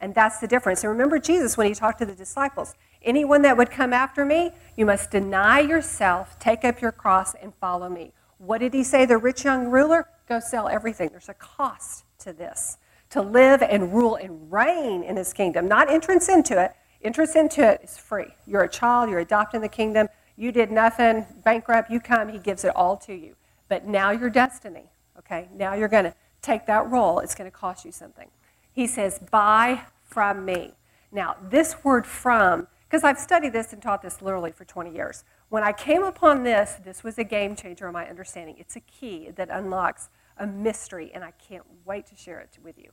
And 0.00 0.14
that's 0.14 0.38
the 0.38 0.48
difference. 0.48 0.82
And 0.82 0.90
remember 0.90 1.18
Jesus 1.18 1.56
when 1.56 1.68
he 1.68 1.74
talked 1.74 2.00
to 2.00 2.06
the 2.06 2.14
disciples 2.14 2.74
anyone 3.04 3.42
that 3.42 3.56
would 3.56 3.70
come 3.70 3.92
after 3.92 4.24
me, 4.24 4.50
you 4.76 4.86
must 4.86 5.10
deny 5.10 5.60
yourself, 5.60 6.38
take 6.38 6.64
up 6.64 6.80
your 6.80 6.92
cross, 6.92 7.34
and 7.34 7.54
follow 7.60 7.88
me. 7.88 8.12
What 8.38 8.58
did 8.58 8.74
he 8.74 8.82
say? 8.82 9.06
The 9.06 9.18
rich 9.18 9.44
young 9.44 9.68
ruler? 9.68 10.08
Go 10.28 10.40
sell 10.40 10.68
everything. 10.68 11.10
There's 11.10 11.28
a 11.28 11.34
cost 11.34 12.04
to 12.20 12.32
this 12.32 12.78
to 13.14 13.22
live 13.22 13.62
and 13.62 13.92
rule 13.92 14.16
and 14.16 14.50
reign 14.50 15.04
in 15.04 15.16
his 15.16 15.32
kingdom, 15.32 15.68
not 15.68 15.88
entrance 15.88 16.28
into 16.28 16.60
it. 16.60 16.72
Entrance 17.00 17.36
into 17.36 17.64
it 17.64 17.80
is 17.84 17.96
free. 17.96 18.26
You're 18.44 18.64
a 18.64 18.68
child, 18.68 19.08
you're 19.08 19.20
adopting 19.20 19.60
the 19.60 19.68
kingdom. 19.68 20.08
You 20.36 20.50
did 20.50 20.72
nothing, 20.72 21.24
bankrupt, 21.44 21.92
you 21.92 22.00
come, 22.00 22.28
he 22.28 22.38
gives 22.38 22.64
it 22.64 22.74
all 22.74 22.96
to 22.98 23.14
you. 23.14 23.36
But 23.68 23.86
now 23.86 24.10
your 24.10 24.30
destiny, 24.30 24.90
okay? 25.16 25.48
Now 25.54 25.74
you're 25.74 25.86
going 25.86 26.04
to 26.04 26.14
take 26.42 26.66
that 26.66 26.90
role. 26.90 27.20
It's 27.20 27.36
going 27.36 27.48
to 27.48 27.56
cost 27.56 27.84
you 27.84 27.92
something. 27.92 28.28
He 28.72 28.88
says, 28.88 29.20
buy 29.30 29.82
from 30.02 30.44
me. 30.44 30.72
Now, 31.12 31.36
this 31.40 31.84
word 31.84 32.06
from, 32.06 32.66
because 32.94 33.02
I've 33.02 33.18
studied 33.18 33.52
this 33.52 33.72
and 33.72 33.82
taught 33.82 34.02
this 34.02 34.22
literally 34.22 34.52
for 34.52 34.64
20 34.64 34.94
years. 34.94 35.24
When 35.48 35.64
I 35.64 35.72
came 35.72 36.04
upon 36.04 36.44
this, 36.44 36.76
this 36.84 37.02
was 37.02 37.18
a 37.18 37.24
game 37.24 37.56
changer 37.56 37.88
in 37.88 37.92
my 37.92 38.08
understanding. 38.08 38.54
It's 38.56 38.76
a 38.76 38.80
key 38.82 39.30
that 39.34 39.48
unlocks 39.50 40.10
a 40.38 40.46
mystery, 40.46 41.10
and 41.12 41.24
I 41.24 41.32
can't 41.32 41.64
wait 41.84 42.06
to 42.06 42.14
share 42.14 42.38
it 42.38 42.56
with 42.62 42.78
you. 42.78 42.90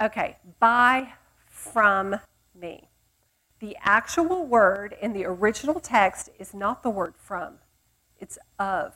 Okay, 0.00 0.36
buy 0.60 1.14
from 1.48 2.20
me. 2.54 2.88
The 3.58 3.76
actual 3.80 4.46
word 4.46 4.94
in 5.02 5.12
the 5.12 5.24
original 5.24 5.80
text 5.80 6.30
is 6.38 6.54
not 6.54 6.84
the 6.84 6.90
word 6.90 7.14
from, 7.16 7.54
it's 8.20 8.38
of. 8.60 8.94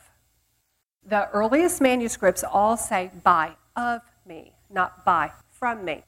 The 1.05 1.29
earliest 1.31 1.81
manuscripts 1.81 2.45
all 2.45 2.77
say 2.77 3.11
buy 3.25 3.57
of 3.75 4.03
me, 4.25 4.53
not 4.71 5.05
buy 5.05 5.33
from 5.51 5.85
me. 5.85 6.05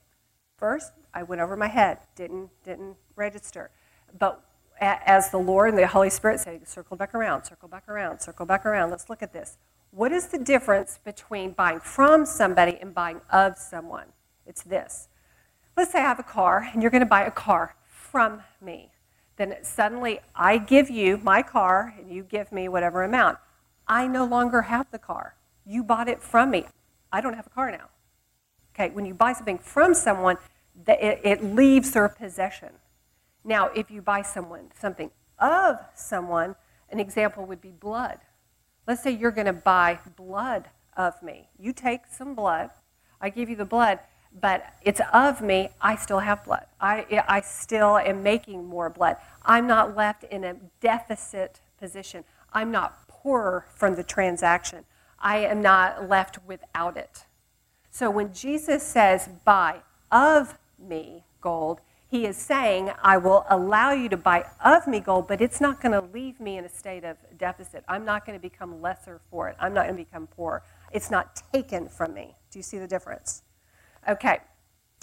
First, 0.56 0.92
I 1.12 1.24
went 1.24 1.40
over 1.40 1.56
my 1.56 1.66
head, 1.66 1.98
didn't, 2.14 2.50
didn't 2.62 2.94
register. 3.16 3.72
But 4.16 4.42
as 4.80 5.30
the 5.30 5.38
Lord 5.38 5.70
and 5.70 5.78
the 5.78 5.86
Holy 5.86 6.10
Spirit 6.10 6.40
say, 6.40 6.60
circle 6.64 6.96
back 6.96 7.14
around, 7.14 7.44
circle 7.44 7.68
back 7.68 7.88
around, 7.88 8.20
circle 8.20 8.46
back 8.46 8.64
around. 8.64 8.90
Let's 8.90 9.10
look 9.10 9.22
at 9.22 9.32
this. 9.32 9.58
What 9.90 10.12
is 10.12 10.28
the 10.28 10.38
difference 10.38 11.00
between 11.02 11.52
buying 11.52 11.80
from 11.80 12.26
somebody 12.26 12.78
and 12.80 12.94
buying 12.94 13.20
of 13.30 13.58
someone? 13.58 14.06
It's 14.46 14.62
this. 14.62 15.08
Let's 15.76 15.92
say 15.92 15.98
I 16.00 16.02
have 16.02 16.18
a 16.18 16.24
car 16.24 16.68
and 16.72 16.82
you're 16.82 16.90
going 16.90 17.00
to 17.00 17.06
buy 17.06 17.24
a 17.24 17.30
car 17.30 17.76
from 17.86 18.42
me. 18.60 18.90
Then 19.36 19.56
suddenly 19.62 20.20
I 20.34 20.58
give 20.58 20.90
you 20.90 21.18
my 21.18 21.42
car 21.42 21.94
and 21.98 22.10
you 22.10 22.24
give 22.24 22.52
me 22.52 22.68
whatever 22.68 23.04
amount. 23.04 23.38
I 23.86 24.06
no 24.06 24.24
longer 24.24 24.62
have 24.62 24.90
the 24.90 24.98
car. 24.98 25.36
You 25.64 25.82
bought 25.82 26.08
it 26.08 26.22
from 26.22 26.50
me. 26.50 26.66
I 27.12 27.20
don't 27.20 27.34
have 27.34 27.46
a 27.46 27.50
car 27.50 27.70
now. 27.70 27.88
Okay, 28.74 28.90
when 28.90 29.06
you 29.06 29.14
buy 29.14 29.32
something 29.32 29.58
from 29.58 29.94
someone, 29.94 30.36
it, 30.86 31.42
leaves 31.42 31.92
their 31.92 32.08
possession. 32.08 32.70
Now, 33.48 33.70
if 33.74 33.90
you 33.90 34.02
buy 34.02 34.20
someone 34.20 34.70
something 34.78 35.10
of 35.38 35.78
someone, 35.94 36.54
an 36.90 37.00
example 37.00 37.46
would 37.46 37.62
be 37.62 37.70
blood. 37.70 38.18
Let's 38.86 39.02
say 39.02 39.10
you're 39.10 39.30
going 39.30 39.46
to 39.46 39.54
buy 39.54 40.00
blood 40.16 40.66
of 40.98 41.22
me. 41.22 41.48
You 41.58 41.72
take 41.72 42.02
some 42.10 42.34
blood, 42.34 42.68
I 43.22 43.30
give 43.30 43.48
you 43.48 43.56
the 43.56 43.64
blood, 43.64 44.00
but 44.38 44.74
it's 44.82 45.00
of 45.14 45.40
me, 45.40 45.70
I 45.80 45.96
still 45.96 46.18
have 46.18 46.44
blood. 46.44 46.66
I, 46.78 47.24
I 47.26 47.40
still 47.40 47.96
am 47.96 48.22
making 48.22 48.66
more 48.66 48.90
blood. 48.90 49.16
I'm 49.46 49.66
not 49.66 49.96
left 49.96 50.24
in 50.24 50.44
a 50.44 50.56
deficit 50.82 51.60
position. 51.80 52.24
I'm 52.52 52.70
not 52.70 53.08
poorer 53.08 53.64
from 53.74 53.96
the 53.96 54.02
transaction. 54.02 54.84
I 55.18 55.38
am 55.38 55.62
not 55.62 56.06
left 56.06 56.38
without 56.46 56.98
it. 56.98 57.24
So 57.90 58.10
when 58.10 58.34
Jesus 58.34 58.82
says, 58.82 59.30
buy 59.46 59.76
of 60.12 60.58
me 60.78 61.24
gold, 61.40 61.80
he 62.10 62.24
is 62.24 62.36
saying, 62.36 62.90
I 63.02 63.18
will 63.18 63.44
allow 63.50 63.92
you 63.92 64.08
to 64.08 64.16
buy 64.16 64.46
of 64.64 64.86
me 64.86 64.98
gold, 64.98 65.28
but 65.28 65.42
it's 65.42 65.60
not 65.60 65.80
going 65.80 65.92
to 65.92 66.00
leave 66.12 66.40
me 66.40 66.56
in 66.56 66.64
a 66.64 66.68
state 66.68 67.04
of 67.04 67.18
deficit. 67.36 67.84
I'm 67.86 68.04
not 68.04 68.24
going 68.24 68.38
to 68.38 68.42
become 68.42 68.80
lesser 68.80 69.20
for 69.30 69.48
it. 69.48 69.56
I'm 69.60 69.74
not 69.74 69.84
going 69.84 69.96
to 69.96 70.04
become 70.04 70.26
poor. 70.26 70.62
It's 70.90 71.10
not 71.10 71.42
taken 71.52 71.86
from 71.86 72.14
me. 72.14 72.34
Do 72.50 72.58
you 72.58 72.62
see 72.62 72.78
the 72.78 72.86
difference? 72.86 73.42
Okay. 74.08 74.38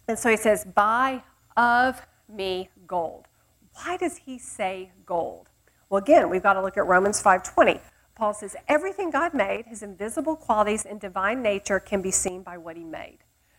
And 0.07 0.17
so 0.17 0.29
he 0.29 0.37
says, 0.37 0.65
buy 0.65 1.21
of 1.55 2.01
me 2.27 2.69
gold. 2.87 3.27
Why 3.73 3.97
does 3.97 4.17
he 4.17 4.39
say 4.39 4.91
gold? 5.05 5.49
Well, 5.89 6.01
again, 6.01 6.29
we've 6.29 6.41
got 6.41 6.53
to 6.53 6.61
look 6.61 6.77
at 6.77 6.87
Romans 6.87 7.21
5:20. 7.21 7.81
Paul 8.15 8.33
says, 8.33 8.55
everything 8.67 9.11
God 9.11 9.33
made, 9.33 9.65
his 9.67 9.83
invisible 9.83 10.37
qualities 10.37 10.85
and 10.85 10.99
divine 10.99 11.41
nature 11.41 11.79
can 11.79 12.01
be 12.01 12.11
seen 12.11 12.41
by 12.41 12.57
what 12.57 12.77
he 12.77 12.83
made. 12.83 13.17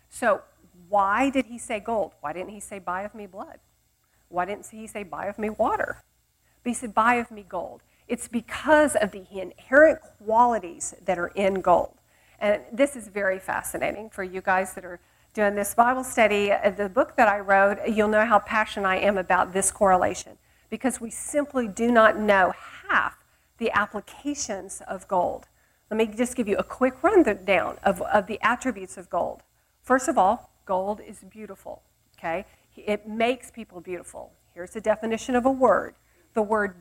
So 0.09 0.41
why 0.89 1.31
did 1.31 1.47
he 1.47 1.59
say 1.59 1.81
gold? 1.81 2.13
Why 2.21 2.33
didn't 2.33 2.51
he 2.51 2.61
say, 2.61 2.79
buy 2.79 3.03
of 3.03 3.15
me 3.15 3.27
blood? 3.27 3.59
Why 4.29 4.45
didn't 4.45 4.67
he 4.67 4.87
say, 4.87 5.03
buy 5.03 5.27
of 5.27 5.39
me 5.39 5.51
water? 5.51 6.03
But 6.63 6.71
he 6.71 6.75
said, 6.75 6.95
buy 6.95 7.15
of 7.15 7.31
me 7.31 7.45
gold. 7.49 7.83
It's 8.09 8.29
because 8.29 8.95
of 8.97 9.13
the 9.13 9.25
inherent 9.31 10.01
qualities 10.25 10.95
that 11.05 11.19
are 11.19 11.29
in 11.29 11.61
gold. 11.61 11.95
And 12.39 12.63
this 12.73 12.97
is 12.97 13.09
very 13.09 13.39
fascinating 13.39 14.11
for 14.11 14.23
you 14.23 14.41
guys 14.41 14.75
that 14.75 14.85
are 14.85 15.01
doing 15.35 15.55
this 15.55 15.75
Bible 15.75 16.05
study. 16.05 16.53
Uh, 16.53 16.71
the 16.71 16.89
book 16.89 17.17
that 17.17 17.29
I 17.29 17.41
wrote, 17.41 17.79
you'll 17.89 18.09
know 18.09 18.25
how 18.25 18.39
passionate 18.39 18.89
I 18.89 18.97
am 18.97 19.19
about 19.19 19.53
this 19.53 19.71
correlation 19.71 20.39
because 20.71 21.01
we 21.01 21.11
simply 21.11 21.69
do 21.69 21.91
not 21.91 22.19
know 22.19 22.53
half 22.89 23.19
the 23.59 23.71
applications 23.71 24.83
of 24.87 25.09
gold. 25.09 25.49
Let 25.91 25.97
me 25.97 26.07
just 26.07 26.37
give 26.37 26.49
you 26.49 26.57
a 26.57 26.65
quick 26.65 27.03
rundown 27.03 27.79
of, 27.85 28.03
of 28.03 28.27
the 28.27 28.41
attributes 28.43 28.97
of 28.97 29.09
gold. 29.09 29.43
First 29.83 30.09
of 30.09 30.19
all, 30.19 30.51
Gold 30.67 31.01
is 31.01 31.25
beautiful, 31.31 31.83
okay? 32.19 32.45
It 32.77 33.09
makes 33.09 33.51
people 33.51 33.81
beautiful. 33.81 34.33
Here's 34.53 34.73
the 34.73 34.81
definition 34.81 35.35
of 35.35 35.47
a 35.47 35.51
word 35.51 35.95
the 36.35 36.43
word 36.43 36.75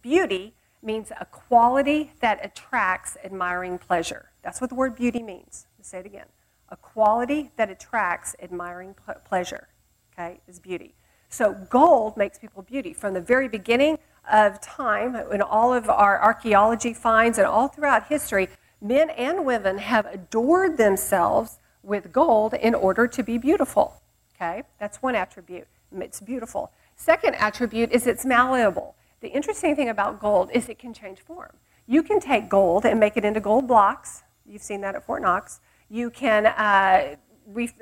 beauty 0.00 0.54
means 0.82 1.12
a 1.20 1.26
quality 1.26 2.12
that 2.20 2.42
attracts 2.42 3.18
admiring 3.22 3.76
pleasure. 3.76 4.30
That's 4.42 4.60
what 4.60 4.70
the 4.70 4.76
word 4.76 4.96
beauty 4.96 5.22
means. 5.22 5.66
Let's 5.76 5.90
say 5.90 5.98
it 5.98 6.06
again. 6.06 6.26
A 6.70 6.76
quality 6.76 7.50
that 7.56 7.70
attracts 7.70 8.34
admiring 8.42 8.94
pleasure, 9.24 9.68
okay, 10.12 10.40
is 10.48 10.58
beauty. 10.58 10.94
So 11.28 11.54
gold 11.68 12.16
makes 12.16 12.38
people 12.38 12.62
beauty. 12.62 12.94
From 12.94 13.12
the 13.12 13.20
very 13.20 13.48
beginning 13.48 13.98
of 14.30 14.60
time, 14.60 15.14
in 15.14 15.42
all 15.42 15.74
of 15.74 15.90
our 15.90 16.22
archaeology 16.22 16.94
finds 16.94 17.38
and 17.38 17.46
all 17.46 17.68
throughout 17.68 18.06
history, 18.06 18.48
men 18.80 19.10
and 19.10 19.44
women 19.44 19.78
have 19.78 20.06
adored 20.06 20.78
themselves 20.78 21.58
with 21.86 22.12
gold 22.12 22.52
in 22.52 22.74
order 22.74 23.06
to 23.06 23.22
be 23.22 23.38
beautiful. 23.38 24.02
Okay? 24.34 24.64
That's 24.78 25.00
one 25.00 25.14
attribute. 25.14 25.68
It's 25.92 26.20
beautiful. 26.20 26.72
Second 26.96 27.36
attribute 27.36 27.92
is 27.92 28.06
it's 28.06 28.26
malleable. 28.26 28.96
The 29.20 29.28
interesting 29.28 29.76
thing 29.76 29.88
about 29.88 30.20
gold 30.20 30.50
is 30.52 30.68
it 30.68 30.78
can 30.78 30.92
change 30.92 31.20
form. 31.20 31.56
You 31.86 32.02
can 32.02 32.20
take 32.20 32.48
gold 32.48 32.84
and 32.84 32.98
make 32.98 33.16
it 33.16 33.24
into 33.24 33.40
gold 33.40 33.68
blocks. 33.68 34.24
You've 34.44 34.62
seen 34.62 34.80
that 34.80 34.94
at 34.96 35.06
Fort 35.06 35.22
Knox. 35.22 35.60
You 35.88 36.10
can 36.10 36.46
uh, 36.46 37.16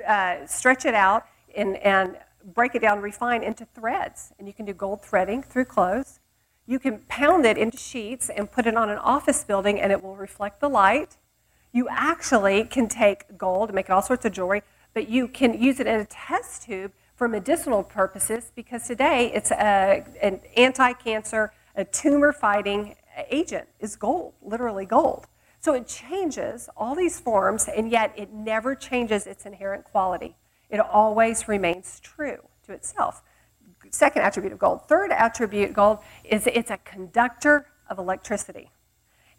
uh, 0.07 0.45
stretch 0.45 0.85
it 0.85 0.93
out 0.93 1.25
and, 1.55 1.75
and 1.77 2.17
break 2.53 2.75
it 2.75 2.81
down, 2.81 3.01
refine 3.01 3.43
into 3.43 3.65
threads. 3.65 4.31
And 4.37 4.47
you 4.47 4.53
can 4.53 4.65
do 4.65 4.73
gold 4.73 5.01
threading 5.01 5.41
through 5.41 5.65
clothes. 5.65 6.19
You 6.67 6.77
can 6.79 6.99
pound 7.07 7.45
it 7.45 7.57
into 7.57 7.77
sheets 7.77 8.29
and 8.29 8.51
put 8.51 8.67
it 8.67 8.75
on 8.75 8.89
an 8.89 8.97
office 8.99 9.43
building, 9.43 9.79
and 9.79 9.91
it 9.91 10.03
will 10.03 10.15
reflect 10.15 10.61
the 10.61 10.69
light 10.69 11.17
you 11.75 11.89
actually 11.89 12.63
can 12.63 12.87
take 12.87 13.37
gold 13.37 13.67
and 13.67 13.75
make 13.75 13.89
all 13.89 14.01
sorts 14.01 14.23
of 14.23 14.31
jewelry, 14.31 14.63
but 14.93 15.09
you 15.09 15.27
can 15.27 15.61
use 15.61 15.81
it 15.81 15.87
in 15.87 15.99
a 15.99 16.05
test 16.05 16.63
tube 16.63 16.93
for 17.17 17.27
medicinal 17.27 17.83
purposes 17.83 18.53
because 18.55 18.87
today 18.87 19.29
it's 19.33 19.51
a, 19.51 20.05
an 20.21 20.39
anti-cancer, 20.55 21.51
a 21.75 21.83
tumor-fighting 21.83 22.95
agent 23.29 23.67
is 23.81 23.97
gold, 23.97 24.33
literally 24.41 24.85
gold. 24.85 25.27
So 25.59 25.73
it 25.73 25.85
changes 25.85 26.69
all 26.77 26.95
these 26.95 27.19
forms, 27.19 27.67
and 27.67 27.91
yet 27.91 28.13
it 28.15 28.31
never 28.31 28.73
changes 28.73 29.27
its 29.27 29.45
inherent 29.45 29.83
quality. 29.83 30.37
It 30.69 30.79
always 30.79 31.49
remains 31.49 31.99
true 31.99 32.37
to 32.67 32.71
itself. 32.71 33.21
Second 33.89 34.21
attribute 34.21 34.53
of 34.53 34.59
gold. 34.59 34.87
Third 34.87 35.11
attribute 35.11 35.73
gold 35.73 35.99
is 36.23 36.47
it's 36.47 36.71
a 36.71 36.77
conductor 36.77 37.67
of 37.89 37.97
electricity. 37.97 38.71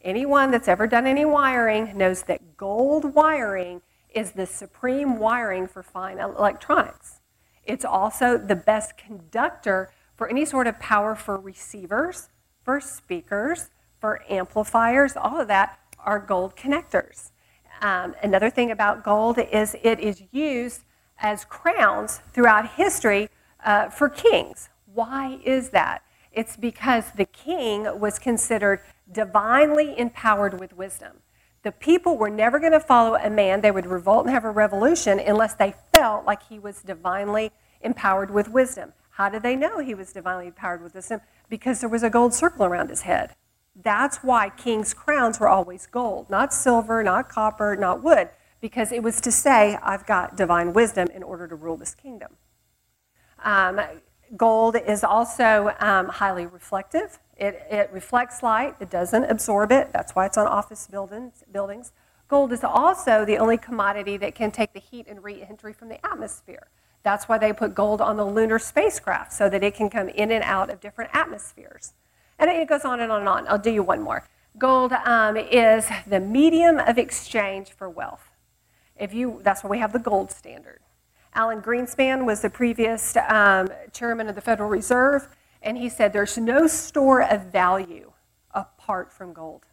Anyone 0.07 0.53
that's 0.53 0.69
ever 0.69 0.87
done 0.87 1.05
any 1.05 1.25
wiring 1.25 1.99
knows 1.99 2.23
that 2.23 2.57
gold 2.57 3.17
wiring 3.17 3.83
is 4.15 4.31
the 4.31 4.47
supreme 4.47 5.19
wiring 5.19 5.67
for 5.67 5.83
fine 5.83 6.21
electronics. 6.21 7.19
It's 7.65 7.85
also 7.85 8.39
the 8.39 8.55
best 8.55 8.97
conductor 8.97 9.91
for 10.15 10.29
any 10.29 10.45
sort 10.45 10.69
of 10.69 10.79
power 10.79 11.17
for 11.17 11.37
receivers, 11.37 12.29
for 12.63 12.81
speakers, 12.81 13.71
for 13.99 14.23
amplifiers, 14.31 15.17
all 15.17 15.41
of 15.41 15.49
that 15.49 15.77
are 15.99 16.21
gold 16.21 16.55
connectors. 16.55 17.33
Um, 17.81 18.15
another 18.23 18.49
thing 18.49 18.71
about 18.71 19.03
gold 19.03 19.41
is 19.41 19.75
it 19.83 19.99
is 19.99 20.23
used 20.31 20.85
as 21.19 21.45
crowns 21.45 22.21
throughout 22.33 22.75
history 22.75 23.29
uh, 23.65 23.89
for 23.89 24.09
kings. 24.09 24.69
Why 24.85 25.41
is 25.45 25.71
that? 25.71 26.05
It's 26.31 26.57
because 26.57 27.11
the 27.17 27.25
king 27.25 27.99
was 27.99 28.21
considered 28.21 28.83
divinely 29.11 29.99
empowered 29.99 30.59
with 30.59 30.77
wisdom. 30.77 31.19
The 31.63 31.73
people 31.73 32.17
were 32.17 32.31
never 32.31 32.59
going 32.59 32.73
to 32.73 32.81
follow 32.81 33.17
a 33.17 33.31
man. 33.31 33.61
They 33.61 33.71
would 33.71 33.87
revolt 33.87 34.25
and 34.25 34.35
have 34.35 34.45
a 34.45 34.51
revolution 34.51 35.19
unless 35.19 35.55
they 35.55 35.75
felt 35.93 36.25
like 36.25 36.45
he 36.45 36.59
was 36.59 36.83
divinely 36.83 37.51
empowered 37.81 38.31
with 38.31 38.49
wisdom. 38.49 38.93
How 39.11 39.29
did 39.29 39.43
they 39.43 39.57
know 39.57 39.79
he 39.79 39.95
was 39.95 40.13
divinely 40.13 40.47
empowered 40.47 40.83
with 40.83 40.95
wisdom? 40.95 41.21
Because 41.49 41.81
there 41.81 41.89
was 41.89 42.03
a 42.03 42.11
gold 42.11 42.35
circle 42.35 42.67
around 42.67 42.91
his 42.91 43.03
head. 43.03 43.35
That's 43.75 44.19
why 44.19 44.51
kings' 44.51 44.95
crowns 44.95 45.41
were 45.41 45.49
always 45.49 45.87
gold, 45.87 46.31
not 46.31 46.53
silver, 46.53 47.03
not 47.03 47.29
copper, 47.29 47.77
not 47.77 48.03
wood, 48.03 48.31
because 48.61 48.93
it 48.93 49.03
was 49.03 49.21
to 49.23 49.33
say, 49.33 49.79
I've 49.83 50.07
got 50.07 50.37
divine 50.37 50.73
wisdom 50.73 51.09
in 51.15 51.23
order 51.23 51.47
to 51.49 51.55
rule 51.55 51.77
this 51.77 51.95
kingdom. 51.95 52.37
Um, 53.45 53.81
gold 54.37 54.77
is 54.77 55.05
also 55.05 55.75
um, 55.81 56.09
highly 56.09 56.47
reflective. 56.47 57.19
It, 57.37 57.67
it 57.71 57.91
reflects 57.93 58.43
light, 58.43 58.77
it 58.81 58.89
doesn't 58.89 59.25
absorb 59.25 59.71
it. 59.71 59.93
That's 59.93 60.15
why 60.15 60.27
it's 60.27 60.39
on 60.39 60.47
office 60.47 60.87
buildings. 60.87 61.45
buildings. 61.53 61.93
Gold 62.29 62.53
is 62.53 62.65
also 62.65 63.25
the 63.25 63.39
only 63.39 63.59
commodity 63.59 64.17
that 64.17 64.35
can 64.35 64.51
take 64.51 64.73
the 64.73 64.81
heat 64.81 65.07
and 65.07 65.23
re 65.23 65.43
entry 65.43 65.73
from 65.73 65.89
the 65.89 66.05
atmosphere. 66.05 66.69
That's 67.03 67.29
why 67.29 67.39
they 67.39 67.53
put 67.53 67.75
gold 67.75 68.01
on 68.01 68.17
the 68.17 68.25
lunar 68.25 68.59
spacecraft 68.59 69.33
so 69.33 69.49
that 69.49 69.63
it 69.63 69.75
can 69.75 69.91
come 69.91 70.09
in 70.09 70.33
and 70.33 70.43
out 70.43 70.71
of 70.71 70.81
different 70.81 71.11
atmospheres. 71.15 71.93
And 72.39 72.51
it 72.51 72.69
goes 72.69 72.85
on 72.85 73.01
and 73.01 73.13
on 73.13 73.21
and 73.21 73.29
on. 73.29 73.49
I'll 73.49 73.59
do 73.59 73.71
you 73.71 73.83
one 73.83 74.01
more. 74.01 74.27
Gold 74.59 74.93
um, 74.93 75.37
is 75.37 75.87
the 76.07 76.19
medium 76.19 76.79
of 76.79 76.99
exchange 76.99 77.71
for 77.71 77.89
wealth. 77.89 78.31
If 78.97 79.15
you, 79.15 79.41
that's 79.45 79.63
why 79.63 79.71
we 79.71 79.79
have 79.79 79.93
the 79.93 79.99
gold 79.99 80.33
standard. 80.33 80.81
Alan 81.35 81.61
Greenspan 81.61 82.25
was 82.25 82.41
the 82.41 82.49
previous 82.49 83.15
um, 83.29 83.69
chairman 83.93 84.29
of 84.29 84.35
the 84.35 84.41
Federal 84.41 84.71
Reserve, 84.71 85.29
and 85.67 85.77
he 85.77 85.89
said 85.89 86.13
there's 86.13 86.39
no 86.39 86.69
store 86.69 87.21
of 87.21 87.47
value 87.47 88.13
apart 88.53 89.13
from 89.13 89.33
gold. 89.33 89.67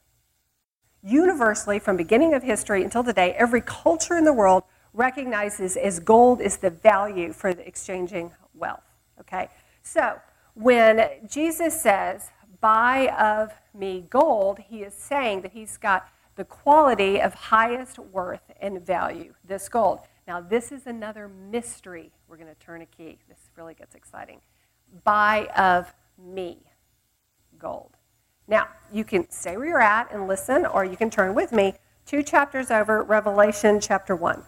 Universally, 1.04 1.78
from 1.78 1.96
beginning 1.96 2.34
of 2.34 2.42
history 2.42 2.84
until 2.84 3.04
today, 3.04 3.34
every 3.34 3.62
culture 3.62 4.18
in 4.18 4.26
the 4.26 4.34
world 4.34 4.64
recognizes 4.92 5.78
as 5.78 6.00
gold 6.00 6.42
is 6.42 6.58
the 6.58 6.72
value 6.72 7.32
for 7.32 7.54
the 7.54 7.66
exchanging 7.68 8.32
wealth. 8.56 8.84
Okay, 9.20 9.50
so 9.84 10.20
when 10.56 11.10
Jesus 11.28 11.80
says, 11.80 12.32
"Buy 12.60 13.08
of 13.10 13.54
me 13.74 14.08
gold," 14.10 14.60
he 14.60 14.82
is 14.82 14.96
saying 14.96 15.42
that 15.42 15.52
he's 15.52 15.78
got 15.78 16.08
the 16.36 16.46
quality 16.46 17.22
of 17.22 17.34
highest 17.36 18.00
worth 18.00 18.52
and 18.60 18.82
value. 18.82 19.36
This 19.44 19.70
gold. 19.70 20.00
Now, 20.28 20.42
this 20.42 20.72
is 20.72 20.88
another 20.88 21.28
mystery. 21.28 22.12
We're 22.28 22.38
going 22.38 22.50
to 22.50 22.56
turn 22.56 22.82
a 22.82 22.88
key. 22.88 23.20
This 23.28 23.52
really 23.56 23.76
gets 23.76 23.94
exciting. 23.94 24.42
Buy 25.04 25.48
of 25.56 25.94
me 26.18 26.58
gold. 27.58 27.98
Now, 28.48 28.68
you 28.92 29.04
can 29.04 29.30
stay 29.30 29.58
where 29.58 29.68
you're 29.68 29.82
at 29.82 30.12
and 30.12 30.28
listen, 30.28 30.66
or 30.66 30.84
you 30.84 30.98
can 30.98 31.10
turn 31.10 31.34
with 31.34 31.52
me 31.52 31.76
two 32.06 32.22
chapters 32.22 32.70
over, 32.70 33.02
Revelation 33.02 33.80
chapter 33.80 34.16
1. 34.16 34.44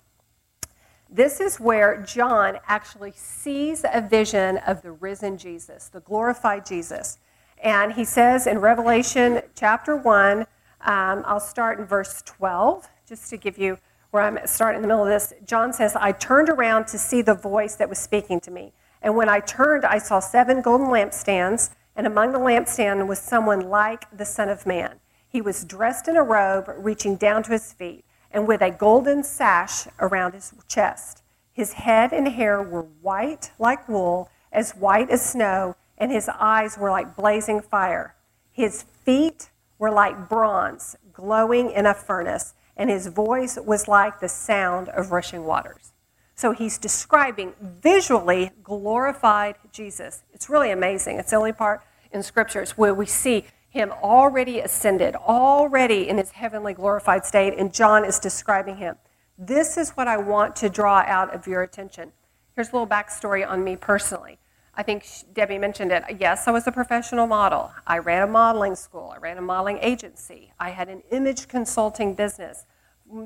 This 1.09 1.39
is 1.39 1.59
where 1.59 2.01
John 2.01 2.57
actually 2.67 3.13
sees 3.15 3.85
a 3.91 4.01
vision 4.01 4.57
of 4.57 4.81
the 4.81 4.91
risen 4.91 5.37
Jesus, 5.37 5.87
the 5.87 6.01
glorified 6.01 6.65
Jesus. 6.65 7.19
And 7.63 7.93
he 7.93 8.03
says 8.03 8.47
in 8.47 8.59
Revelation 8.59 9.41
chapter 9.55 9.95
1, 9.95 10.39
um, 10.39 11.23
I'll 11.25 11.39
start 11.39 11.79
in 11.79 11.85
verse 11.85 12.21
12, 12.25 12.89
just 13.07 13.29
to 13.29 13.37
give 13.37 13.57
you 13.57 13.77
where 14.11 14.23
I'm 14.23 14.39
starting 14.45 14.77
in 14.77 14.81
the 14.81 14.87
middle 14.87 15.03
of 15.03 15.09
this, 15.09 15.33
John 15.45 15.73
says, 15.73 15.95
I 15.95 16.11
turned 16.11 16.49
around 16.49 16.87
to 16.87 16.97
see 16.97 17.21
the 17.21 17.33
voice 17.33 17.75
that 17.75 17.87
was 17.87 17.97
speaking 17.97 18.39
to 18.41 18.51
me. 18.51 18.73
And 19.05 19.15
when 19.15 19.29
I 19.29 19.39
turned, 19.39 19.85
I 19.85 19.99
saw 19.99 20.19
seven 20.19 20.61
golden 20.61 20.87
lampstands, 20.87 21.69
and 21.95 22.07
among 22.07 22.33
the 22.33 22.39
lampstands 22.39 23.07
was 23.07 23.19
someone 23.19 23.69
like 23.69 24.05
the 24.09 24.25
Son 24.25 24.49
of 24.49 24.65
Man. 24.65 24.99
He 25.27 25.41
was 25.41 25.63
dressed 25.63 26.07
in 26.07 26.17
a 26.17 26.23
robe 26.23 26.69
reaching 26.75 27.15
down 27.15 27.43
to 27.43 27.51
his 27.51 27.71
feet, 27.71 28.03
and 28.31 28.47
with 28.47 28.61
a 28.61 28.71
golden 28.71 29.23
sash 29.23 29.87
around 29.99 30.33
his 30.33 30.53
chest. 30.67 31.21
His 31.53 31.73
head 31.73 32.11
and 32.11 32.27
hair 32.27 32.61
were 32.61 32.81
white 32.81 33.51
like 33.59 33.87
wool, 33.87 34.29
as 34.51 34.75
white 34.75 35.11
as 35.11 35.23
snow, 35.23 35.75
and 35.97 36.11
his 36.11 36.27
eyes 36.27 36.77
were 36.77 36.89
like 36.89 37.15
blazing 37.15 37.61
fire. 37.61 38.15
His 38.51 38.83
feet 39.05 39.51
were 39.77 39.91
like 39.91 40.27
bronze, 40.27 40.95
glowing 41.13 41.69
in 41.69 41.85
a 41.85 41.93
furnace 41.93 42.55
and 42.77 42.89
his 42.89 43.07
voice 43.07 43.57
was 43.57 43.87
like 43.87 44.19
the 44.19 44.29
sound 44.29 44.89
of 44.89 45.11
rushing 45.11 45.45
waters. 45.45 45.93
So 46.35 46.51
he's 46.51 46.77
describing 46.77 47.53
visually 47.61 48.51
glorified 48.61 49.55
Jesus. 49.71 50.23
It's 50.33 50.49
really 50.49 50.69
amazing. 50.69 51.17
It's 51.17 51.31
the 51.31 51.37
only 51.37 51.53
part 51.53 51.81
in 52.11 52.21
scriptures 52.23 52.71
where 52.71 52.93
we 52.93 53.05
see 53.05 53.45
him 53.69 53.91
already 54.03 54.59
ascended, 54.59 55.15
already 55.15 56.07
in 56.07 56.17
his 56.17 56.31
heavenly 56.31 56.73
glorified 56.73 57.25
state, 57.25 57.53
and 57.57 57.73
John 57.73 58.05
is 58.05 58.19
describing 58.19 58.77
him. 58.77 58.95
This 59.37 59.77
is 59.77 59.91
what 59.91 60.07
I 60.07 60.17
want 60.17 60.55
to 60.57 60.69
draw 60.69 61.03
out 61.05 61.33
of 61.33 61.47
your 61.47 61.61
attention. 61.61 62.11
Here's 62.55 62.69
a 62.69 62.71
little 62.71 62.87
backstory 62.87 63.45
on 63.45 63.63
me 63.63 63.75
personally. 63.75 64.37
I 64.75 64.83
think 64.83 65.05
Debbie 65.33 65.57
mentioned 65.57 65.91
it. 65.91 66.03
Yes, 66.19 66.47
I 66.47 66.51
was 66.51 66.67
a 66.67 66.71
professional 66.71 67.27
model. 67.27 67.71
I 67.87 67.97
ran 67.97 68.23
a 68.23 68.27
modeling 68.27 68.75
school, 68.75 69.13
I 69.15 69.19
ran 69.19 69.37
a 69.37 69.41
modeling 69.41 69.79
agency, 69.81 70.51
I 70.59 70.71
had 70.71 70.89
an 70.89 71.01
image 71.11 71.47
consulting 71.47 72.13
business. 72.13 72.65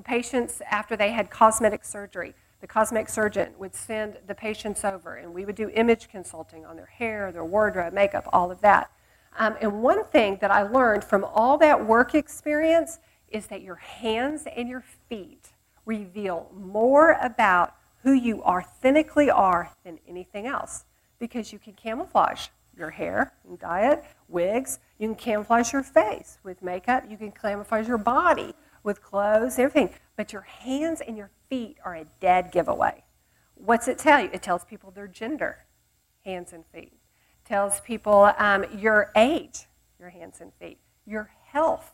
Patients, 0.04 0.62
after 0.70 0.96
they 0.96 1.12
had 1.12 1.30
cosmetic 1.30 1.86
surgery, 1.86 2.36
the 2.62 2.68
cosmetic 2.68 3.10
surgeon 3.10 3.54
would 3.58 3.74
send 3.74 4.18
the 4.28 4.36
patients 4.36 4.84
over, 4.84 5.16
and 5.16 5.34
we 5.34 5.46
would 5.46 5.56
do 5.56 5.70
image 5.70 6.10
consulting 6.10 6.66
on 6.66 6.76
their 6.76 6.86
hair, 6.88 7.32
their 7.32 7.46
wardrobe, 7.46 7.94
makeup, 7.94 8.28
all 8.34 8.52
of 8.52 8.62
that. 8.62 8.92
Um, 9.38 9.56
and 9.62 9.82
one 9.82 10.04
thing 10.06 10.38
that 10.42 10.52
I 10.52 10.64
learned 10.64 11.04
from 11.04 11.24
all 11.24 11.58
that 11.60 11.86
work 11.86 12.16
experience 12.16 13.00
is 13.30 13.48
that 13.48 13.62
your 13.62 13.76
hands 13.76 14.44
and 14.56 14.68
your 14.68 14.84
feet 15.08 15.50
reveal 15.86 16.52
more 16.54 17.18
about 17.22 17.76
who 18.04 18.12
you 18.12 18.42
authentically 18.44 19.30
are 19.30 19.72
than 19.84 20.00
anything 20.08 20.48
else 20.48 20.86
because 21.20 21.54
you 21.54 21.60
can 21.60 21.74
camouflage 21.74 22.48
your 22.78 22.90
hair 22.90 23.34
and 23.48 23.60
diet, 23.60 24.04
wigs. 24.28 24.80
You 24.98 25.10
can 25.10 25.16
camouflage 25.16 25.74
your 25.74 25.84
face 25.84 26.40
with 26.44 26.62
makeup. 26.62 27.04
You 27.10 27.18
can 27.18 27.32
camouflage 27.32 27.88
your 27.88 27.98
body 27.98 28.54
with 28.84 29.02
clothes, 29.02 29.60
everything. 29.60 29.94
But 30.20 30.34
your 30.34 30.42
hands 30.42 31.00
and 31.00 31.16
your 31.16 31.32
feet 31.50 31.78
are 31.86 31.96
a 31.96 32.04
dead 32.20 32.52
giveaway. 32.52 33.06
What's 33.56 33.88
it 33.88 33.98
tell 33.98 34.20
you? 34.20 34.30
It 34.34 34.44
tells 34.44 34.66
people 34.66 34.92
their 34.92 35.08
gender, 35.08 35.60
hands 36.26 36.52
and 36.52 36.66
feet. 36.74 36.92
It 36.92 37.48
tells 37.48 37.80
people 37.80 38.34
um, 38.38 38.66
your 38.78 39.14
age, 39.16 39.68
your 39.98 40.10
hands 40.10 40.42
and 40.42 40.52
feet. 40.60 40.78
Your 41.06 41.32
health, 41.46 41.94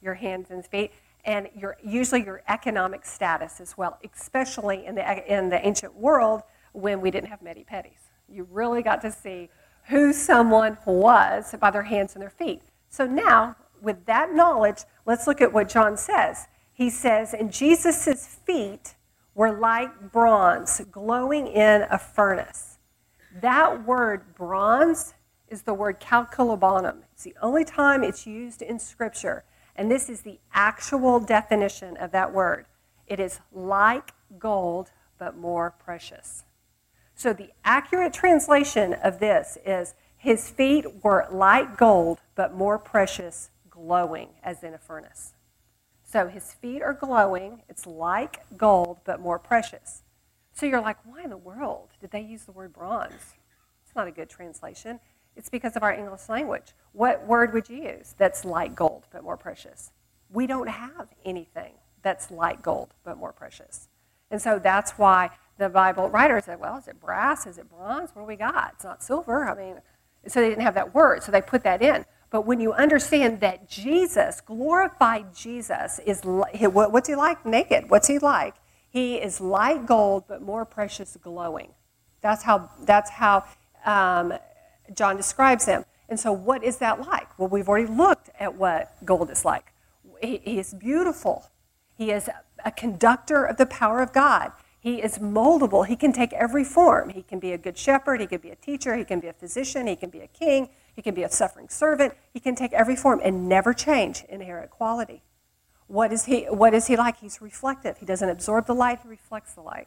your 0.00 0.14
hands 0.14 0.50
and 0.50 0.66
feet. 0.66 0.90
And 1.24 1.50
your, 1.54 1.76
usually 1.84 2.24
your 2.24 2.42
economic 2.48 3.06
status 3.06 3.60
as 3.60 3.78
well, 3.78 3.96
especially 4.12 4.84
in 4.84 4.96
the, 4.96 5.32
in 5.32 5.48
the 5.48 5.64
ancient 5.64 5.94
world 5.94 6.42
when 6.72 7.00
we 7.00 7.12
didn't 7.12 7.28
have 7.28 7.42
medi-pedis. 7.42 8.10
You 8.28 8.48
really 8.50 8.82
got 8.82 9.00
to 9.02 9.12
see 9.12 9.50
who 9.84 10.12
someone 10.12 10.78
was 10.84 11.54
by 11.60 11.70
their 11.70 11.84
hands 11.84 12.14
and 12.14 12.22
their 12.22 12.28
feet. 12.28 12.62
So 12.88 13.06
now, 13.06 13.54
with 13.80 14.04
that 14.06 14.34
knowledge, 14.34 14.82
let's 15.06 15.28
look 15.28 15.40
at 15.40 15.52
what 15.52 15.68
John 15.68 15.96
says. 15.96 16.48
He 16.82 16.90
says, 16.90 17.32
And 17.32 17.52
Jesus' 17.52 18.26
feet 18.26 18.96
were 19.36 19.56
like 19.56 20.10
bronze 20.10 20.80
glowing 20.90 21.46
in 21.46 21.82
a 21.88 21.96
furnace. 21.96 22.78
That 23.40 23.86
word 23.86 24.34
bronze 24.34 25.14
is 25.46 25.62
the 25.62 25.74
word 25.74 26.00
chalkolibanon. 26.00 27.04
It's 27.12 27.22
the 27.22 27.36
only 27.40 27.64
time 27.64 28.02
it's 28.02 28.26
used 28.26 28.62
in 28.62 28.80
Scripture. 28.80 29.44
And 29.76 29.92
this 29.92 30.08
is 30.08 30.22
the 30.22 30.40
actual 30.52 31.20
definition 31.20 31.96
of 31.98 32.10
that 32.10 32.34
word. 32.34 32.66
It 33.06 33.20
is 33.20 33.38
like 33.52 34.10
gold, 34.40 34.90
but 35.20 35.36
more 35.36 35.70
precious. 35.70 36.42
So 37.14 37.32
the 37.32 37.50
accurate 37.64 38.12
translation 38.12 38.94
of 38.94 39.20
this 39.20 39.56
is 39.64 39.94
his 40.16 40.50
feet 40.50 41.04
were 41.04 41.28
like 41.30 41.76
gold, 41.76 42.18
but 42.34 42.56
more 42.56 42.76
precious, 42.76 43.50
glowing, 43.70 44.30
as 44.42 44.64
in 44.64 44.74
a 44.74 44.78
furnace. 44.78 45.34
So 46.12 46.28
his 46.28 46.52
feet 46.52 46.82
are 46.82 46.92
glowing. 46.92 47.62
It's 47.70 47.86
like 47.86 48.42
gold, 48.58 48.98
but 49.04 49.18
more 49.18 49.38
precious. 49.38 50.02
So 50.52 50.66
you're 50.66 50.82
like, 50.82 50.98
why 51.06 51.22
in 51.22 51.30
the 51.30 51.38
world 51.38 51.88
did 52.02 52.10
they 52.10 52.20
use 52.20 52.44
the 52.44 52.52
word 52.52 52.74
bronze? 52.74 53.34
It's 53.82 53.96
not 53.96 54.06
a 54.06 54.10
good 54.10 54.28
translation. 54.28 55.00
It's 55.36 55.48
because 55.48 55.74
of 55.74 55.82
our 55.82 55.92
English 55.92 56.28
language. 56.28 56.74
What 56.92 57.26
word 57.26 57.54
would 57.54 57.70
you 57.70 57.84
use 57.84 58.14
that's 58.18 58.44
like 58.44 58.74
gold, 58.74 59.06
but 59.10 59.24
more 59.24 59.38
precious? 59.38 59.90
We 60.30 60.46
don't 60.46 60.68
have 60.68 61.08
anything 61.24 61.72
that's 62.02 62.30
like 62.30 62.60
gold, 62.60 62.92
but 63.04 63.16
more 63.16 63.32
precious. 63.32 63.88
And 64.30 64.42
so 64.42 64.58
that's 64.58 64.92
why 64.92 65.30
the 65.56 65.70
Bible 65.70 66.10
writer 66.10 66.42
said, 66.44 66.60
well, 66.60 66.76
is 66.76 66.88
it 66.88 67.00
brass? 67.00 67.46
Is 67.46 67.56
it 67.56 67.70
bronze? 67.70 68.10
What 68.12 68.22
do 68.22 68.26
we 68.26 68.36
got? 68.36 68.72
It's 68.74 68.84
not 68.84 69.02
silver. 69.02 69.48
I 69.48 69.54
mean, 69.54 69.80
so 70.26 70.42
they 70.42 70.50
didn't 70.50 70.64
have 70.64 70.74
that 70.74 70.94
word, 70.94 71.22
so 71.22 71.32
they 71.32 71.40
put 71.40 71.64
that 71.64 71.80
in. 71.80 72.04
But 72.32 72.46
when 72.46 72.60
you 72.60 72.72
understand 72.72 73.40
that 73.40 73.68
Jesus, 73.68 74.40
glorified 74.40 75.34
Jesus, 75.34 76.00
is 76.06 76.22
what's 76.24 77.06
he 77.06 77.14
like 77.14 77.44
naked? 77.44 77.90
What's 77.90 78.08
he 78.08 78.18
like? 78.18 78.54
He 78.88 79.16
is 79.16 79.38
like 79.38 79.84
gold, 79.86 80.24
but 80.26 80.40
more 80.40 80.64
precious, 80.64 81.16
glowing. 81.20 81.72
That's 82.22 82.42
how. 82.42 82.70
That's 82.80 83.10
how 83.10 83.44
um, 83.84 84.32
John 84.94 85.16
describes 85.16 85.66
him. 85.66 85.84
And 86.08 86.18
so, 86.18 86.32
what 86.32 86.64
is 86.64 86.78
that 86.78 87.00
like? 87.06 87.38
Well, 87.38 87.48
we've 87.48 87.68
already 87.68 87.92
looked 87.92 88.30
at 88.40 88.54
what 88.54 88.96
gold 89.04 89.30
is 89.30 89.44
like. 89.44 89.72
He, 90.22 90.40
he 90.42 90.58
is 90.58 90.72
beautiful. 90.72 91.50
He 91.96 92.10
is 92.10 92.30
a 92.64 92.70
conductor 92.70 93.44
of 93.44 93.58
the 93.58 93.66
power 93.66 94.00
of 94.00 94.14
God. 94.14 94.52
He 94.82 95.00
is 95.00 95.18
moldable. 95.18 95.86
He 95.86 95.94
can 95.94 96.12
take 96.12 96.32
every 96.32 96.64
form. 96.64 97.10
He 97.10 97.22
can 97.22 97.38
be 97.38 97.52
a 97.52 97.58
good 97.58 97.78
shepherd. 97.78 98.20
He 98.20 98.26
can 98.26 98.40
be 98.40 98.50
a 98.50 98.56
teacher. 98.56 98.96
He 98.96 99.04
can 99.04 99.20
be 99.20 99.28
a 99.28 99.32
physician. 99.32 99.86
He 99.86 99.94
can 99.94 100.10
be 100.10 100.18
a 100.18 100.26
king. 100.26 100.70
He 100.96 101.02
can 101.02 101.14
be 101.14 101.22
a 101.22 101.30
suffering 101.30 101.68
servant. 101.68 102.14
He 102.34 102.40
can 102.40 102.56
take 102.56 102.72
every 102.72 102.96
form 102.96 103.20
and 103.22 103.48
never 103.48 103.72
change 103.72 104.24
inherent 104.28 104.70
quality. 104.70 105.22
What 105.86 106.12
is 106.12 106.24
he, 106.24 106.46
what 106.46 106.74
is 106.74 106.88
he 106.88 106.96
like? 106.96 107.18
He's 107.20 107.40
reflective. 107.40 107.98
He 107.98 108.06
doesn't 108.06 108.28
absorb 108.28 108.66
the 108.66 108.74
light, 108.74 108.98
he 109.04 109.08
reflects 109.08 109.54
the 109.54 109.60
light. 109.60 109.86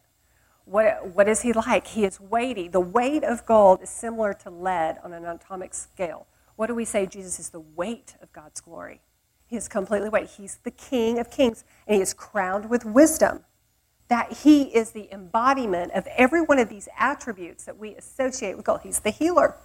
What, 0.64 1.08
what 1.08 1.28
is 1.28 1.42
he 1.42 1.52
like? 1.52 1.88
He 1.88 2.06
is 2.06 2.22
weighty. 2.22 2.70
The 2.70 2.80
weight 2.80 3.26
of 3.26 3.46
gold 3.46 3.82
is 3.84 3.90
similar 3.90 4.34
to 4.36 4.50
lead 4.50 4.98
on 5.04 5.12
an 5.12 5.26
atomic 5.26 5.74
scale. 5.74 6.26
What 6.56 6.68
do 6.68 6.76
we 6.76 6.86
say? 6.86 7.06
Jesus 7.06 7.38
is 7.38 7.50
the 7.50 7.60
weight 7.60 8.16
of 8.22 8.32
God's 8.32 8.62
glory. 8.62 9.02
He 9.46 9.58
is 9.58 9.68
completely 9.68 10.08
weighty. 10.08 10.28
He's 10.28 10.56
the 10.64 10.72
King 10.72 11.20
of 11.20 11.30
kings, 11.30 11.66
and 11.86 11.98
he 11.98 12.02
is 12.02 12.14
crowned 12.14 12.70
with 12.70 12.86
wisdom 12.86 13.44
that 14.08 14.32
he 14.44 14.64
is 14.64 14.92
the 14.92 15.12
embodiment 15.12 15.92
of 15.94 16.08
every 16.16 16.42
one 16.42 16.60
of 16.60 16.70
these 16.70 16.88
attributes 16.98 17.66
that 17.66 17.78
we 17.78 17.96
associate 17.96 18.56
with 18.56 18.66
God. 18.66 18.82
He's 18.84 19.00
the 19.00 19.10
healer. 19.10 19.58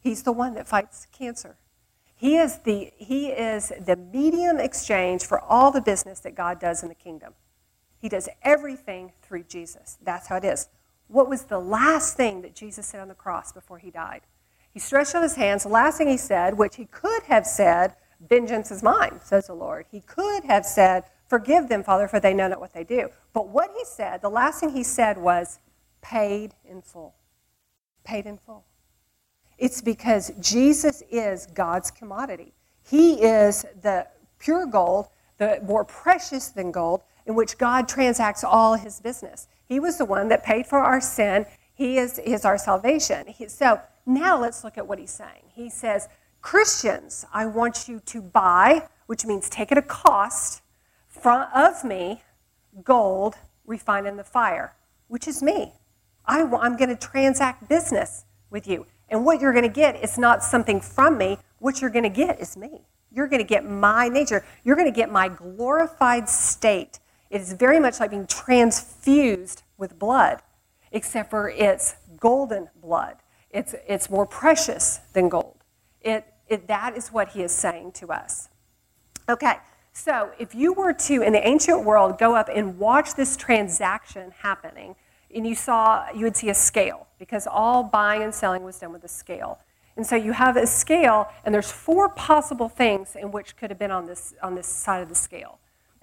He's 0.00 0.22
the 0.22 0.32
one 0.32 0.54
that 0.54 0.68
fights 0.68 1.06
cancer. 1.12 1.56
He 2.14 2.36
is 2.36 2.58
the, 2.60 2.92
he 2.96 3.28
is 3.28 3.72
the 3.78 3.96
medium 3.96 4.58
exchange 4.58 5.24
for 5.24 5.40
all 5.40 5.70
the 5.70 5.80
business 5.80 6.20
that 6.20 6.34
God 6.34 6.58
does 6.58 6.82
in 6.82 6.88
the 6.88 6.94
kingdom. 6.94 7.34
He 7.98 8.08
does 8.08 8.28
everything 8.42 9.12
through 9.22 9.44
Jesus. 9.44 9.98
That's 10.02 10.28
how 10.28 10.36
it 10.36 10.44
is. 10.44 10.68
What 11.08 11.28
was 11.28 11.44
the 11.44 11.58
last 11.58 12.16
thing 12.16 12.42
that 12.42 12.54
Jesus 12.54 12.86
said 12.86 13.00
on 13.00 13.08
the 13.08 13.14
cross 13.14 13.52
before 13.52 13.78
he 13.78 13.90
died? 13.90 14.22
He 14.72 14.80
stretched 14.80 15.14
out 15.14 15.22
his 15.22 15.36
hands. 15.36 15.62
The 15.62 15.70
last 15.70 15.98
thing 15.98 16.08
he 16.08 16.16
said, 16.16 16.58
which 16.58 16.76
he 16.76 16.86
could 16.86 17.22
have 17.24 17.46
said, 17.46 17.94
Vengeance 18.28 18.70
is 18.70 18.82
mine, 18.82 19.20
says 19.22 19.46
the 19.46 19.54
Lord. 19.54 19.86
He 19.90 20.00
could 20.00 20.44
have 20.44 20.64
said, 20.64 21.04
Forgive 21.28 21.68
them, 21.68 21.82
Father, 21.82 22.08
for 22.08 22.20
they 22.20 22.34
know 22.34 22.48
not 22.48 22.60
what 22.60 22.72
they 22.72 22.84
do. 22.84 23.08
But 23.32 23.48
what 23.48 23.70
he 23.76 23.84
said, 23.84 24.22
the 24.22 24.30
last 24.30 24.60
thing 24.60 24.70
he 24.70 24.82
said 24.82 25.18
was, 25.18 25.58
paid 26.00 26.54
in 26.64 26.82
full. 26.82 27.14
Paid 28.04 28.26
in 28.26 28.38
full. 28.38 28.64
It's 29.58 29.80
because 29.80 30.30
Jesus 30.40 31.02
is 31.10 31.46
God's 31.46 31.90
commodity. 31.90 32.52
He 32.84 33.14
is 33.14 33.64
the 33.82 34.06
pure 34.38 34.66
gold, 34.66 35.08
the 35.38 35.60
more 35.64 35.84
precious 35.84 36.48
than 36.48 36.70
gold, 36.70 37.02
in 37.26 37.34
which 37.34 37.58
God 37.58 37.88
transacts 37.88 38.44
all 38.44 38.74
his 38.74 39.00
business. 39.00 39.48
He 39.66 39.80
was 39.80 39.98
the 39.98 40.04
one 40.04 40.28
that 40.28 40.44
paid 40.44 40.66
for 40.66 40.78
our 40.78 41.00
sin. 41.00 41.46
He 41.74 41.98
is, 41.98 42.18
is 42.20 42.44
our 42.44 42.56
salvation. 42.56 43.26
He, 43.26 43.48
so 43.48 43.80
now 44.04 44.40
let's 44.40 44.62
look 44.62 44.78
at 44.78 44.86
what 44.86 44.98
he's 44.98 45.10
saying. 45.10 45.42
He 45.52 45.68
says, 45.68 46.08
Christians, 46.40 47.26
I 47.32 47.46
want 47.46 47.88
you 47.88 48.00
to 48.06 48.22
buy, 48.22 48.86
which 49.06 49.26
means 49.26 49.50
take 49.50 49.72
at 49.72 49.78
a 49.78 49.82
cost, 49.82 50.62
front 51.20 51.54
of 51.54 51.84
me 51.84 52.22
gold 52.84 53.36
refined 53.64 54.06
in 54.06 54.16
the 54.16 54.24
fire, 54.24 54.74
which 55.08 55.26
is 55.26 55.42
me. 55.42 55.72
I, 56.24 56.42
I'm 56.42 56.76
going 56.76 56.88
to 56.88 56.96
transact 56.96 57.68
business 57.68 58.24
with 58.50 58.66
you. 58.66 58.86
And 59.08 59.24
what 59.24 59.40
you're 59.40 59.52
going 59.52 59.62
to 59.64 59.68
get 59.68 60.02
is 60.02 60.18
not 60.18 60.42
something 60.42 60.80
from 60.80 61.16
me. 61.16 61.38
What 61.58 61.80
you're 61.80 61.90
going 61.90 62.02
to 62.02 62.08
get 62.08 62.40
is 62.40 62.56
me. 62.56 62.86
You're 63.12 63.28
going 63.28 63.42
to 63.42 63.48
get 63.48 63.68
my 63.68 64.08
nature. 64.08 64.44
You're 64.64 64.76
going 64.76 64.92
to 64.92 64.96
get 64.96 65.10
my 65.10 65.28
glorified 65.28 66.28
state. 66.28 66.98
It 67.30 67.40
is 67.40 67.52
very 67.52 67.80
much 67.80 68.00
like 68.00 68.10
being 68.10 68.26
transfused 68.26 69.62
with 69.78 69.98
blood, 69.98 70.42
except 70.92 71.30
for 71.30 71.48
it's 71.48 71.94
golden 72.18 72.68
blood. 72.80 73.16
It's, 73.50 73.74
it's 73.88 74.10
more 74.10 74.26
precious 74.26 75.00
than 75.12 75.28
gold. 75.28 75.56
It, 76.00 76.26
it, 76.48 76.68
that 76.68 76.96
is 76.96 77.08
what 77.08 77.30
he 77.30 77.42
is 77.42 77.52
saying 77.52 77.92
to 77.92 78.08
us. 78.08 78.48
Okay, 79.28 79.54
so, 79.96 80.30
if 80.38 80.54
you 80.54 80.74
were 80.74 80.92
to, 80.92 81.22
in 81.22 81.32
the 81.32 81.48
ancient 81.48 81.82
world, 81.82 82.18
go 82.18 82.34
up 82.34 82.50
and 82.54 82.78
watch 82.78 83.14
this 83.14 83.34
transaction 83.34 84.30
happening, 84.42 84.94
and 85.34 85.46
you 85.46 85.54
saw, 85.54 86.04
you 86.14 86.20
would 86.24 86.36
see 86.36 86.50
a 86.50 86.54
scale, 86.54 87.06
because 87.18 87.46
all 87.46 87.82
buying 87.82 88.22
and 88.22 88.34
selling 88.34 88.62
was 88.62 88.78
done 88.78 88.92
with 88.92 89.04
a 89.04 89.08
scale. 89.08 89.58
And 89.96 90.06
so 90.06 90.14
you 90.14 90.32
have 90.32 90.58
a 90.58 90.66
scale, 90.66 91.28
and 91.46 91.54
there's 91.54 91.72
four 91.72 92.10
possible 92.10 92.68
things 92.68 93.16
in 93.16 93.32
which 93.32 93.56
could 93.56 93.70
have 93.70 93.78
been 93.78 93.90
on 93.90 94.04
this, 94.06 94.34
on 94.42 94.54
this 94.54 94.66
side 94.66 95.02
of 95.02 95.08
the 95.08 95.14
scale. 95.14 95.60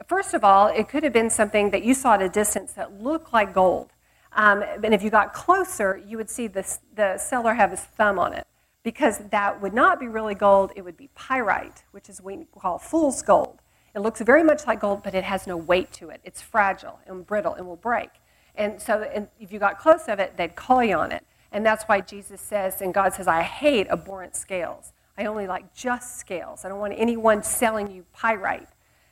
First 0.08 0.34
of 0.34 0.44
all, 0.44 0.70
it 0.70 0.89
could 0.89 1.04
have 1.04 1.14
been 1.14 1.30
something 1.30 1.70
that 1.70 1.84
you 1.84 1.94
saw 1.94 2.16
at 2.16 2.24
a 2.24 2.30
distance 2.30 2.74
that 2.74 3.00
looked 3.00 3.32
like 3.32 3.54
gold. 3.54 3.91
Um, 4.36 4.64
and 4.84 4.91
if 4.96 5.04
you 5.04 5.12
got 5.12 5.34
closer, 5.34 6.02
you 6.04 6.18
would 6.18 6.32
see 6.32 6.48
the 6.48 7.18
seller 7.20 7.54
have 7.54 7.70
his 7.70 7.82
thumb 7.82 8.18
on 8.18 8.34
it. 8.34 8.48
Because 8.82 9.20
that 9.30 9.62
would 9.62 9.76
not 9.76 10.00
be 10.00 10.08
really 10.08 10.36
gold, 10.36 10.72
it 10.76 10.82
would 10.82 10.98
be 10.98 11.10
pyrite, 11.14 11.84
which 11.91 12.10
is 12.10 12.22
what 12.22 12.36
we 12.36 12.46
call 12.60 12.80
fool's 12.80 13.22
gold. 13.22 13.60
It 13.96 14.00
looks 14.00 14.22
very 14.22 14.44
much 14.44 14.66
like 14.66 14.80
gold, 14.80 15.04
but 15.04 15.14
it 15.14 15.24
has 15.24 15.46
no 15.46 15.56
weight 15.56 15.91
to 15.94 16.10
it. 16.10 16.20
It's 16.24 16.41
fragile 16.41 17.00
and 17.06 17.26
brittle 17.26 17.54
and 17.54 17.68
will 17.68 17.76
break. 17.76 18.10
And 18.56 18.82
so 18.82 19.02
and 19.14 19.28
if 19.39 19.52
you 19.52 19.60
got 19.60 19.80
close 19.80 20.08
of 20.08 20.20
it, 20.20 20.38
they'd 20.38 20.56
call 20.56 20.84
you 20.84 20.96
on 20.96 21.12
it. 21.12 21.24
And 21.52 21.64
that's 21.66 21.84
why 21.84 22.02
Jesus 22.02 22.41
says, 22.41 22.82
and 22.82 22.94
God 22.94 23.14
says, 23.14 23.28
I 23.28 23.44
hate 23.44 23.88
abhorrent 23.88 24.36
scales. 24.36 24.91
I 25.18 25.26
only 25.26 25.46
like 25.46 25.76
just 25.76 26.18
scales. 26.18 26.66
I 26.66 26.70
don't 26.70 26.80
want 26.80 26.94
anyone 26.98 27.44
selling 27.44 27.91
you 27.91 28.06
pyrite. 28.14 28.68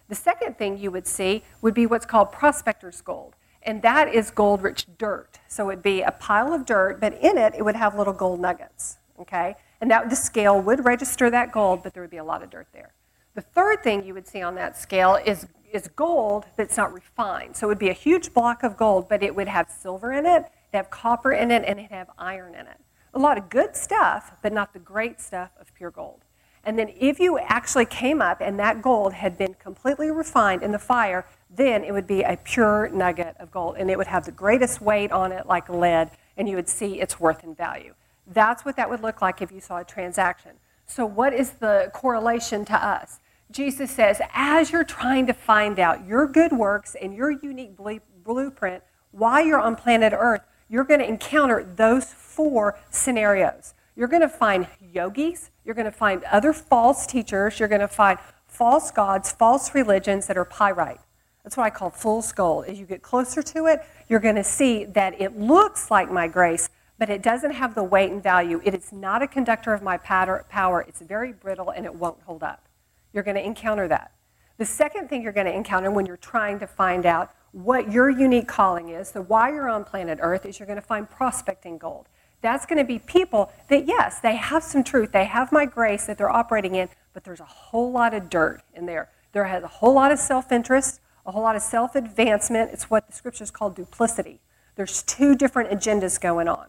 The 0.10 0.16
second 0.16 0.58
thing 0.58 0.80
you 0.80 0.90
would 0.90 1.06
see 1.06 1.44
would 1.62 1.76
be 1.76 1.86
what's 1.86 2.08
called 2.08 2.32
prospector's 2.32 3.02
gold. 3.02 3.36
And 3.64 3.84
that 3.84 4.14
is 4.14 4.32
gold 4.32 4.64
rich 4.64 4.88
dirt. 4.98 5.40
So 5.48 5.70
it'd 5.70 5.84
be 5.84 6.02
a 6.02 6.12
pile 6.12 6.54
of 6.54 6.66
dirt, 6.66 7.00
but 7.00 7.14
in 7.22 7.38
it, 7.38 7.54
it 7.56 7.64
would 7.64 7.76
have 7.76 7.96
little 7.96 8.14
gold 8.14 8.40
nuggets. 8.40 8.98
Okay? 9.20 9.56
And 9.80 9.92
that 9.92 10.10
the 10.10 10.16
scale 10.16 10.60
would 10.60 10.84
register 10.84 11.30
that 11.30 11.52
gold, 11.52 11.84
but 11.84 11.94
there 11.94 12.02
would 12.02 12.10
be 12.10 12.18
a 12.18 12.24
lot 12.24 12.42
of 12.42 12.50
dirt 12.50 12.68
there. 12.74 12.94
The 13.34 13.42
third 13.42 13.84
thing 13.84 14.04
you 14.04 14.14
would 14.14 14.28
see 14.28 14.42
on 14.42 14.56
that 14.56 14.78
scale 14.78 15.18
is, 15.26 15.48
is 15.72 15.88
gold 15.96 16.46
that's 16.58 16.76
not 16.76 16.94
refined. 16.94 17.56
So 17.56 17.68
it 17.68 17.70
would 17.70 17.80
be 17.80 17.90
a 17.90 17.94
huge 17.94 18.34
block 18.34 18.64
of 18.64 18.76
gold, 18.76 19.08
but 19.08 19.24
it 19.24 19.36
would 19.36 19.48
have 19.48 19.70
silver 19.70 20.12
in 20.12 20.26
it, 20.26 20.44
it'd 20.44 20.74
have 20.74 20.90
copper 20.90 21.32
in 21.32 21.50
it, 21.50 21.64
and 21.66 21.80
it'd 21.80 21.92
have 21.92 22.10
iron 22.18 22.56
in 22.56 22.68
it. 22.68 22.78
A 23.14 23.20
lot 23.20 23.38
of 23.38 23.50
good 23.50 23.76
stuff, 23.76 24.34
but 24.42 24.52
not 24.52 24.74
the 24.74 24.80
great 24.80 25.22
stuff 25.22 25.52
of 25.60 25.74
pure 25.74 25.92
gold. 25.92 26.22
And 26.64 26.78
then 26.78 26.94
if 27.00 27.20
you 27.20 27.40
actually 27.40 27.86
came 27.86 28.22
up 28.22 28.40
and 28.42 28.60
that 28.60 28.82
gold 28.82 29.14
had 29.14 29.38
been 29.38 29.56
completely 29.56 30.12
refined 30.12 30.62
in 30.62 30.72
the 30.72 30.80
fire, 30.80 31.26
then 31.50 31.84
it 31.84 31.92
would 31.92 32.06
be 32.06 32.22
a 32.22 32.38
pure 32.44 32.90
nugget 32.90 33.36
of 33.40 33.50
gold. 33.50 33.78
And 33.80 33.90
it 33.90 33.98
would 33.98 34.08
have 34.08 34.26
the 34.26 34.32
greatest 34.32 34.80
weight 34.82 35.12
on 35.12 35.32
it, 35.32 35.48
like 35.48 35.70
lead, 35.70 36.12
and 36.38 36.48
you 36.48 36.56
would 36.56 36.70
see 36.70 37.02
its 37.02 37.20
worth 37.20 37.44
and 37.44 37.58
value. 37.58 37.96
That's 38.28 38.64
what 38.64 38.76
that 38.76 38.90
would 38.90 39.02
look 39.02 39.22
like 39.22 39.42
if 39.42 39.52
you 39.52 39.60
saw 39.60 39.80
a 39.80 39.84
transaction. 39.84 40.52
So, 40.94 41.06
what 41.06 41.34
is 41.34 41.52
the 41.52 41.90
correlation 41.94 42.66
to 42.66 42.74
us? 42.74 43.22
Jesus 43.50 43.92
says, 43.92 44.22
as 44.34 44.72
you're 44.72 44.84
trying 44.84 45.26
to 45.28 45.34
find 45.34 45.80
out 45.80 46.06
your 46.06 46.28
good 46.28 46.52
works 46.52 46.96
and 47.02 47.16
your 47.16 47.32
unique 47.32 47.78
blueprint 48.26 48.84
while 49.12 49.46
you're 49.46 49.60
on 49.60 49.78
planet 49.78 50.12
Earth, 50.14 50.42
you're 50.68 50.84
going 50.84 51.00
to 51.00 51.08
encounter 51.08 51.64
those 51.64 52.12
four 52.12 52.78
scenarios. 52.90 53.74
You're 53.96 54.10
going 54.10 54.22
to 54.22 54.28
find 54.28 54.68
yogis, 54.82 55.50
you're 55.64 55.76
going 55.76 55.86
to 55.86 55.94
find 55.94 56.26
other 56.26 56.52
false 56.52 57.08
teachers, 57.08 57.58
you're 57.58 57.70
going 57.70 57.80
to 57.80 57.88
find 57.88 58.20
false 58.48 58.92
gods, 58.92 59.32
false 59.32 59.74
religions 59.74 60.28
that 60.28 60.38
are 60.38 60.44
pyrite. 60.44 61.00
That's 61.46 61.56
what 61.56 61.64
I 61.64 61.70
call 61.70 61.90
fool's 61.90 62.34
gold. 62.34 62.66
As 62.66 62.78
you 62.78 62.86
get 62.86 63.02
closer 63.02 63.42
to 63.42 63.68
it, 63.68 63.80
you're 64.10 64.20
going 64.20 64.36
to 64.36 64.44
see 64.44 64.84
that 64.86 65.22
it 65.22 65.40
looks 65.40 65.90
like 65.90 66.12
my 66.12 66.28
grace, 66.28 66.70
but 67.02 67.10
it 67.10 67.24
doesn't 67.24 67.54
have 67.54 67.74
the 67.74 67.82
weight 67.82 68.12
and 68.12 68.22
value. 68.22 68.62
It 68.64 68.76
is 68.76 68.94
not 68.94 69.24
a 69.24 69.28
conductor 69.28 69.74
of 69.74 69.82
my 69.82 69.98
power. 69.98 70.86
It's 70.88 71.02
very 71.02 71.34
brittle 71.34 71.72
and 71.72 71.84
it 71.84 71.96
won't 71.96 72.22
hold 72.28 72.44
up. 72.44 72.68
You're 73.12 73.24
going 73.24 73.38
to 73.38 73.44
encounter 73.44 73.88
that. 73.88 74.12
The 74.60 74.68
second 74.68 75.10
thing 75.10 75.24
you're 75.24 75.32
going 75.32 75.48
to 75.48 75.52
encounter 75.52 75.90
when 75.90 76.06
you're 76.06 76.16
trying 76.16 76.60
to 76.60 76.68
find 76.68 77.08
out 77.08 77.32
what 77.54 77.92
your 77.92 78.12
unique 78.12 78.48
calling 78.48 78.90
is, 78.90 79.14
the 79.14 79.24
why 79.24 79.50
you're 79.50 79.68
on 79.68 79.84
planet 79.84 80.20
Earth, 80.22 80.46
is 80.46 80.60
you're 80.60 80.68
going 80.68 80.80
to 80.80 80.86
find 80.86 81.10
prospecting 81.10 81.80
gold. 81.80 82.06
That's 82.42 82.68
going 82.68 82.78
to 82.78 82.84
be 82.84 83.00
people 83.00 83.52
that, 83.70 83.88
yes, 83.88 84.20
they 84.20 84.36
have 84.36 84.62
some 84.62 84.84
truth, 84.84 85.12
they 85.12 85.26
have 85.26 85.52
my 85.52 85.66
grace 85.66 86.06
that 86.06 86.20
they're 86.20 86.30
operating 86.30 86.76
in, 86.76 86.88
but 87.14 87.24
there's 87.24 87.40
a 87.40 87.46
whole 87.46 87.92
lot 87.92 88.14
of 88.14 88.30
dirt 88.30 88.62
in 88.76 88.86
there. 88.86 89.10
There 89.32 89.46
has 89.46 89.64
a 89.64 89.68
whole 89.68 89.96
lot 89.96 90.12
of 90.12 90.20
self 90.20 90.52
interest, 90.52 91.02
a 91.26 91.32
whole 91.32 91.42
lot 91.42 91.56
of 91.56 91.64
self 91.64 91.96
advancement. 91.96 92.70
It's 92.72 92.92
what 92.92 93.08
the 93.08 93.14
scriptures 93.14 93.50
call 93.50 93.72
duplicity. 93.72 94.40
There's 94.76 95.02
two 95.02 95.36
different 95.36 95.72
agendas 95.72 96.22
going 96.22 96.48
on. 96.48 96.68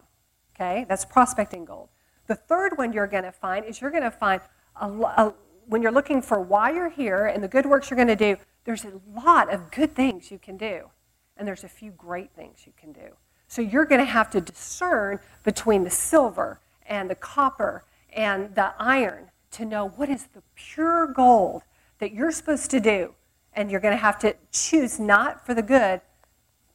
Okay? 0.55 0.85
That's 0.87 1.05
prospecting 1.05 1.65
gold. 1.65 1.89
The 2.27 2.35
third 2.35 2.77
one 2.77 2.93
you're 2.93 3.07
going 3.07 3.23
to 3.23 3.31
find 3.31 3.65
is 3.65 3.81
you're 3.81 3.91
going 3.91 4.03
to 4.03 4.11
find 4.11 4.41
a, 4.79 4.87
a, 4.87 5.33
when 5.67 5.81
you're 5.81 5.91
looking 5.91 6.21
for 6.21 6.39
why 6.39 6.71
you're 6.71 6.89
here 6.89 7.25
and 7.25 7.43
the 7.43 7.47
good 7.47 7.65
works 7.65 7.89
you're 7.89 7.95
going 7.95 8.07
to 8.07 8.15
do, 8.15 8.37
there's 8.65 8.85
a 8.85 8.93
lot 9.13 9.53
of 9.53 9.71
good 9.71 9.95
things 9.95 10.31
you 10.31 10.39
can 10.39 10.57
do. 10.57 10.89
And 11.35 11.47
there's 11.47 11.63
a 11.63 11.69
few 11.69 11.91
great 11.91 12.31
things 12.35 12.65
you 12.65 12.73
can 12.77 12.91
do. 12.91 13.15
So 13.47 13.61
you're 13.61 13.85
going 13.85 13.99
to 13.99 14.05
have 14.05 14.29
to 14.31 14.41
discern 14.41 15.19
between 15.43 15.83
the 15.83 15.89
silver 15.89 16.59
and 16.85 17.09
the 17.09 17.15
copper 17.15 17.83
and 18.11 18.55
the 18.55 18.73
iron 18.79 19.31
to 19.51 19.65
know 19.65 19.89
what 19.89 20.09
is 20.09 20.27
the 20.33 20.43
pure 20.55 21.07
gold 21.07 21.63
that 21.99 22.13
you're 22.13 22.31
supposed 22.31 22.71
to 22.71 22.79
do. 22.79 23.15
And 23.53 23.69
you're 23.69 23.79
going 23.79 23.93
to 23.93 24.01
have 24.01 24.17
to 24.19 24.35
choose 24.51 24.99
not 24.99 25.45
for 25.45 25.53
the 25.53 25.61
good 25.61 26.01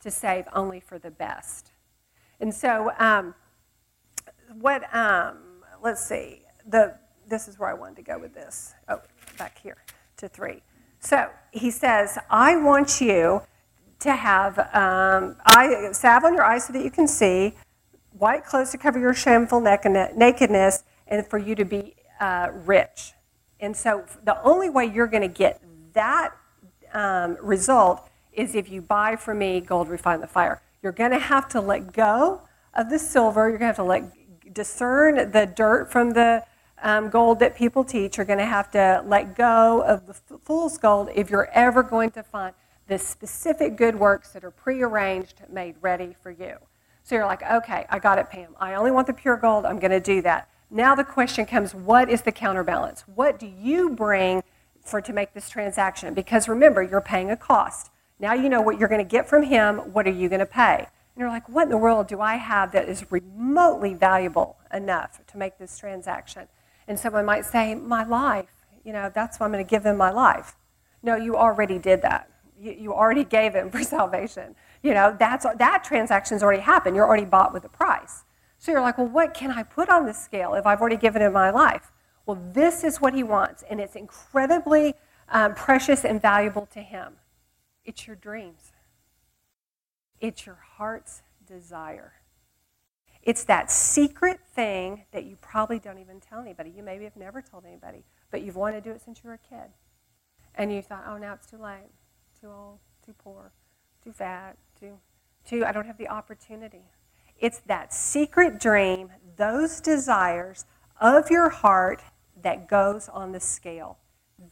to 0.01 0.11
save 0.11 0.45
only 0.53 0.81
for 0.81 0.99
the 0.99 1.11
best. 1.11 1.73
And 2.41 2.55
so, 2.55 2.93
um, 2.99 3.35
what, 4.61 4.95
um, 4.95 5.39
let's 5.83 6.05
see, 6.05 6.43
the 6.67 6.97
this 7.29 7.47
is 7.47 7.59
where 7.59 7.69
I 7.69 7.75
wanted 7.75 7.97
to 7.97 8.03
go 8.03 8.19
with 8.19 8.35
this. 8.35 8.75
Oh, 8.89 9.01
back 9.37 9.59
here 9.59 9.77
to 10.17 10.29
three. 10.29 10.63
So 11.01 11.29
he 11.53 11.71
says, 11.71 12.19
I 12.31 12.57
want 12.57 13.01
you 13.01 13.43
to 14.01 14.13
have 14.13 14.59
um, 14.59 15.37
eye, 15.45 15.91
salve 15.93 16.25
on 16.25 16.35
your 16.35 16.45
eyes 16.45 16.67
so 16.67 16.73
that 16.73 16.83
you 16.83 16.91
can 16.91 17.07
see, 17.07 17.55
white 18.13 18.45
clothes 18.45 18.71
to 18.71 18.79
cover 18.79 18.99
your 18.99 19.15
shameful 19.15 19.61
nakedness, 19.61 20.85
and 21.07 21.27
for 21.27 21.39
you 21.39 21.55
to 21.55 21.65
be 21.65 21.95
uh, 22.21 22.49
rich. 22.53 23.13
And 23.61 23.77
so 23.77 24.05
the 24.25 24.41
only 24.43 24.71
way 24.71 24.87
you're 24.87 25.07
going 25.07 25.23
to 25.23 25.29
get 25.29 25.61
that 25.93 26.31
um, 26.93 27.37
result 27.43 28.09
is 28.33 28.55
if 28.55 28.71
you 28.71 28.81
buy 28.81 29.17
from 29.17 29.39
me 29.39 29.61
gold 29.61 29.89
refined 29.89 30.23
the 30.23 30.29
fire. 30.29 30.63
You're 30.83 30.93
going 30.93 31.11
to 31.11 31.19
have 31.19 31.49
to 31.51 31.61
let 31.61 31.93
go 31.93 32.43
of 32.75 32.89
the 32.89 32.99
silver. 32.99 33.49
You're 33.49 33.59
going 33.59 33.73
to 33.73 33.77
have 33.77 33.77
to 33.77 33.83
let 33.83 34.18
discern 34.59 35.31
the 35.31 35.47
dirt 35.47 35.89
from 35.89 36.11
the 36.11 36.43
um, 36.83 37.11
gold 37.11 37.39
that 37.39 37.55
people 37.55 37.85
teach. 37.85 38.17
You're 38.17 38.27
going 38.27 38.41
to 38.41 38.45
have 38.45 38.69
to 38.73 39.05
let 39.07 39.37
go 39.37 39.83
of 39.83 40.05
the 40.09 40.15
fool's 40.43 40.77
gold 40.79 41.11
if 41.15 41.31
you're 41.31 41.49
ever 41.53 41.85
going 41.85 42.11
to 42.11 42.25
find 42.25 42.53
the 42.89 42.99
specific 42.99 43.77
good 43.77 43.95
works 43.95 44.33
that 44.33 44.43
are 44.43 44.51
prearranged, 44.51 45.43
made 45.49 45.77
ready 45.81 46.17
for 46.21 46.33
you. 46.33 46.57
So 47.05 47.15
you're 47.15 47.25
like, 47.25 47.49
okay, 47.49 47.87
I 47.89 48.01
got 48.01 48.19
it, 48.19 48.31
Pam. 48.31 48.57
I 48.59 48.75
only 48.75 48.91
want 48.91 49.07
the 49.07 49.13
pure 49.13 49.37
gold. 49.37 49.65
I'm 49.65 49.79
going 49.79 49.93
to 49.93 50.01
do 50.01 50.23
that. 50.23 50.49
Now 50.73 50.97
the 50.97 51.05
question 51.05 51.47
comes, 51.47 51.73
what 51.73 52.11
is 52.11 52.23
the 52.23 52.33
counterbalance? 52.33 53.05
What 53.15 53.39
do 53.39 53.47
you 53.47 53.91
bring 53.91 54.43
for 54.83 55.01
to 55.01 55.13
make 55.13 55.35
this 55.35 55.49
transaction? 55.49 56.15
Because 56.15 56.49
remember, 56.49 56.83
you're 56.83 57.01
paying 57.01 57.31
a 57.31 57.37
cost. 57.37 57.93
Now 58.19 58.33
you 58.33 58.49
know 58.49 58.61
what 58.61 58.81
you're 58.81 58.89
going 58.89 59.05
to 59.05 59.09
get 59.09 59.29
from 59.29 59.45
him. 59.45 59.79
What 59.93 60.09
are 60.09 60.11
you 60.11 60.29
going 60.29 60.41
to 60.41 60.47
pay? 60.47 60.89
You're 61.19 61.29
like, 61.29 61.49
what 61.49 61.65
in 61.65 61.71
the 61.71 61.77
world 61.77 62.07
do 62.07 62.21
I 62.21 62.37
have 62.37 62.71
that 62.73 62.89
is 62.89 63.05
remotely 63.11 63.93
valuable 63.93 64.57
enough 64.73 65.21
to 65.27 65.37
make 65.37 65.59
this 65.59 65.77
transaction? 65.77 66.47
And 66.87 66.99
someone 66.99 67.25
might 67.25 67.45
say, 67.45 67.75
my 67.75 68.05
life. 68.05 68.53
You 68.85 68.93
know, 68.93 69.11
that's 69.13 69.41
why 69.41 69.47
I'm 69.47 69.53
going 69.53 69.65
to 69.65 69.69
give 69.69 69.83
them 69.83 69.97
my 69.97 70.13
life. 70.13 70.57
No, 71.03 71.17
you 71.17 71.37
already 71.37 71.79
did 71.79 72.03
that. 72.03 72.31
You, 72.57 72.73
you 72.73 72.95
already 72.95 73.25
gave 73.25 73.55
him 73.55 73.69
for 73.73 73.83
salvation. 73.83 74.55
You 74.83 74.95
know, 74.95 75.17
that's, 75.19 75.45
that 75.45 75.83
transaction's 75.83 76.45
already 76.45 76.63
happened. 76.63 76.95
You're 76.95 77.07
already 77.07 77.25
bought 77.25 77.53
with 77.53 77.65
a 77.65 77.69
price. 77.69 78.23
So 78.59 78.71
you're 78.71 78.81
like, 78.81 78.97
well, 78.97 79.09
what 79.09 79.35
can 79.35 79.51
I 79.51 79.65
put 79.65 79.89
on 79.89 80.07
the 80.07 80.15
scale 80.15 80.55
if 80.55 80.67
I've 80.67 80.81
already 80.81 80.97
given 80.97 81.21
him 81.21 81.33
my 81.33 81.51
life? 81.51 81.91
Well, 82.27 82.39
this 82.53 82.85
is 82.85 83.01
what 83.01 83.15
he 83.15 83.23
wants, 83.23 83.65
and 83.71 83.81
it's 83.81 83.97
incredibly 83.97 84.95
um, 85.31 85.55
precious 85.55 86.05
and 86.05 86.21
valuable 86.21 86.67
to 86.67 86.81
him. 86.81 87.15
It's 87.85 88.07
your 88.07 88.17
dreams, 88.17 88.73
it's 90.21 90.47
your 90.47 90.59
heart's 90.77 91.23
desire. 91.47 92.15
It's 93.23 93.45
that 93.45 93.71
secret 93.71 94.41
thing 94.55 95.05
that 95.13 95.25
you 95.25 95.37
probably 95.37 95.79
don't 95.79 95.99
even 95.99 96.21
tell 96.21 96.41
anybody. 96.41 96.71
You 96.71 96.83
maybe 96.83 97.05
have 97.05 97.17
never 97.17 97.43
told 97.43 97.65
anybody, 97.67 98.05
but 98.31 98.43
you've 98.43 98.57
wanted 98.57 98.85
to 98.85 98.91
do 98.91 98.95
it 98.95 99.03
since 99.03 99.21
you 99.23 99.29
were 99.29 99.35
a 99.35 99.39
kid. 99.39 99.71
And 100.55 100.73
you 100.73 100.83
thought, 100.83 101.05
oh, 101.07 101.19
now 101.19 101.35
it's 101.35 101.47
too 101.47 101.59
late, 101.59 101.91
too 102.41 102.49
old, 102.49 102.79
too 103.05 103.15
poor, 103.19 103.53
too 104.03 104.13
fat, 104.13 104.57
too, 104.79 104.99
too, 105.45 105.65
I 105.65 105.73
don't 105.73 105.87
have 105.87 105.99
the 105.99 106.09
opportunity. 106.09 106.91
It's 107.39 107.61
that 107.67 107.93
secret 107.93 108.59
dream, 108.59 109.11
those 109.37 109.81
desires 109.81 110.65
of 111.01 111.31
your 111.31 111.51
heart 111.51 112.03
that 112.43 112.69
goes 112.69 113.09
on 113.09 113.33
the 113.33 113.41
scale. 113.41 113.99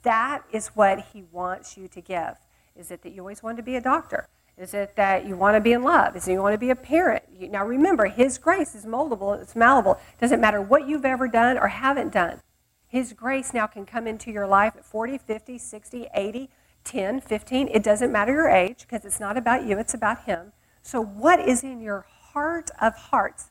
That 0.03 0.45
is 0.53 0.69
what 0.69 1.07
he 1.13 1.23
wants 1.23 1.77
you 1.77 1.89
to 1.89 2.01
give. 2.01 2.37
Is 2.77 2.91
it 2.91 3.03
that 3.03 3.13
you 3.13 3.21
always 3.21 3.43
wanted 3.43 3.59
to 3.59 3.63
be 3.63 3.77
a 3.77 3.81
doctor? 3.81 4.29
Is 4.59 4.73
it 4.73 4.97
that 4.97 5.27
you 5.27 5.37
want 5.37 5.55
to 5.55 5.61
be 5.61 5.73
in 5.73 5.83
love? 5.83 6.17
Is 6.17 6.27
it 6.27 6.33
you 6.33 6.43
want 6.43 6.55
to 6.55 6.59
be 6.59 6.71
a 6.71 6.77
parent? 6.77 7.25
You, 7.31 7.49
now 7.49 7.65
remember, 7.67 8.07
His 8.07 8.39
grace 8.39 8.75
is 8.75 8.87
moldable, 8.87 9.39
it's 9.41 9.55
malleable. 9.55 9.95
It 9.95 10.21
doesn't 10.21 10.41
matter 10.41 10.63
what 10.63 10.89
you've 10.89 11.05
ever 11.05 11.29
done 11.29 11.59
or 11.59 11.69
haven't 11.69 12.13
done. 12.13 12.41
His 12.89 13.13
grace 13.13 13.53
now 13.53 13.67
can 13.67 13.85
come 13.85 14.07
into 14.07 14.31
your 14.31 14.47
life 14.47 14.75
at 14.77 14.85
40, 14.85 15.19
50, 15.19 15.59
60, 15.59 16.07
80, 16.15 16.49
10, 16.85 17.21
15. 17.21 17.69
It 17.69 17.83
doesn't 17.83 18.11
matter 18.11 18.33
your 18.33 18.49
age 18.49 18.79
because 18.81 19.05
it's 19.05 19.21
not 19.21 19.37
about 19.37 19.67
you, 19.67 19.79
it's 19.79 19.93
about 19.93 20.25
Him. 20.25 20.53
So, 20.81 21.03
what 21.03 21.41
is 21.41 21.63
in 21.63 21.83
your 21.83 22.07
heart 22.09 22.71
of 22.81 22.97
hearts? 22.97 23.51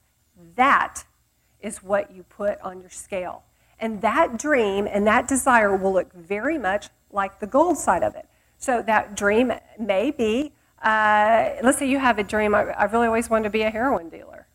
That 0.56 1.04
is 1.60 1.84
what 1.84 2.16
you 2.16 2.24
put 2.24 2.60
on 2.62 2.80
your 2.80 2.90
scale. 2.90 3.44
And 3.80 4.02
that 4.02 4.40
dream 4.40 4.88
and 4.90 5.06
that 5.06 5.28
desire 5.28 5.76
will 5.76 5.94
look 5.94 6.14
very 6.14 6.58
much 6.58 6.88
like 7.12 7.40
the 7.40 7.48
gold 7.48 7.78
side 7.78 8.02
of 8.02 8.16
it. 8.16 8.28
So, 8.58 8.82
that 8.82 9.16
dream 9.16 9.52
may 9.78 10.10
be 10.10 10.54
uh, 10.86 11.56
let's 11.64 11.80
say 11.80 11.90
you 11.90 11.98
have 11.98 12.20
a 12.20 12.24
dream, 12.24 12.54
I, 12.54 12.66
I 12.66 12.84
really 12.86 13.08
always 13.08 13.30
wanted 13.30 13.46
to 13.46 13.50
be 13.50 13.64
a 13.64 13.72
heroin 13.72 14.10
dealer. 14.10 14.48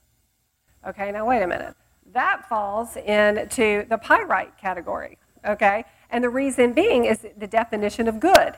Okay, 0.86 1.10
now 1.10 1.26
wait 1.26 1.42
a 1.42 1.46
minute. 1.46 1.74
That 2.12 2.48
falls 2.48 2.96
into 2.96 3.84
the 3.88 3.98
pyrite 3.98 4.56
category, 4.56 5.18
okay? 5.44 5.84
And 6.08 6.22
the 6.22 6.30
reason 6.30 6.72
being 6.72 7.04
is 7.04 7.26
the 7.36 7.46
definition 7.46 8.06
of 8.08 8.20
good. 8.20 8.54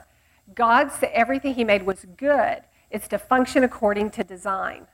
God's 0.54 0.94
everything 1.12 1.54
He 1.54 1.64
made 1.64 1.84
was 1.84 2.04
good. 2.16 2.62
It's 2.90 3.08
to 3.08 3.18
function 3.18 3.64
according 3.64 4.10
to 4.12 4.24
design. 4.24 4.86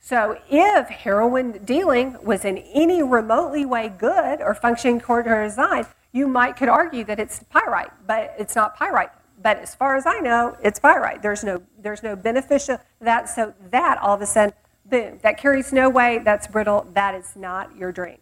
So 0.00 0.38
if 0.50 0.88
heroin 0.88 1.64
dealing 1.64 2.16
was 2.24 2.44
in 2.44 2.58
any 2.58 3.02
remotely 3.02 3.64
way 3.64 3.88
good 3.88 4.40
or 4.40 4.54
functioning 4.54 4.96
according 4.96 5.32
to 5.32 5.44
design, 5.44 5.86
you 6.12 6.26
might 6.26 6.56
could 6.56 6.68
argue 6.68 7.04
that 7.04 7.20
it's 7.20 7.44
pyrite, 7.50 7.92
but 8.06 8.34
it's 8.38 8.56
not 8.56 8.76
pyrite. 8.76 9.10
But 9.42 9.58
as 9.58 9.74
far 9.74 9.96
as 9.96 10.06
I 10.06 10.20
know, 10.20 10.56
it's 10.62 10.78
pyrite. 10.78 11.22
There's 11.22 11.42
no, 11.42 11.62
there's 11.78 12.02
no 12.02 12.14
beneficial 12.14 12.78
that. 13.00 13.28
So 13.28 13.54
that 13.70 13.98
all 13.98 14.14
of 14.14 14.22
a 14.22 14.26
sudden, 14.26 14.54
boom, 14.84 15.18
that 15.22 15.38
carries 15.38 15.72
no 15.72 15.88
weight. 15.90 16.24
That's 16.24 16.46
brittle. 16.46 16.86
That 16.94 17.14
is 17.14 17.34
not 17.34 17.76
your 17.76 17.92
dream. 17.92 18.18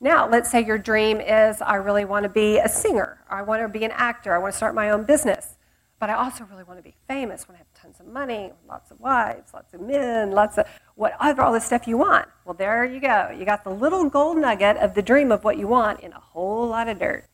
Now, 0.00 0.28
let's 0.28 0.50
say 0.50 0.64
your 0.64 0.78
dream 0.78 1.20
is 1.20 1.62
I 1.62 1.76
really 1.76 2.04
want 2.04 2.24
to 2.24 2.28
be 2.28 2.58
a 2.58 2.68
singer. 2.68 3.20
I 3.30 3.42
want 3.42 3.62
to 3.62 3.68
be 3.68 3.84
an 3.84 3.92
actor. 3.92 4.34
I 4.34 4.38
want 4.38 4.52
to 4.52 4.56
start 4.56 4.74
my 4.74 4.90
own 4.90 5.04
business. 5.04 5.56
But 5.98 6.10
I 6.10 6.14
also 6.14 6.44
really 6.44 6.64
want 6.64 6.78
to 6.78 6.82
be 6.82 6.94
famous. 7.08 7.44
I 7.48 7.52
want 7.52 7.60
to 7.60 7.64
have 7.64 7.82
tons 7.82 8.00
of 8.00 8.06
money, 8.06 8.52
lots 8.68 8.90
of 8.90 9.00
wives, 9.00 9.54
lots 9.54 9.72
of 9.72 9.80
men, 9.80 10.32
lots 10.32 10.58
of 10.58 10.66
whatever, 10.94 11.40
all 11.40 11.52
the 11.54 11.60
stuff 11.60 11.88
you 11.88 11.96
want. 11.96 12.28
Well, 12.44 12.52
there 12.52 12.84
you 12.84 13.00
go. 13.00 13.34
You 13.36 13.46
got 13.46 13.64
the 13.64 13.70
little 13.70 14.10
gold 14.10 14.36
nugget 14.36 14.76
of 14.76 14.92
the 14.92 15.00
dream 15.00 15.32
of 15.32 15.42
what 15.42 15.56
you 15.56 15.66
want 15.66 16.00
in 16.00 16.12
a 16.12 16.20
whole 16.20 16.68
lot 16.68 16.88
of 16.88 16.98
dirt. 16.98 17.24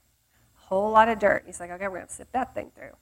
A 0.57 0.66
whole 0.68 0.93
lot 0.93 1.09
of 1.09 1.18
dirt. 1.18 1.43
He's 1.45 1.59
like, 1.59 1.70
okay, 1.72 1.89
we're 1.89 1.97
going 1.97 2.07
to 2.07 2.12
sift 2.12 2.33
that 2.35 2.55
thing 2.55 2.70
through. 2.76 2.93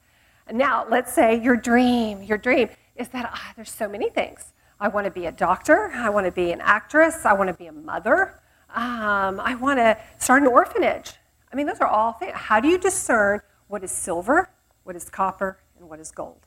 Now, 0.53 0.87
let's 0.89 1.13
say 1.13 1.41
your 1.41 1.57
dream, 1.57 2.23
your 2.23 2.39
dream 2.39 2.69
is 2.97 3.09
that 3.09 3.31
ah, 3.33 3.53
there's 3.57 3.71
so 3.71 3.89
many 3.89 4.11
things. 4.11 4.53
I 4.79 4.89
want 4.89 5.05
to 5.05 5.11
be 5.11 5.27
a 5.27 5.33
doctor. 5.33 5.91
I 5.95 6.11
want 6.11 6.27
to 6.27 6.33
be 6.33 6.53
an 6.53 6.61
actress. 6.61 7.25
I 7.25 7.35
want 7.35 7.49
to 7.49 7.55
be 7.55 7.67
a 7.67 7.73
mother. 7.73 8.41
Um, 8.75 9.41
I 9.41 9.57
want 9.61 9.79
to 9.79 9.99
start 10.19 10.43
an 10.43 10.49
orphanage. 10.49 11.15
I 11.53 11.57
mean, 11.57 11.67
those 11.67 11.81
are 11.81 11.87
all 11.87 12.13
things. 12.13 12.33
How 12.35 12.61
do 12.61 12.69
you 12.69 12.79
discern 12.79 13.41
what 13.69 13.85
is 13.85 13.91
silver, 13.91 14.51
what 14.85 14.97
is 14.97 15.11
copper, 15.11 15.59
and 15.79 15.89
what 15.89 16.01
is 16.01 16.11
gold? 16.11 16.47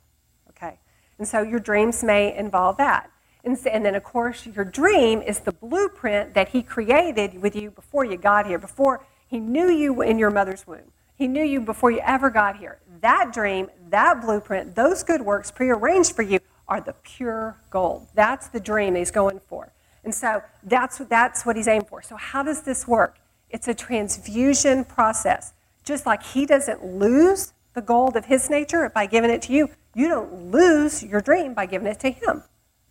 Okay. 0.49 0.80
And 1.20 1.28
so 1.28 1.41
your 1.41 1.60
dreams 1.60 2.04
may 2.04 2.36
involve 2.36 2.78
that. 2.78 3.12
And, 3.43 3.58
and 3.68 3.86
then, 3.86 3.95
of 3.95 4.04
course, 4.04 4.45
your 4.47 4.66
dream 4.66 5.22
is 5.22 5.39
the 5.39 5.51
blueprint 5.51 6.34
that 6.34 6.49
He 6.49 6.64
created 6.64 7.41
with 7.41 7.56
you 7.56 7.72
before 7.72 8.06
you 8.06 8.18
got 8.18 8.47
here, 8.47 8.58
before 8.58 9.06
He 9.28 9.39
knew 9.39 9.70
you 9.70 10.01
in 10.01 10.18
your 10.18 10.32
mother's 10.32 10.66
womb. 10.66 10.91
He 11.16 11.28
knew 11.28 11.43
you 11.43 11.62
before 11.62 11.91
you 11.91 11.99
ever 11.99 12.30
got 12.30 12.58
here. 12.58 12.80
That 13.04 13.34
dream, 13.34 13.70
that 13.89 14.22
blueprint, 14.22 14.76
those 14.76 15.04
good 15.04 15.22
works 15.22 15.51
prearranged 15.51 16.16
for 16.16 16.22
you 16.22 16.39
are 16.70 16.80
the 16.80 16.93
pure 17.04 17.58
gold. 17.70 18.08
That's 18.16 18.47
the 18.47 18.62
dream 18.62 18.95
he's 18.95 19.12
going 19.12 19.41
for. 19.49 19.74
And 20.06 20.16
so 20.16 20.41
that's, 20.64 20.99
that's 20.99 21.45
what 21.45 21.58
he's 21.58 21.68
aiming 21.68 21.88
for. 21.88 22.01
So, 22.01 22.16
how 22.16 22.43
does 22.43 22.62
this 22.62 22.88
work? 22.88 23.20
It's 23.49 23.68
a 23.68 23.74
transfusion 23.74 24.86
process. 24.86 25.51
Just 25.84 26.06
like 26.06 26.24
he 26.24 26.45
doesn't 26.45 26.86
lose 26.86 27.51
the 27.74 27.82
gold 27.82 28.16
of 28.16 28.24
his 28.26 28.49
nature 28.49 28.89
by 28.95 29.06
giving 29.06 29.30
it 29.30 29.41
to 29.43 29.54
you, 29.54 29.70
you 29.93 30.08
don't 30.08 30.51
lose 30.51 31.04
your 31.04 31.20
dream 31.20 31.54
by 31.54 31.66
giving 31.66 31.89
it 31.89 31.99
to 31.99 32.10
him. 32.10 32.43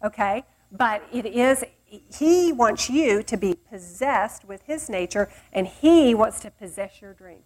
Okay? 0.04 0.44
But 0.70 1.02
it 1.10 1.24
is, 1.24 1.64
he 1.86 2.52
wants 2.52 2.90
you 2.90 3.22
to 3.22 3.36
be 3.38 3.54
possessed 3.54 4.44
with 4.44 4.60
his 4.66 4.90
nature, 4.90 5.30
and 5.54 5.66
he 5.66 6.14
wants 6.14 6.38
to 6.40 6.50
possess 6.50 7.00
your 7.00 7.14
dream. 7.14 7.44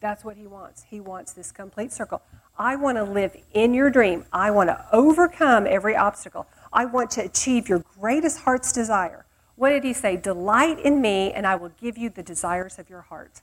That's 0.00 0.24
what 0.24 0.36
he 0.36 0.46
wants. 0.46 0.84
He 0.84 1.00
wants 1.00 1.32
this 1.32 1.52
complete 1.52 1.92
circle. 1.92 2.22
I 2.58 2.76
want 2.76 2.96
to 2.98 3.04
live 3.04 3.36
in 3.52 3.74
your 3.74 3.90
dream. 3.90 4.24
I 4.32 4.50
want 4.50 4.68
to 4.68 4.86
overcome 4.92 5.66
every 5.66 5.96
obstacle. 5.96 6.46
I 6.72 6.84
want 6.84 7.10
to 7.12 7.22
achieve 7.22 7.68
your 7.68 7.84
greatest 7.98 8.40
heart's 8.40 8.72
desire. 8.72 9.26
What 9.56 9.70
did 9.70 9.84
he 9.84 9.92
say? 9.92 10.16
Delight 10.16 10.78
in 10.80 11.00
me, 11.00 11.32
and 11.32 11.46
I 11.46 11.56
will 11.56 11.70
give 11.80 11.96
you 11.96 12.10
the 12.10 12.22
desires 12.22 12.78
of 12.78 12.90
your 12.90 13.02
heart. 13.02 13.40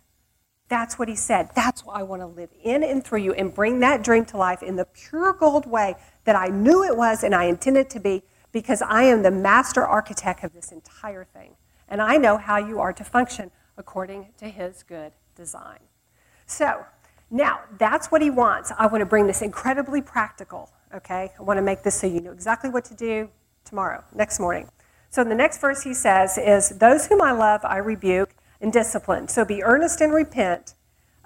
That's 0.70 0.97
what 0.97 1.08
he 1.08 1.16
said. 1.16 1.49
That's 1.56 1.86
why 1.86 1.99
I 1.99 2.04
want 2.04 2.22
to 2.22 2.28
live 2.28 2.49
in 2.64 2.84
and 2.84 3.04
through 3.04 3.20
you 3.20 3.34
and 3.34 3.54
bring 3.54 3.80
that 3.80 4.04
dream 4.04 4.26
to 4.26 4.38
life 4.38 4.64
in 4.64 4.76
the 4.76 4.86
pure 4.86 5.34
gold 5.34 5.66
way 5.66 5.95
that 6.24 6.36
I 6.36 6.47
knew 6.47 6.84
it 6.84 6.95
was 6.95 7.24
and 7.24 7.36
I 7.36 7.45
intended 7.45 7.89
to 7.91 7.99
be 7.99 8.24
because 8.51 8.82
I 8.82 9.04
am 9.04 9.24
the 9.24 9.32
master 9.32 9.86
architect 9.86 10.43
of 10.43 10.54
this 10.54 10.72
entire 10.72 11.26
thing. 11.26 11.56
And 11.88 12.01
I 12.01 12.18
know 12.18 12.38
how 12.38 12.58
you 12.58 12.80
are 12.80 12.93
to 12.93 13.04
function 13.04 13.51
according 13.78 14.30
to 14.38 14.45
his 14.45 14.84
good 14.84 15.14
design. 15.36 15.80
So 16.54 16.86
now 17.32 17.62
that's 17.80 18.12
what 18.12 18.22
he 18.22 18.30
wants. 18.30 18.72
I 18.78 18.86
want 18.86 19.01
to 19.01 19.08
bring 19.08 19.26
this 19.26 19.41
incredibly 19.41 20.04
practical, 20.04 20.70
okay? 20.93 21.32
I 21.38 21.41
want 21.41 21.58
to 21.58 21.64
make 21.64 21.82
this 21.82 21.99
so 21.99 22.06
you 22.06 22.22
know 22.22 22.32
exactly 22.32 22.70
what 22.70 22.86
to 22.86 22.93
do 22.93 23.30
tomorrow, 23.66 24.04
next 24.14 24.39
morning. 24.39 24.70
So 25.10 25.24
in 25.24 25.30
the 25.30 25.36
next 25.36 25.60
verse 25.60 25.82
he 25.82 25.95
says 25.95 26.38
is, 26.38 26.70
Those 26.70 27.08
whom 27.08 27.24
I 27.24 27.32
love, 27.32 27.62
I 27.64 27.78
rebuke 27.78 28.36
and 28.62 28.72
discipline. 28.72 29.28
So 29.30 29.43
be 29.43 29.64
earnest 29.64 29.99
and 29.99 30.14
repent 30.14 30.76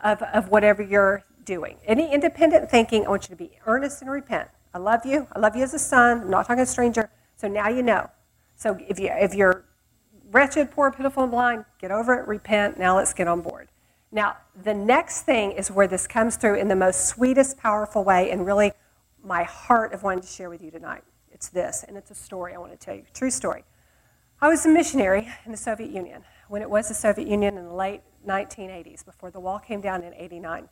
of, 0.02 0.22
of 0.22 0.48
whatever 0.48 0.82
you're 0.82 1.26
doing. 1.44 1.76
Any 1.86 2.14
independent 2.14 2.72
thinking, 2.72 3.06
I 3.06 3.10
want 3.10 3.24
you 3.24 3.36
to 3.36 3.36
be 3.36 3.52
earnest 3.66 4.02
and 4.02 4.10
repent. 4.10 4.48
I 4.74 4.78
love 4.78 5.06
you. 5.06 5.28
I 5.34 5.40
love 5.40 5.58
you 5.58 5.64
as 5.64 5.74
a 5.74 5.80
son. 5.80 6.22
I'm 6.22 6.30
not 6.30 6.44
talking 6.44 6.58
to 6.58 6.64
a 6.64 6.66
stranger. 6.66 7.10
So 7.36 7.50
now 7.50 7.68
you 7.68 7.84
know. 7.84 8.10
So 8.56 8.78
if, 8.88 8.98
you, 8.98 9.10
if 9.12 9.34
you're 9.34 9.66
wretched, 10.32 10.72
poor, 10.72 10.90
pitiful, 10.90 11.24
and 11.24 11.32
blind, 11.32 11.66
get 11.80 11.92
over 11.92 12.14
it, 12.14 12.28
repent. 12.28 12.80
Now 12.80 12.96
let's 12.96 13.14
get 13.14 13.28
on 13.28 13.42
board. 13.42 13.68
Now, 14.18 14.38
the 14.63 14.74
next 14.74 15.22
thing 15.22 15.51
is 15.51 15.70
where 15.70 15.88
this 15.88 16.07
comes 16.07 16.38
through 16.38 16.55
in 16.55 16.70
the 16.70 16.76
most 16.76 17.05
sweetest, 17.05 17.55
powerful 17.55 18.03
way, 18.03 18.32
and 18.32 18.47
really 18.47 18.72
my 19.24 19.43
heart 19.43 19.93
of 19.93 20.01
wanting 20.01 20.22
to 20.22 20.28
share 20.28 20.49
with 20.49 20.59
you 20.59 20.72
tonight. 20.72 21.03
It's 21.32 21.49
this, 21.49 21.86
and 21.88 21.95
it's 21.95 22.09
a 22.09 22.15
story 22.15 22.55
I 22.55 22.57
want 22.57 22.72
to 22.72 22.80
tell 22.80 22.95
you. 22.95 23.03
True 23.13 23.30
story. 23.30 23.63
I 24.41 24.47
was 24.47 24.65
a 24.65 24.70
missionary 24.70 25.28
in 25.45 25.51
the 25.51 25.57
Soviet 25.57 25.91
Union 25.91 26.24
when 26.47 26.63
it 26.63 26.70
was 26.72 26.88
the 26.88 26.95
Soviet 26.95 27.28
Union 27.28 27.59
in 27.59 27.65
the 27.65 27.74
late 27.76 28.01
1980s, 28.26 29.05
before 29.05 29.30
the 29.30 29.39
wall 29.39 29.59
came 29.59 29.82
down 29.82 30.01
in 30.01 30.15
89. 30.15 30.68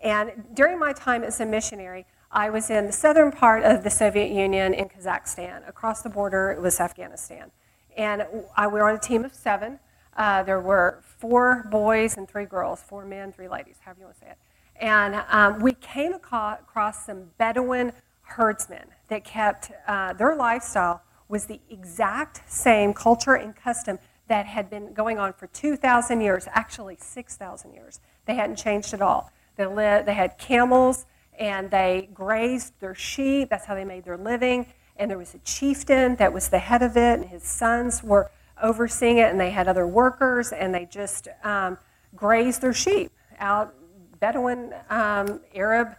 And 0.00 0.30
during 0.54 0.78
my 0.78 0.92
time 0.92 1.24
as 1.24 1.40
a 1.40 1.46
missionary, 1.46 2.06
I 2.30 2.48
was 2.48 2.70
in 2.70 2.86
the 2.86 2.92
southern 2.92 3.32
part 3.32 3.64
of 3.64 3.82
the 3.82 3.90
Soviet 3.90 4.30
Union 4.30 4.72
in 4.72 4.88
Kazakhstan. 4.88 5.68
Across 5.68 6.02
the 6.02 6.10
border, 6.10 6.52
it 6.52 6.62
was 6.62 6.78
Afghanistan. 6.78 7.50
And 7.96 8.24
I, 8.56 8.68
we 8.68 8.74
were 8.74 8.88
on 8.88 8.94
a 8.94 9.00
team 9.00 9.24
of 9.24 9.34
seven. 9.34 9.80
Uh, 10.16 10.42
there 10.42 10.60
were 10.60 11.02
four 11.02 11.66
boys 11.70 12.16
and 12.16 12.28
three 12.28 12.44
girls, 12.44 12.82
four 12.82 13.04
men, 13.04 13.32
three 13.32 13.48
ladies, 13.48 13.76
however 13.80 14.00
you 14.00 14.06
want 14.06 14.18
to 14.18 14.24
say 14.24 14.30
it. 14.30 14.38
And 14.76 15.22
um, 15.28 15.60
we 15.60 15.72
came 15.72 16.12
across 16.12 17.06
some 17.06 17.30
Bedouin 17.38 17.92
herdsmen 18.22 18.86
that 19.08 19.24
kept 19.24 19.70
uh, 19.86 20.12
their 20.14 20.34
lifestyle 20.34 21.02
was 21.28 21.46
the 21.46 21.60
exact 21.70 22.42
same 22.50 22.92
culture 22.92 23.34
and 23.34 23.54
custom 23.56 23.98
that 24.28 24.46
had 24.46 24.70
been 24.70 24.92
going 24.94 25.18
on 25.18 25.32
for 25.32 25.46
2,000 25.48 26.20
years, 26.20 26.46
actually 26.50 26.96
6,000 27.00 27.74
years. 27.74 28.00
They 28.26 28.34
hadn't 28.34 28.56
changed 28.56 28.94
at 28.94 29.02
all. 29.02 29.30
They, 29.56 29.66
lived, 29.66 30.06
they 30.06 30.14
had 30.14 30.38
camels 30.38 31.06
and 31.38 31.70
they 31.70 32.08
grazed 32.14 32.78
their 32.80 32.94
sheep. 32.94 33.50
That's 33.50 33.66
how 33.66 33.74
they 33.74 33.84
made 33.84 34.04
their 34.04 34.16
living. 34.16 34.66
And 34.96 35.10
there 35.10 35.18
was 35.18 35.34
a 35.34 35.38
chieftain 35.38 36.16
that 36.16 36.32
was 36.32 36.48
the 36.48 36.60
head 36.60 36.82
of 36.82 36.96
it, 36.96 37.18
and 37.18 37.24
his 37.24 37.42
sons 37.42 38.02
were 38.02 38.30
overseeing 38.62 39.18
it, 39.18 39.30
and 39.30 39.40
they 39.40 39.50
had 39.50 39.68
other 39.68 39.86
workers, 39.86 40.52
and 40.52 40.74
they 40.74 40.86
just 40.86 41.28
um, 41.42 41.78
grazed 42.14 42.60
their 42.62 42.72
sheep 42.72 43.10
out. 43.38 43.74
Bedouin 44.20 44.72
um, 44.90 45.40
Arab 45.54 45.96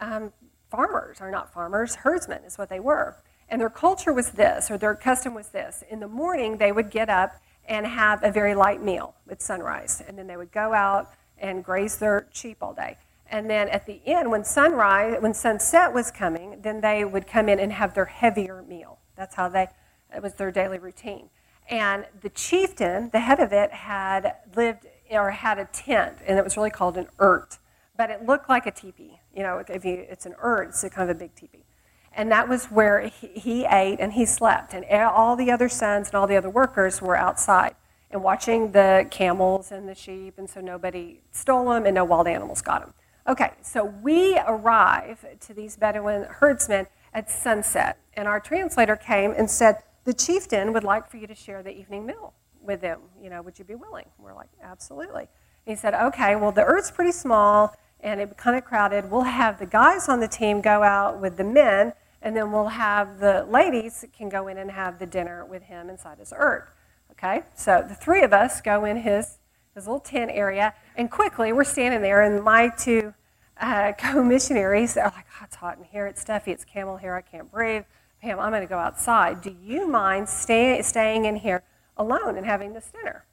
um, 0.00 0.32
farmers, 0.70 1.18
or 1.20 1.30
not 1.30 1.52
farmers, 1.52 1.96
herdsmen 1.96 2.42
is 2.44 2.56
what 2.56 2.68
they 2.68 2.80
were. 2.80 3.16
And 3.48 3.60
their 3.60 3.70
culture 3.70 4.12
was 4.12 4.30
this, 4.30 4.70
or 4.70 4.78
their 4.78 4.94
custom 4.94 5.34
was 5.34 5.48
this. 5.48 5.82
In 5.88 6.00
the 6.00 6.08
morning, 6.08 6.58
they 6.58 6.72
would 6.72 6.90
get 6.90 7.08
up 7.08 7.40
and 7.66 7.86
have 7.86 8.22
a 8.22 8.30
very 8.30 8.54
light 8.54 8.82
meal 8.82 9.14
at 9.30 9.42
sunrise, 9.42 10.02
and 10.06 10.18
then 10.18 10.26
they 10.26 10.36
would 10.36 10.52
go 10.52 10.72
out 10.72 11.10
and 11.38 11.64
graze 11.64 11.98
their 11.98 12.26
sheep 12.32 12.58
all 12.62 12.74
day. 12.74 12.96
And 13.30 13.48
then 13.48 13.68
at 13.68 13.86
the 13.86 14.00
end, 14.06 14.30
when 14.30 14.44
sunrise, 14.44 15.20
when 15.20 15.34
sunset 15.34 15.92
was 15.92 16.10
coming, 16.10 16.60
then 16.62 16.80
they 16.80 17.04
would 17.04 17.26
come 17.26 17.48
in 17.48 17.60
and 17.60 17.72
have 17.72 17.94
their 17.94 18.06
heavier 18.06 18.62
meal. 18.62 18.98
That's 19.16 19.34
how 19.34 19.48
they, 19.50 19.68
it 20.14 20.22
was 20.22 20.34
their 20.34 20.50
daily 20.50 20.78
routine. 20.78 21.28
And 21.68 22.06
the 22.22 22.30
chieftain, 22.30 23.10
the 23.12 23.20
head 23.20 23.40
of 23.40 23.52
it, 23.52 23.70
had 23.72 24.34
lived 24.56 24.86
or 25.10 25.30
had 25.30 25.58
a 25.58 25.66
tent, 25.66 26.18
and 26.26 26.38
it 26.38 26.44
was 26.44 26.56
really 26.56 26.70
called 26.70 26.96
an 26.96 27.08
yurt. 27.20 27.58
But 27.96 28.10
it 28.10 28.24
looked 28.24 28.48
like 28.48 28.66
a 28.66 28.70
teepee. 28.70 29.20
You 29.34 29.42
know, 29.42 29.62
if 29.68 29.84
you, 29.84 30.06
it's 30.08 30.26
an 30.26 30.34
yurt, 30.42 30.68
it's 30.68 30.82
kind 30.82 31.10
of 31.10 31.16
a 31.16 31.18
big 31.18 31.34
teepee. 31.34 31.64
And 32.12 32.30
that 32.32 32.48
was 32.48 32.66
where 32.66 33.00
he, 33.08 33.28
he 33.28 33.64
ate 33.64 34.00
and 34.00 34.14
he 34.14 34.26
slept. 34.26 34.74
And 34.74 34.84
all 35.02 35.36
the 35.36 35.50
other 35.50 35.68
sons 35.68 36.08
and 36.08 36.16
all 36.16 36.26
the 36.26 36.36
other 36.36 36.50
workers 36.50 37.00
were 37.00 37.16
outside 37.16 37.74
and 38.10 38.22
watching 38.22 38.72
the 38.72 39.06
camels 39.10 39.70
and 39.70 39.88
the 39.88 39.94
sheep, 39.94 40.34
and 40.38 40.48
so 40.48 40.60
nobody 40.60 41.20
stole 41.30 41.70
them 41.70 41.84
and 41.84 41.94
no 41.94 42.04
wild 42.04 42.26
animals 42.26 42.62
got 42.62 42.80
them. 42.80 42.94
Okay, 43.26 43.52
so 43.60 43.84
we 43.84 44.38
arrive 44.46 45.24
to 45.40 45.52
these 45.52 45.76
Bedouin 45.76 46.24
herdsmen 46.24 46.86
at 47.12 47.30
sunset, 47.30 47.98
and 48.14 48.26
our 48.26 48.40
translator 48.40 48.96
came 48.96 49.32
and 49.32 49.50
said, 49.50 49.82
The 50.04 50.14
chieftain 50.14 50.72
would 50.72 50.84
like 50.84 51.10
for 51.10 51.16
you 51.16 51.26
to 51.26 51.34
share 51.34 51.62
the 51.62 51.76
evening 51.76 52.06
meal 52.06 52.34
with 52.62 52.80
them. 52.80 53.00
You 53.22 53.30
know, 53.30 53.42
would 53.42 53.58
you 53.58 53.64
be 53.64 53.74
willing? 53.74 54.06
We're 54.18 54.34
like, 54.34 54.48
Absolutely. 54.62 55.28
he 55.64 55.74
said, 55.74 55.94
Okay, 55.94 56.36
well, 56.36 56.52
the 56.52 56.62
yurt's 56.62 56.90
pretty 56.90 57.12
small 57.12 57.74
and 58.00 58.20
it's 58.20 58.32
kind 58.34 58.56
of 58.56 58.64
crowded. 58.64 59.10
We'll 59.10 59.22
have 59.22 59.58
the 59.58 59.66
guys 59.66 60.08
on 60.08 60.20
the 60.20 60.28
team 60.28 60.60
go 60.60 60.82
out 60.82 61.20
with 61.20 61.36
the 61.36 61.44
men, 61.44 61.92
and 62.22 62.36
then 62.36 62.52
we'll 62.52 62.68
have 62.68 63.18
the 63.20 63.46
ladies 63.48 64.04
can 64.16 64.28
go 64.28 64.48
in 64.48 64.58
and 64.58 64.70
have 64.70 64.98
the 64.98 65.06
dinner 65.06 65.44
with 65.44 65.64
him 65.64 65.90
inside 65.90 66.18
his 66.18 66.32
yurt. 66.32 66.68
Okay, 67.12 67.42
so 67.54 67.84
the 67.86 67.94
three 67.94 68.22
of 68.22 68.32
us 68.32 68.60
go 68.60 68.84
in 68.84 68.98
his, 68.98 69.38
his 69.74 69.86
little 69.86 70.00
tent 70.00 70.30
area, 70.32 70.74
and 70.96 71.10
quickly 71.10 71.52
we're 71.52 71.64
standing 71.64 72.00
there, 72.00 72.22
and 72.22 72.44
my 72.44 72.68
two 72.68 73.14
uh, 73.60 73.92
co-missionaries 73.98 74.96
are 74.96 75.12
like, 75.16 75.26
oh, 75.40 75.44
it's 75.44 75.56
hot 75.56 75.78
in 75.78 75.84
here, 75.84 76.06
it's 76.06 76.20
stuffy, 76.20 76.52
it's 76.52 76.64
camel 76.64 76.96
hair, 76.96 77.16
I 77.16 77.22
can't 77.22 77.50
breathe. 77.50 77.84
Pam, 78.20 78.40
I'm 78.40 78.50
going 78.50 78.62
to 78.62 78.68
go 78.68 78.78
outside. 78.78 79.40
Do 79.40 79.54
you 79.62 79.86
mind 79.86 80.28
stay, 80.28 80.82
staying 80.82 81.24
in 81.24 81.36
here 81.36 81.62
alone 81.96 82.36
and 82.36 82.44
having 82.44 82.72
this 82.72 82.90
dinner? 82.90 83.24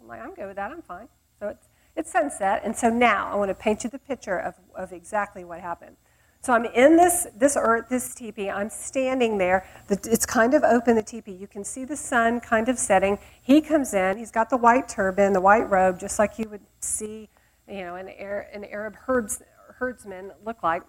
I'm 0.00 0.06
like, 0.06 0.20
I'm 0.20 0.34
good 0.34 0.46
with 0.46 0.56
that, 0.56 0.70
I'm 0.70 0.82
fine. 0.82 1.08
So 1.40 1.48
it's, 1.48 1.68
it's 1.96 2.10
sunset, 2.10 2.62
and 2.64 2.76
so 2.76 2.90
now 2.90 3.30
I 3.32 3.36
want 3.36 3.48
to 3.48 3.54
paint 3.54 3.84
you 3.84 3.90
the 3.90 3.98
picture 3.98 4.38
of, 4.38 4.54
of 4.74 4.92
exactly 4.92 5.44
what 5.44 5.60
happened. 5.60 5.96
So 6.42 6.52
I'm 6.52 6.66
in 6.66 6.96
this, 6.96 7.26
this 7.34 7.56
earth, 7.58 7.86
this 7.88 8.14
teepee. 8.14 8.50
I'm 8.50 8.68
standing 8.68 9.38
there. 9.38 9.66
It's 9.88 10.26
kind 10.26 10.52
of 10.52 10.62
open, 10.62 10.94
the 10.94 11.02
teepee. 11.02 11.32
You 11.32 11.46
can 11.46 11.64
see 11.64 11.86
the 11.86 11.96
sun 11.96 12.38
kind 12.40 12.68
of 12.68 12.78
setting. 12.78 13.18
He 13.40 13.62
comes 13.62 13.94
in. 13.94 14.18
He's 14.18 14.30
got 14.30 14.50
the 14.50 14.58
white 14.58 14.86
turban, 14.86 15.32
the 15.32 15.40
white 15.40 15.70
robe, 15.70 15.98
just 15.98 16.18
like 16.18 16.38
you 16.38 16.46
would 16.50 16.60
see, 16.80 17.30
you 17.66 17.80
know, 17.80 17.94
an, 17.94 18.08
an 18.08 18.64
Arab 18.64 18.94
herds, 18.94 19.42
herdsman 19.76 20.32
look 20.44 20.62
like. 20.62 20.82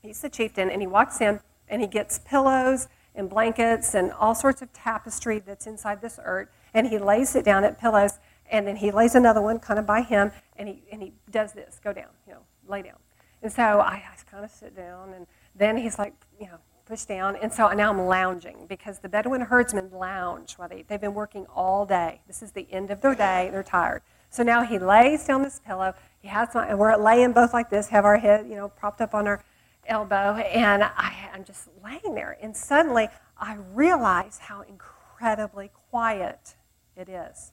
He's 0.00 0.20
the 0.20 0.28
chieftain, 0.28 0.70
and 0.70 0.80
he 0.80 0.86
walks 0.86 1.20
in, 1.20 1.40
and 1.68 1.80
he 1.80 1.88
gets 1.88 2.18
pillows 2.18 2.88
and 3.14 3.28
blankets 3.30 3.94
and 3.94 4.12
all 4.12 4.34
sorts 4.34 4.62
of 4.62 4.72
tapestry 4.72 5.38
that's 5.38 5.66
inside 5.66 6.00
this 6.00 6.18
yurt, 6.18 6.50
and 6.72 6.88
he 6.88 6.98
lays 6.98 7.34
it 7.36 7.44
down 7.44 7.64
at 7.64 7.78
pillows, 7.78 8.18
and 8.50 8.66
then 8.66 8.76
he 8.76 8.90
lays 8.90 9.14
another 9.14 9.40
one 9.40 9.58
kind 9.58 9.78
of 9.78 9.86
by 9.86 10.02
him, 10.02 10.32
and 10.56 10.68
he, 10.68 10.82
and 10.90 11.02
he 11.02 11.12
does 11.30 11.52
this, 11.52 11.80
go 11.82 11.92
down, 11.92 12.08
you 12.26 12.32
know, 12.32 12.40
lay 12.68 12.82
down. 12.82 12.96
And 13.42 13.52
so 13.52 13.62
I, 13.62 13.94
I 13.94 14.16
kind 14.30 14.44
of 14.44 14.50
sit 14.50 14.76
down, 14.76 15.12
and 15.12 15.26
then 15.54 15.76
he's 15.76 15.98
like, 15.98 16.14
you 16.40 16.46
know, 16.46 16.58
push 16.86 17.04
down. 17.04 17.36
And 17.36 17.52
so 17.52 17.68
now 17.70 17.90
I'm 17.90 18.06
lounging 18.06 18.66
because 18.68 18.98
the 18.98 19.08
Bedouin 19.08 19.40
herdsmen 19.42 19.90
lounge 19.92 20.54
while 20.54 20.68
they, 20.68 20.82
they've 20.82 21.00
been 21.00 21.14
working 21.14 21.46
all 21.54 21.86
day. 21.86 22.20
This 22.26 22.42
is 22.42 22.52
the 22.52 22.66
end 22.70 22.90
of 22.90 23.00
their 23.00 23.14
day. 23.14 23.48
They're 23.50 23.62
tired. 23.62 24.02
So 24.30 24.42
now 24.42 24.62
he 24.64 24.78
lays 24.78 25.24
down 25.24 25.42
this 25.42 25.60
pillow. 25.64 25.94
He 26.20 26.28
has 26.28 26.48
my, 26.54 26.66
and 26.66 26.78
we're 26.78 26.96
laying 26.96 27.32
both 27.32 27.52
like 27.52 27.70
this, 27.70 27.88
have 27.88 28.04
our 28.04 28.18
head, 28.18 28.46
you 28.48 28.56
know, 28.56 28.68
propped 28.68 29.00
up 29.00 29.14
on 29.14 29.26
our 29.26 29.42
elbow. 29.86 30.36
And 30.36 30.82
I, 30.82 31.30
I'm 31.32 31.44
just 31.44 31.68
laying 31.84 32.14
there. 32.14 32.36
And 32.40 32.56
suddenly 32.56 33.08
I 33.38 33.56
realize 33.72 34.38
how 34.38 34.62
incredibly 34.62 35.70
quiet 35.90 36.56
it 36.96 37.08
is. 37.08 37.52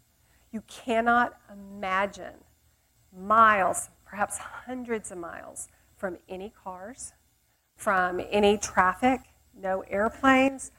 You 0.51 0.63
cannot 0.67 1.37
imagine 1.51 2.33
miles, 3.17 3.89
perhaps 4.05 4.37
hundreds 4.37 5.11
of 5.11 5.17
miles 5.17 5.69
from 5.97 6.17
any 6.27 6.53
cars, 6.63 7.13
from 7.77 8.21
any 8.29 8.57
traffic, 8.57 9.21
no 9.59 9.81
airplanes, 9.81 10.71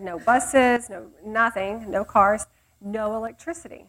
no 0.00 0.18
buses, 0.18 0.90
no 0.90 1.06
nothing, 1.24 1.90
no 1.90 2.04
cars, 2.04 2.46
no 2.80 3.14
electricity. 3.14 3.86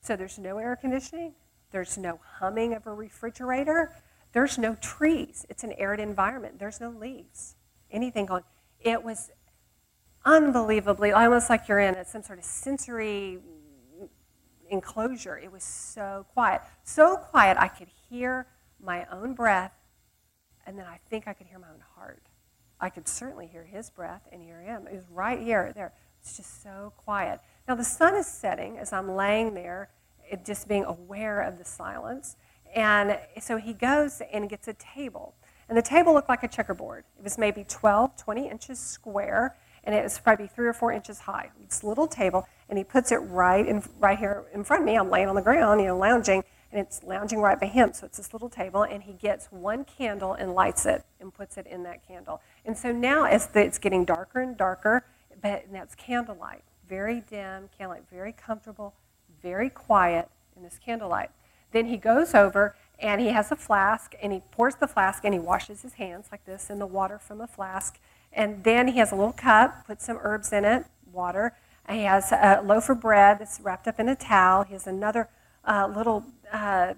So 0.00 0.16
there's 0.16 0.38
no 0.38 0.58
air 0.58 0.76
conditioning, 0.76 1.34
there's 1.70 1.98
no 1.98 2.20
humming 2.38 2.74
of 2.74 2.86
a 2.86 2.94
refrigerator, 2.94 3.92
there's 4.32 4.58
no 4.58 4.74
trees. 4.76 5.46
It's 5.48 5.64
an 5.64 5.72
arid 5.72 6.00
environment. 6.00 6.58
There's 6.58 6.80
no 6.80 6.90
leaves, 6.90 7.56
anything 7.90 8.30
on. 8.30 8.42
It 8.80 9.02
was 9.02 9.30
unbelievably 10.24 11.12
almost 11.12 11.50
like 11.50 11.68
you're 11.68 11.80
in 11.80 11.96
some 12.04 12.22
sort 12.22 12.38
of 12.38 12.44
sensory 12.44 13.38
enclosure. 14.70 15.38
It 15.38 15.52
was 15.52 15.62
so 15.62 16.26
quiet. 16.32 16.62
So 16.84 17.16
quiet 17.16 17.56
I 17.58 17.68
could 17.68 17.88
hear 18.08 18.46
my 18.80 19.06
own 19.12 19.34
breath 19.34 19.72
and 20.66 20.78
then 20.78 20.86
I 20.86 20.98
think 21.10 21.26
I 21.26 21.32
could 21.32 21.46
hear 21.46 21.58
my 21.58 21.68
own 21.68 21.82
heart. 21.96 22.22
I 22.80 22.88
could 22.88 23.06
certainly 23.06 23.46
hear 23.46 23.64
his 23.64 23.90
breath, 23.90 24.22
and 24.32 24.42
here 24.42 24.62
I 24.66 24.72
am. 24.72 24.86
It 24.86 24.94
was 24.94 25.08
right 25.10 25.38
here, 25.38 25.72
there. 25.74 25.92
It's 26.20 26.36
just 26.36 26.62
so 26.62 26.92
quiet. 26.96 27.40
Now, 27.68 27.74
the 27.74 27.84
sun 27.84 28.16
is 28.16 28.26
setting 28.26 28.78
as 28.78 28.92
I'm 28.92 29.14
laying 29.14 29.54
there, 29.54 29.90
just 30.44 30.68
being 30.68 30.84
aware 30.84 31.40
of 31.40 31.58
the 31.58 31.64
silence. 31.64 32.36
And 32.74 33.18
so 33.40 33.58
he 33.58 33.72
goes 33.72 34.22
and 34.32 34.48
gets 34.48 34.68
a 34.68 34.74
table. 34.74 35.34
And 35.68 35.76
the 35.76 35.82
table 35.82 36.12
looked 36.12 36.28
like 36.28 36.42
a 36.42 36.48
checkerboard. 36.48 37.04
It 37.18 37.24
was 37.24 37.38
maybe 37.38 37.64
12, 37.64 38.16
20 38.16 38.48
inches 38.48 38.78
square, 38.78 39.56
and 39.84 39.94
it 39.94 40.02
was 40.02 40.18
probably 40.18 40.46
three 40.46 40.66
or 40.66 40.72
four 40.72 40.92
inches 40.92 41.20
high. 41.20 41.50
This 41.66 41.82
little 41.82 42.06
table, 42.06 42.46
and 42.68 42.78
he 42.78 42.84
puts 42.84 43.12
it 43.12 43.16
right 43.16 43.66
in, 43.66 43.82
right 43.98 44.18
here 44.18 44.44
in 44.52 44.64
front 44.64 44.82
of 44.82 44.86
me. 44.86 44.96
I'm 44.96 45.10
laying 45.10 45.28
on 45.28 45.34
the 45.34 45.42
ground, 45.42 45.80
you 45.80 45.86
know, 45.86 45.96
lounging, 45.98 46.44
and 46.70 46.80
it's 46.80 47.02
lounging 47.02 47.40
right 47.40 47.58
by 47.58 47.66
him. 47.66 47.92
So 47.92 48.06
it's 48.06 48.16
this 48.16 48.32
little 48.32 48.48
table, 48.48 48.82
and 48.82 49.02
he 49.02 49.12
gets 49.12 49.46
one 49.46 49.84
candle 49.84 50.32
and 50.34 50.54
lights 50.54 50.86
it 50.86 51.04
and 51.20 51.32
puts 51.32 51.56
it 51.56 51.66
in 51.66 51.82
that 51.84 52.06
candle. 52.06 52.40
And 52.64 52.76
so 52.76 52.92
now 52.92 53.24
as 53.24 53.48
the, 53.48 53.60
it's 53.64 53.78
getting 53.78 54.04
darker 54.04 54.40
and 54.40 54.56
darker, 54.56 55.04
but 55.42 55.64
that's 55.72 55.94
candlelight, 55.94 56.62
very 56.88 57.22
dim 57.28 57.68
candlelight, 57.76 58.04
very 58.10 58.32
comfortable, 58.32 58.94
very 59.42 59.68
quiet 59.68 60.28
in 60.56 60.62
this 60.62 60.78
candlelight. 60.84 61.30
Then 61.72 61.86
he 61.86 61.96
goes 61.96 62.34
over 62.34 62.76
and 62.98 63.20
he 63.20 63.28
has 63.28 63.50
a 63.50 63.56
flask 63.56 64.14
and 64.22 64.32
he 64.32 64.42
pours 64.52 64.76
the 64.76 64.86
flask 64.86 65.24
and 65.24 65.34
he 65.34 65.40
washes 65.40 65.82
his 65.82 65.94
hands 65.94 66.28
like 66.30 66.44
this 66.44 66.70
in 66.70 66.78
the 66.78 66.86
water 66.86 67.18
from 67.18 67.38
the 67.38 67.46
flask 67.46 67.98
And 68.32 68.64
then 68.64 68.88
he 68.88 68.98
has 68.98 69.12
a 69.12 69.16
little 69.16 69.32
cup, 69.32 69.86
put 69.86 70.00
some 70.00 70.18
herbs 70.22 70.52
in 70.52 70.64
it, 70.64 70.86
water. 71.12 71.54
And 71.84 71.98
he 71.98 72.04
has 72.04 72.32
a 72.32 72.62
loaf 72.64 72.88
of 72.88 73.00
bread 73.00 73.40
that's 73.40 73.60
wrapped 73.60 73.88
up 73.88 73.98
in 73.98 74.08
a 74.08 74.14
towel. 74.14 74.62
He 74.62 74.72
has 74.72 74.86
another 74.86 75.28
uh, 75.64 75.92
little 75.94 76.24
uh, 76.52 76.94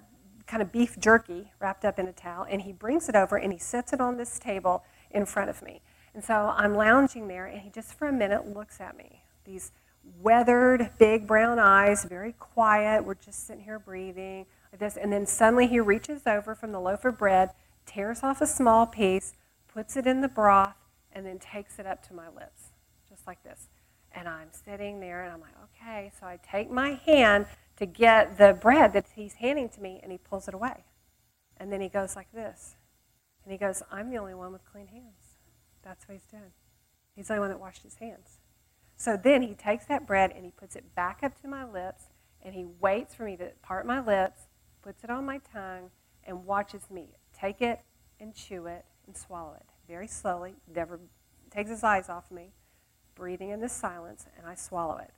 kind 0.47 0.61
of 0.61 0.71
beef 0.71 0.97
jerky 0.99 1.51
wrapped 1.59 1.83
up 1.83 1.97
in 1.99 2.07
a 2.07 2.13
towel. 2.13 2.45
And 2.49 2.61
he 2.61 2.71
brings 2.71 3.09
it 3.09 3.15
over 3.15 3.35
and 3.35 3.51
he 3.51 3.59
sets 3.59 3.91
it 3.91 3.99
on 3.99 4.17
this 4.17 4.39
table 4.39 4.83
in 5.11 5.25
front 5.25 5.49
of 5.49 5.61
me. 5.61 5.81
And 6.13 6.23
so 6.23 6.53
I'm 6.55 6.75
lounging 6.75 7.27
there, 7.27 7.45
and 7.45 7.59
he 7.59 7.69
just 7.69 7.93
for 7.93 8.07
a 8.07 8.13
minute 8.13 8.47
looks 8.47 8.79
at 8.79 8.95
me. 8.95 9.23
These 9.43 9.73
weathered, 10.21 10.91
big 10.97 11.27
brown 11.27 11.59
eyes, 11.59 12.05
very 12.05 12.33
quiet. 12.39 13.03
We're 13.03 13.15
just 13.15 13.45
sitting 13.47 13.63
here 13.65 13.79
breathing 13.79 14.45
this. 14.79 14.97
And 14.97 15.11
then 15.11 15.25
suddenly 15.25 15.67
he 15.67 15.79
reaches 15.79 16.21
over 16.25 16.55
from 16.55 16.71
the 16.71 16.79
loaf 16.79 17.05
of 17.05 17.17
bread, 17.17 17.51
tears 17.85 18.23
off 18.23 18.41
a 18.41 18.47
small 18.47 18.85
piece, 18.85 19.33
puts 19.67 19.95
it 19.95 20.07
in 20.07 20.21
the 20.21 20.27
broth, 20.27 20.75
and 21.11 21.25
then 21.25 21.39
takes 21.39 21.79
it 21.79 21.85
up 21.85 22.05
to 22.07 22.13
my 22.13 22.27
lips, 22.27 22.71
just 23.09 23.25
like 23.25 23.43
this. 23.43 23.67
And 24.11 24.27
I'm 24.27 24.49
sitting 24.51 24.99
there 24.99 25.23
and 25.23 25.33
I'm 25.33 25.41
like, 25.41 25.55
okay. 25.81 26.11
So 26.19 26.25
I 26.25 26.39
take 26.49 26.71
my 26.71 26.99
hand 27.05 27.45
to 27.77 27.85
get 27.85 28.37
the 28.37 28.53
bread 28.53 28.93
that 28.93 29.05
he's 29.15 29.33
handing 29.33 29.69
to 29.69 29.81
me, 29.81 29.99
and 30.01 30.11
he 30.11 30.17
pulls 30.17 30.47
it 30.47 30.53
away. 30.53 30.85
And 31.57 31.71
then 31.71 31.81
he 31.81 31.89
goes 31.89 32.15
like 32.15 32.31
this. 32.31 32.75
And 33.43 33.51
he 33.51 33.57
goes, 33.57 33.83
I'm 33.91 34.09
the 34.09 34.17
only 34.17 34.33
one 34.33 34.51
with 34.51 34.65
clean 34.65 34.87
hands. 34.87 35.37
That's 35.83 36.07
what 36.07 36.13
he's 36.13 36.25
doing. 36.25 36.51
He's 37.15 37.27
the 37.27 37.33
only 37.33 37.41
one 37.41 37.49
that 37.49 37.59
washed 37.59 37.83
his 37.83 37.95
hands. 37.95 38.39
So 38.97 39.17
then 39.21 39.41
he 39.41 39.53
takes 39.53 39.85
that 39.85 40.07
bread 40.07 40.31
and 40.35 40.45
he 40.45 40.51
puts 40.51 40.75
it 40.75 40.95
back 40.95 41.19
up 41.21 41.39
to 41.41 41.47
my 41.47 41.65
lips, 41.65 42.05
and 42.41 42.55
he 42.55 42.65
waits 42.79 43.13
for 43.13 43.23
me 43.23 43.35
to 43.37 43.51
part 43.61 43.85
my 43.85 43.99
lips, 43.99 44.47
puts 44.85 45.03
it 45.03 45.09
on 45.09 45.25
my 45.25 45.39
tongue, 45.51 45.89
and 46.25 46.45
watches 46.45 46.91
me 46.91 47.09
take 47.37 47.61
it 47.61 47.79
and 48.19 48.35
chew 48.35 48.67
it 48.67 48.85
and 49.07 49.17
swallow 49.17 49.55
it 49.55 49.65
very 49.87 50.07
slowly, 50.07 50.55
never 50.73 50.99
takes 51.51 51.69
his 51.69 51.83
eyes 51.83 52.09
off 52.09 52.31
me, 52.31 52.51
breathing 53.15 53.49
in 53.49 53.59
the 53.59 53.69
silence, 53.69 54.25
and 54.37 54.45
I 54.45 54.55
swallow 54.55 54.97
it. 54.97 55.11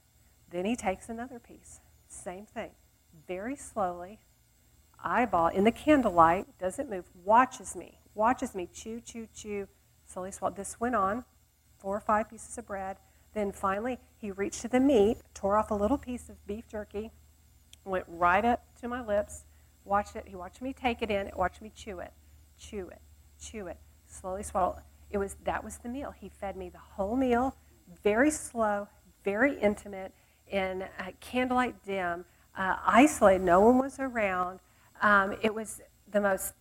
Then 0.50 0.66
he 0.66 0.76
takes 0.76 1.10
another 1.10 1.40
piece. 1.40 1.80
Same 2.08 2.46
thing. 2.46 2.72
Very 3.28 3.56
slowly, 3.56 4.20
eyeball 5.04 5.48
in 5.48 5.64
the 5.64 5.72
candlelight, 5.72 6.48
doesn't 6.60 6.90
move, 6.90 7.06
watches 7.24 7.76
me, 7.76 8.00
watches 8.14 8.56
me 8.56 8.68
chew, 8.74 9.02
chew, 9.02 9.28
chew, 9.34 9.68
slowly 10.06 10.32
swallow. 10.32 10.54
This 10.54 10.80
went 10.80 10.96
on, 10.96 11.26
four 11.78 11.96
or 11.96 12.02
five 12.02 12.30
pieces 12.30 12.58
of 12.58 12.68
bread. 12.68 12.98
Then 13.34 13.52
finally, 13.52 14.00
he 14.18 14.32
reached 14.32 14.62
to 14.62 14.68
the 14.68 14.80
meat, 14.80 15.18
tore 15.34 15.58
off 15.58 15.72
a 15.72 15.76
little 15.76 15.98
piece 15.98 16.30
of 16.30 16.46
beef 16.48 16.68
jerky, 16.68 17.12
went 17.84 18.06
right 18.08 18.44
up 18.44 18.64
to 18.82 18.88
my 18.88 19.06
lips, 19.06 19.44
watched 19.88 20.16
it. 20.16 20.26
He 20.28 20.36
watched 20.36 20.62
me 20.62 20.74
take 20.74 21.02
it 21.02 21.10
in, 21.10 21.30
watched 21.36 21.62
me 21.62 21.72
chew 21.76 22.00
it, 22.00 22.12
chew 22.60 22.88
it, 22.90 23.02
chew 23.40 23.68
it, 23.68 23.78
slowly 24.08 24.44
swallow. 24.44 24.80
It 25.10 25.18
was 25.18 25.38
that 25.46 25.64
was 25.64 25.78
the 25.78 25.90
meal. 25.90 26.14
He 26.20 26.30
fed 26.30 26.56
me 26.58 26.70
the 26.70 26.78
whole 26.78 27.16
meal, 27.16 27.56
very 28.04 28.32
slow, 28.32 28.88
very 29.24 29.58
intimate, 29.60 30.14
in 30.50 30.86
candlelight 31.20 31.84
dim, 31.86 32.26
uh, 32.58 32.76
isolated. 32.86 33.44
No 33.44 33.62
one 33.62 33.78
was 33.78 34.00
around. 34.00 34.60
Um, 35.02 35.36
it 35.42 35.54
was 35.54 35.82
the 36.12 36.22
most 36.22 36.54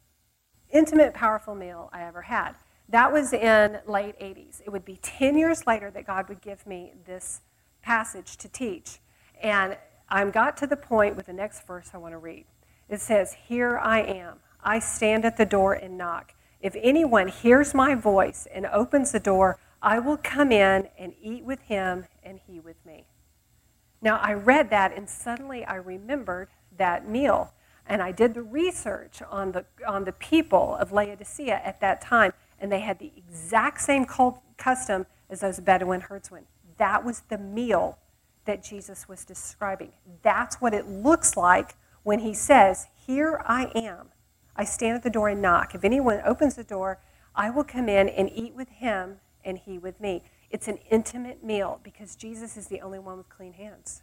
intimate, 0.70 1.14
powerful 1.14 1.54
meal 1.54 1.88
I 1.92 2.04
ever 2.04 2.22
had. 2.22 2.52
That 2.88 3.12
was 3.12 3.32
in 3.32 3.78
late 3.86 4.18
80s. 4.20 4.60
It 4.64 4.70
would 4.70 4.84
be 4.84 4.98
10 5.02 5.36
years 5.36 5.66
later 5.66 5.90
that 5.90 6.06
God 6.06 6.28
would 6.28 6.40
give 6.40 6.66
me 6.66 6.92
this 7.06 7.40
passage 7.82 8.36
to 8.38 8.48
teach. 8.48 8.98
And 9.42 9.76
I 10.08 10.24
got 10.26 10.56
to 10.58 10.66
the 10.66 10.76
point 10.76 11.16
with 11.16 11.26
the 11.26 11.32
next 11.32 11.66
verse 11.66 11.90
I 11.92 11.98
want 11.98 12.12
to 12.12 12.18
read. 12.18 12.44
It 12.88 13.00
says, 13.00 13.36
Here 13.48 13.78
I 13.78 14.00
am. 14.00 14.38
I 14.62 14.78
stand 14.78 15.24
at 15.24 15.36
the 15.36 15.46
door 15.46 15.74
and 15.74 15.96
knock. 15.96 16.34
If 16.60 16.76
anyone 16.80 17.28
hears 17.28 17.74
my 17.74 17.94
voice 17.94 18.46
and 18.52 18.66
opens 18.66 19.12
the 19.12 19.20
door, 19.20 19.58
I 19.82 19.98
will 19.98 20.16
come 20.16 20.50
in 20.50 20.88
and 20.98 21.14
eat 21.20 21.44
with 21.44 21.60
him 21.62 22.06
and 22.22 22.40
he 22.46 22.58
with 22.60 22.84
me. 22.84 23.04
Now, 24.02 24.18
I 24.18 24.32
read 24.32 24.70
that 24.70 24.96
and 24.96 25.08
suddenly 25.08 25.64
I 25.64 25.76
remembered 25.76 26.48
that 26.76 27.08
meal. 27.08 27.52
And 27.86 28.02
I 28.02 28.10
did 28.10 28.34
the 28.34 28.42
research 28.42 29.22
on 29.30 29.52
the, 29.52 29.64
on 29.86 30.04
the 30.04 30.12
people 30.12 30.74
of 30.76 30.90
Laodicea 30.90 31.60
at 31.64 31.80
that 31.80 32.00
time, 32.00 32.32
and 32.58 32.72
they 32.72 32.80
had 32.80 32.98
the 32.98 33.12
exact 33.16 33.80
same 33.80 34.04
cult, 34.04 34.40
custom 34.56 35.06
as 35.30 35.40
those 35.40 35.60
Bedouin 35.60 36.00
herdsmen. 36.00 36.46
That 36.78 37.04
was 37.04 37.22
the 37.28 37.38
meal 37.38 37.98
that 38.44 38.62
Jesus 38.64 39.08
was 39.08 39.24
describing. 39.24 39.92
That's 40.22 40.60
what 40.60 40.74
it 40.74 40.88
looks 40.88 41.36
like 41.36 41.76
when 42.06 42.20
he 42.20 42.32
says, 42.32 42.86
Here 43.04 43.42
I 43.44 43.64
am. 43.74 44.10
I 44.54 44.62
stand 44.62 44.94
at 44.94 45.02
the 45.02 45.10
door 45.10 45.28
and 45.28 45.42
knock. 45.42 45.74
If 45.74 45.82
anyone 45.82 46.22
opens 46.24 46.54
the 46.54 46.62
door, 46.62 47.00
I 47.34 47.50
will 47.50 47.64
come 47.64 47.88
in 47.88 48.08
and 48.08 48.30
eat 48.32 48.54
with 48.54 48.68
him 48.68 49.16
and 49.44 49.58
he 49.58 49.76
with 49.76 50.00
me. 50.00 50.22
It's 50.48 50.68
an 50.68 50.78
intimate 50.88 51.42
meal 51.42 51.80
because 51.82 52.14
Jesus 52.14 52.56
is 52.56 52.68
the 52.68 52.80
only 52.80 53.00
one 53.00 53.16
with 53.16 53.28
clean 53.28 53.54
hands. 53.54 54.02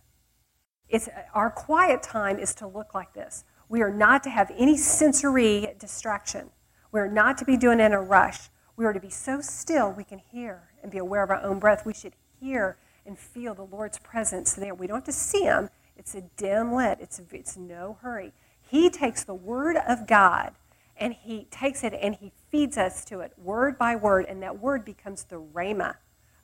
It's, 0.90 1.08
our 1.34 1.50
quiet 1.50 2.04
time 2.04 2.40
is 2.40 2.54
to 2.56 2.68
look 2.68 2.94
like 2.94 3.14
this. 3.14 3.46
We 3.70 3.82
are 3.82 3.90
not 3.90 4.22
to 4.24 4.30
have 4.30 4.52
any 4.58 4.76
sensory 4.76 5.74
distraction. 5.80 6.50
We 6.92 7.00
are 7.00 7.10
not 7.10 7.38
to 7.38 7.46
be 7.46 7.56
doing 7.56 7.80
it 7.80 7.86
in 7.86 7.94
a 7.94 8.02
rush. 8.02 8.50
We 8.76 8.84
are 8.84 8.92
to 8.92 9.00
be 9.00 9.10
so 9.10 9.40
still 9.40 9.94
we 9.94 10.04
can 10.04 10.20
hear 10.20 10.64
and 10.82 10.92
be 10.92 10.98
aware 10.98 11.24
of 11.24 11.30
our 11.30 11.42
own 11.42 11.58
breath. 11.58 11.86
We 11.86 11.94
should 11.94 12.16
hear 12.38 12.76
and 13.06 13.18
feel 13.18 13.56
the 13.56 13.64
Lord's 13.64 13.98
presence 13.98 14.54
there. 14.54 14.76
We 14.76 14.88
don't 14.88 14.98
have 14.98 15.06
to 15.06 15.14
see 15.14 15.44
him. 15.44 15.70
It's 15.98 16.16
a 16.16 16.22
dim 16.22 16.74
lit. 16.74 16.98
It's, 17.02 17.22
it's 17.32 17.58
no 17.58 17.98
hurry. 18.02 18.34
He 18.62 18.90
takes 18.90 19.24
the 19.24 19.34
Word 19.34 19.78
of 19.88 20.08
God 20.08 20.54
and 20.98 21.14
He 21.14 21.48
takes 21.52 21.84
it 21.84 21.94
and 22.00 22.16
He 22.16 22.32
feeds 22.50 22.78
us 22.78 23.04
to 23.06 23.22
it 23.22 23.34
word 23.38 23.78
by 23.78 23.96
word, 23.96 24.26
and 24.28 24.42
that 24.44 24.60
word 24.60 24.86
becomes 24.86 25.24
the 25.24 25.42
rhema 25.42 25.96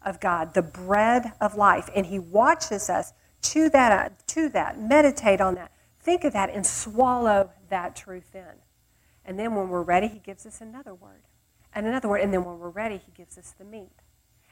of 0.03 0.19
God, 0.19 0.53
the 0.53 0.61
bread 0.61 1.33
of 1.39 1.55
life. 1.55 1.89
And 1.95 2.05
He 2.05 2.19
watches 2.19 2.89
us 2.89 3.13
chew 3.41 3.69
that, 3.69 3.91
uh, 3.91 4.13
to 4.27 4.49
that, 4.49 4.79
meditate 4.79 5.41
on 5.41 5.55
that, 5.55 5.71
think 5.99 6.23
of 6.23 6.33
that, 6.33 6.49
and 6.49 6.65
swallow 6.65 7.51
that 7.69 7.95
truth 7.95 8.33
in. 8.33 8.43
And 9.25 9.37
then 9.37 9.55
when 9.55 9.69
we're 9.69 9.83
ready, 9.83 10.07
He 10.07 10.19
gives 10.19 10.45
us 10.45 10.61
another 10.61 10.93
word 10.93 11.23
and 11.73 11.85
another 11.85 12.07
word. 12.07 12.21
And 12.21 12.33
then 12.33 12.43
when 12.43 12.59
we're 12.59 12.69
ready, 12.69 12.97
He 12.97 13.11
gives 13.11 13.37
us 13.37 13.53
the 13.57 13.65
meat. 13.65 13.91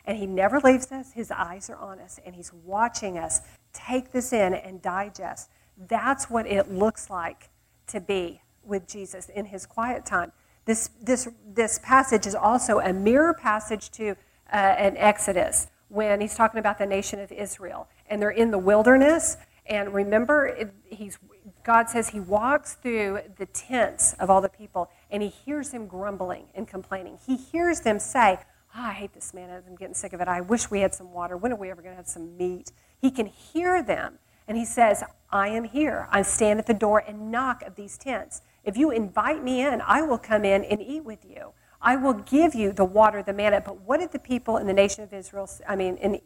And 0.07 0.17
He 0.17 0.25
never 0.25 0.59
leaves 0.59 0.91
us. 0.91 1.11
His 1.11 1.29
eyes 1.29 1.69
are 1.69 1.75
on 1.75 1.99
us, 1.99 2.19
and 2.25 2.33
He's 2.33 2.51
watching 2.51 3.19
us 3.19 3.41
take 3.73 4.11
this 4.11 4.33
in 4.33 4.55
and 4.55 4.81
digest. 4.81 5.51
That's 5.77 6.29
what 6.29 6.47
it 6.47 6.71
looks 6.71 7.09
like 7.09 7.49
to 7.87 8.01
be 8.01 8.41
with 8.63 8.87
Jesus 8.87 9.29
in 9.29 9.45
his 9.45 9.65
quiet 9.65 10.05
time. 10.05 10.31
This, 10.65 10.89
this, 11.01 11.29
this 11.53 11.79
passage 11.81 12.27
is 12.27 12.35
also 12.35 12.79
a 12.79 12.91
mirror 12.91 13.33
passage 13.33 13.89
to 13.91 14.11
uh, 14.51 14.55
an 14.55 14.97
Exodus 14.97 15.67
when 15.87 16.19
he's 16.19 16.35
talking 16.35 16.59
about 16.59 16.77
the 16.77 16.85
nation 16.85 17.19
of 17.19 17.31
Israel. 17.31 17.87
And 18.09 18.21
they're 18.21 18.29
in 18.29 18.51
the 18.51 18.57
wilderness. 18.57 19.37
And 19.65 19.93
remember, 19.93 20.71
he's, 20.85 21.17
God 21.63 21.89
says 21.89 22.09
he 22.09 22.19
walks 22.19 22.73
through 22.75 23.19
the 23.37 23.45
tents 23.45 24.13
of 24.13 24.29
all 24.29 24.41
the 24.41 24.49
people 24.49 24.89
and 25.09 25.23
he 25.23 25.29
hears 25.29 25.69
them 25.69 25.87
grumbling 25.87 26.45
and 26.53 26.67
complaining. 26.67 27.19
He 27.25 27.37
hears 27.37 27.81
them 27.81 27.99
say, 27.99 28.39
oh, 28.77 28.83
I 28.83 28.93
hate 28.93 29.13
this 29.13 29.33
man. 29.33 29.49
I'm 29.49 29.75
getting 29.75 29.95
sick 29.95 30.13
of 30.13 30.21
it. 30.21 30.27
I 30.27 30.41
wish 30.41 30.69
we 30.69 30.81
had 30.81 30.93
some 30.93 31.11
water. 31.11 31.35
When 31.35 31.51
are 31.51 31.55
we 31.55 31.71
ever 31.71 31.81
going 31.81 31.93
to 31.93 31.97
have 31.97 32.07
some 32.07 32.37
meat? 32.37 32.71
He 32.99 33.09
can 33.09 33.25
hear 33.25 33.81
them. 33.81 34.19
And 34.47 34.57
he 34.57 34.65
says, 34.65 35.03
I 35.29 35.49
am 35.49 35.65
here. 35.65 36.07
I 36.09 36.21
stand 36.21 36.59
at 36.59 36.67
the 36.67 36.73
door 36.73 37.03
and 37.05 37.31
knock 37.31 37.63
of 37.63 37.75
these 37.75 37.97
tents. 37.97 38.41
If 38.63 38.77
you 38.77 38.91
invite 38.91 39.43
me 39.43 39.61
in, 39.61 39.81
I 39.81 40.01
will 40.01 40.17
come 40.17 40.45
in 40.45 40.63
and 40.63 40.81
eat 40.81 41.03
with 41.03 41.25
you. 41.27 41.53
I 41.81 41.95
will 41.95 42.13
give 42.13 42.55
you 42.55 42.71
the 42.71 42.85
water, 42.85 43.21
the 43.21 43.33
manna. 43.33 43.61
But 43.61 43.81
what 43.81 43.99
did 43.99 44.11
the 44.11 44.19
people 44.19 44.57
in 44.57 44.67
the 44.67 44.73
nation 44.73 45.03
of 45.03 45.13
Israel, 45.13 45.49
I 45.67 45.75
mean, 45.75 45.97
in 45.97 46.21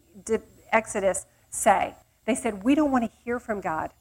Exodus 0.71 1.25
say? 1.49 1.95
They 2.25 2.35
said, 2.35 2.63
We 2.63 2.75
don't 2.75 2.91
want 2.91 3.03
to 3.05 3.11
hear 3.23 3.39
from 3.39 3.59
God. 3.59 3.91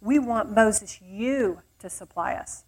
We 0.00 0.18
want 0.18 0.50
Moses, 0.50 1.00
you, 1.00 1.62
to 1.78 1.88
supply 1.88 2.34
us. 2.34 2.64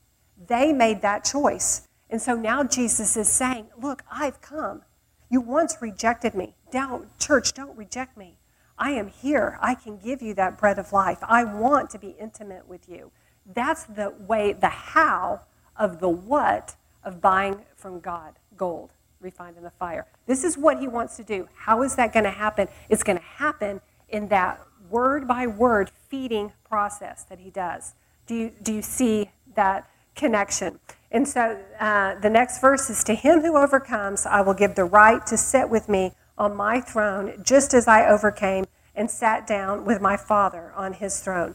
They 0.46 0.72
made 0.72 1.02
that 1.02 1.24
choice. 1.24 1.88
And 2.08 2.22
so 2.22 2.36
now 2.36 2.62
Jesus 2.62 3.16
is 3.16 3.28
saying, 3.28 3.66
Look, 3.76 4.02
I've 4.10 4.40
come. 4.40 4.82
You 5.28 5.40
once 5.40 5.76
rejected 5.80 6.34
me. 6.34 6.54
Don't, 6.70 7.18
church, 7.18 7.52
don't 7.54 7.76
reject 7.76 8.16
me. 8.16 8.36
I 8.78 8.90
am 8.90 9.08
here. 9.08 9.58
I 9.60 9.74
can 9.74 9.98
give 9.98 10.20
you 10.20 10.34
that 10.34 10.58
bread 10.58 10.78
of 10.78 10.92
life. 10.92 11.18
I 11.22 11.44
want 11.44 11.90
to 11.90 11.98
be 11.98 12.16
intimate 12.18 12.68
with 12.68 12.88
you. 12.88 13.10
That's 13.46 13.84
the 13.84 14.12
way, 14.18 14.52
the 14.52 14.68
how 14.68 15.42
of 15.76 16.00
the 16.00 16.08
what 16.08 16.76
of 17.04 17.20
buying 17.20 17.64
from 17.76 18.00
God 18.00 18.34
gold 18.56 18.92
refined 19.20 19.56
in 19.56 19.62
the 19.62 19.70
fire. 19.70 20.06
This 20.26 20.44
is 20.44 20.56
what 20.56 20.78
he 20.78 20.88
wants 20.88 21.16
to 21.16 21.24
do. 21.24 21.48
How 21.54 21.82
is 21.82 21.96
that 21.96 22.12
going 22.12 22.24
to 22.24 22.30
happen? 22.30 22.68
It's 22.88 23.02
going 23.02 23.18
to 23.18 23.24
happen 23.24 23.80
in 24.08 24.28
that 24.28 24.60
word 24.90 25.26
by 25.26 25.46
word 25.46 25.90
feeding 26.08 26.52
process 26.68 27.24
that 27.24 27.40
he 27.40 27.50
does. 27.50 27.94
Do 28.26 28.34
you, 28.34 28.52
do 28.62 28.72
you 28.72 28.82
see 28.82 29.30
that 29.54 29.88
connection? 30.14 30.78
And 31.14 31.28
so 31.28 31.56
uh, 31.78 32.16
the 32.16 32.28
next 32.28 32.60
verse 32.60 32.90
is 32.90 33.04
To 33.04 33.14
him 33.14 33.40
who 33.40 33.56
overcomes, 33.56 34.26
I 34.26 34.40
will 34.40 34.52
give 34.52 34.74
the 34.74 34.84
right 34.84 35.24
to 35.28 35.36
sit 35.36 35.70
with 35.70 35.88
me 35.88 36.10
on 36.36 36.56
my 36.56 36.80
throne, 36.80 37.40
just 37.40 37.72
as 37.72 37.86
I 37.86 38.04
overcame 38.08 38.64
and 38.96 39.08
sat 39.08 39.46
down 39.46 39.84
with 39.84 40.00
my 40.00 40.16
Father 40.16 40.72
on 40.74 40.94
his 40.94 41.20
throne. 41.20 41.54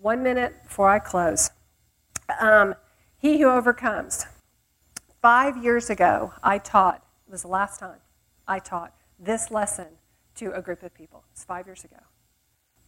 One 0.00 0.22
minute 0.22 0.62
before 0.64 0.88
I 0.88 0.98
close. 0.98 1.50
Um, 2.40 2.74
he 3.18 3.38
who 3.38 3.50
overcomes. 3.50 4.24
Five 5.20 5.62
years 5.62 5.90
ago, 5.90 6.32
I 6.42 6.56
taught, 6.56 7.04
it 7.28 7.30
was 7.30 7.42
the 7.42 7.48
last 7.48 7.78
time, 7.78 7.98
I 8.48 8.60
taught 8.60 8.94
this 9.18 9.50
lesson 9.50 9.88
to 10.36 10.52
a 10.52 10.62
group 10.62 10.82
of 10.82 10.94
people. 10.94 11.24
It's 11.32 11.44
five 11.44 11.66
years 11.66 11.84
ago. 11.84 11.98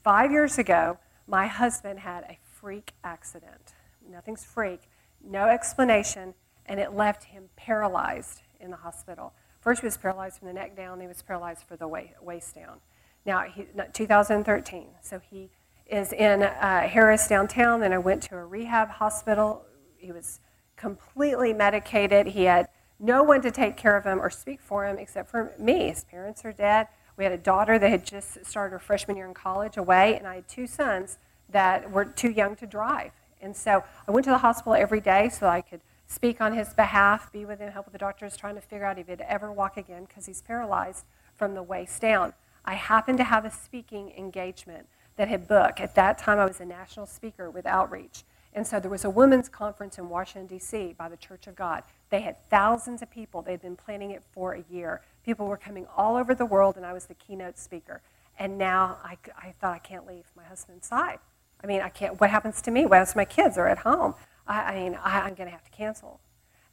Five 0.03 0.31
years 0.31 0.57
ago, 0.57 0.99
my 1.27 1.49
husband 1.49 1.99
had 1.99 2.25
a 2.25 2.39
freak 2.43 2.95
accident. 3.05 3.75
Nothing's 4.09 4.45
freak, 4.45 4.81
no 5.29 5.49
explanation, 5.49 6.35
and 6.66 6.81
it 6.81 6.95
left 6.95 7.24
him 7.24 7.51
paralyzed 7.57 8.43
in 8.61 8.70
the 8.70 8.76
hospital. 8.76 9.33
First, 9.61 9.81
he 9.81 9.87
was 9.87 9.97
paralyzed 9.97 10.39
from 10.39 10.49
the 10.49 10.55
neck 10.55 10.76
down, 10.76 10.99
then 10.99 11.07
he 11.07 11.09
was 11.09 11.22
paralyzed 11.22 11.64
for 11.66 11.76
the 11.76 11.89
waist 11.89 12.55
down. 12.55 12.81
Now, 13.26 13.43
he, 13.43 13.66
2013, 13.93 14.87
so 15.03 15.18
he 15.18 15.51
is 15.87 16.12
in 16.12 16.43
uh, 16.43 16.89
Harris 16.89 17.29
downtown. 17.29 17.81
Then 17.81 17.93
I 17.93 17.99
went 17.99 18.22
to 18.24 18.37
a 18.37 18.45
rehab 18.45 18.89
hospital. 18.91 19.64
He 19.97 20.12
was 20.12 20.41
completely 20.76 21.53
medicated. 21.53 22.29
He 22.29 22.45
had 22.45 22.68
no 23.01 23.22
one 23.22 23.41
to 23.43 23.51
take 23.51 23.76
care 23.76 23.97
of 23.97 24.05
him 24.05 24.20
or 24.20 24.31
speak 24.31 24.61
for 24.61 24.87
him 24.87 24.99
except 24.99 25.31
for 25.31 25.55
me. 25.59 25.89
His 25.89 26.05
parents 26.05 26.45
are 26.45 26.53
dead. 26.53 26.89
We 27.16 27.24
had 27.24 27.33
a 27.33 27.39
daughter 27.39 27.79
that 27.79 27.91
had 27.91 28.05
just 28.05 28.45
started 28.47 28.72
her 28.72 28.79
freshman 28.79 29.16
year 29.16 29.26
in 29.26 29.35
college 29.35 29.76
away, 29.76 30.16
and 30.16 30.26
I 30.26 30.37
had 30.37 30.49
two 30.49 30.66
sons 30.66 31.18
that 31.49 31.91
were 31.91 32.05
too 32.05 32.31
young 32.31 32.55
to 32.57 32.66
drive. 32.66 33.11
And 33.41 33.57
so 33.57 33.84
I 34.07 34.11
went 34.11 34.24
to 34.24 34.30
the 34.30 34.39
hospital 34.39 34.74
every 34.74 35.01
day 35.01 35.28
so 35.28 35.47
I 35.47 35.61
could 35.61 35.80
speak 36.07 36.41
on 36.41 36.55
his 36.55 36.72
behalf, 36.74 37.30
be 37.32 37.45
with 37.45 37.61
him, 37.61 37.70
help 37.70 37.86
with 37.86 37.93
the 37.93 37.99
doctors, 37.99 38.36
trying 38.36 38.55
to 38.55 38.61
figure 38.61 38.86
out 38.86 38.99
if 38.99 39.09
he'd 39.09 39.20
ever 39.20 39.53
walk 39.53 39.76
again 39.76 40.07
because 40.09 40.26
he's 40.26 40.43
paralyzed 40.43 41.05
from 41.36 41.55
the 41.55 41.62
waist 41.62 42.01
down. 42.01 42.32
I 42.64 42.74
happened 42.74 43.18
to 43.18 43.24
have 43.24 43.45
a 43.45 43.51
speaking 43.51 44.12
engagement 44.16 44.86
that 45.16 45.28
had 45.28 45.47
booked. 45.47 45.80
At 45.80 45.95
that 45.95 46.18
time, 46.18 46.39
I 46.39 46.47
was 46.47 46.61
a 46.61 46.64
national 46.64 47.07
speaker 47.07 47.51
with 47.51 47.66
Outreach. 47.66 48.24
And 48.55 48.66
so 48.66 48.80
there 48.80 48.91
was 48.91 49.05
a 49.05 49.11
women's 49.11 49.49
conference 49.49 49.99
in 49.99 50.09
Washington, 50.09 50.47
D.C. 50.47 50.95
by 50.99 51.09
the 51.09 51.16
Church 51.16 51.47
of 51.47 51.55
God. 51.55 51.82
They 52.11 52.22
had 52.22 52.43
thousands 52.49 53.03
of 53.03 53.11
people. 53.11 53.43
They'd 53.43 53.61
been 53.61 53.76
planning 53.76 54.11
it 54.11 54.22
for 54.32 54.55
a 54.55 54.64
year. 54.70 55.03
People 55.24 55.47
were 55.47 55.57
coming 55.59 55.86
all 55.97 56.16
over 56.16 56.34
the 56.34 56.47
world, 56.47 56.76
and 56.76 56.86
I 56.86 56.93
was 56.93 57.07
the 57.07 57.14
keynote 57.14 57.59
speaker. 57.59 58.01
And 58.39 58.57
now 58.57 58.99
I, 59.05 59.18
I 59.36 59.53
thought 59.61 59.74
I 59.74 59.78
can't 59.78 60.07
leave 60.07 60.24
my 60.36 60.45
husband's 60.45 60.86
side. 60.86 61.18
I 61.63 61.67
mean, 61.67 61.81
I 61.81 61.89
can't. 61.89 62.21
What 62.21 62.31
happens 62.31 62.63
to 62.63 62.71
me? 62.71 62.87
What 62.87 62.99
happens 62.99 63.13
to 63.13 63.17
my 63.19 63.25
kids? 63.25 63.59
are 63.59 63.69
at 63.69 63.79
home? 63.79 64.15
I, 64.47 64.61
I 64.61 64.81
mean, 64.81 64.99
I, 65.03 65.21
I'm 65.21 65.35
going 65.35 65.49
to 65.49 65.53
have 65.53 65.65
to 65.65 65.71
cancel. 65.71 66.21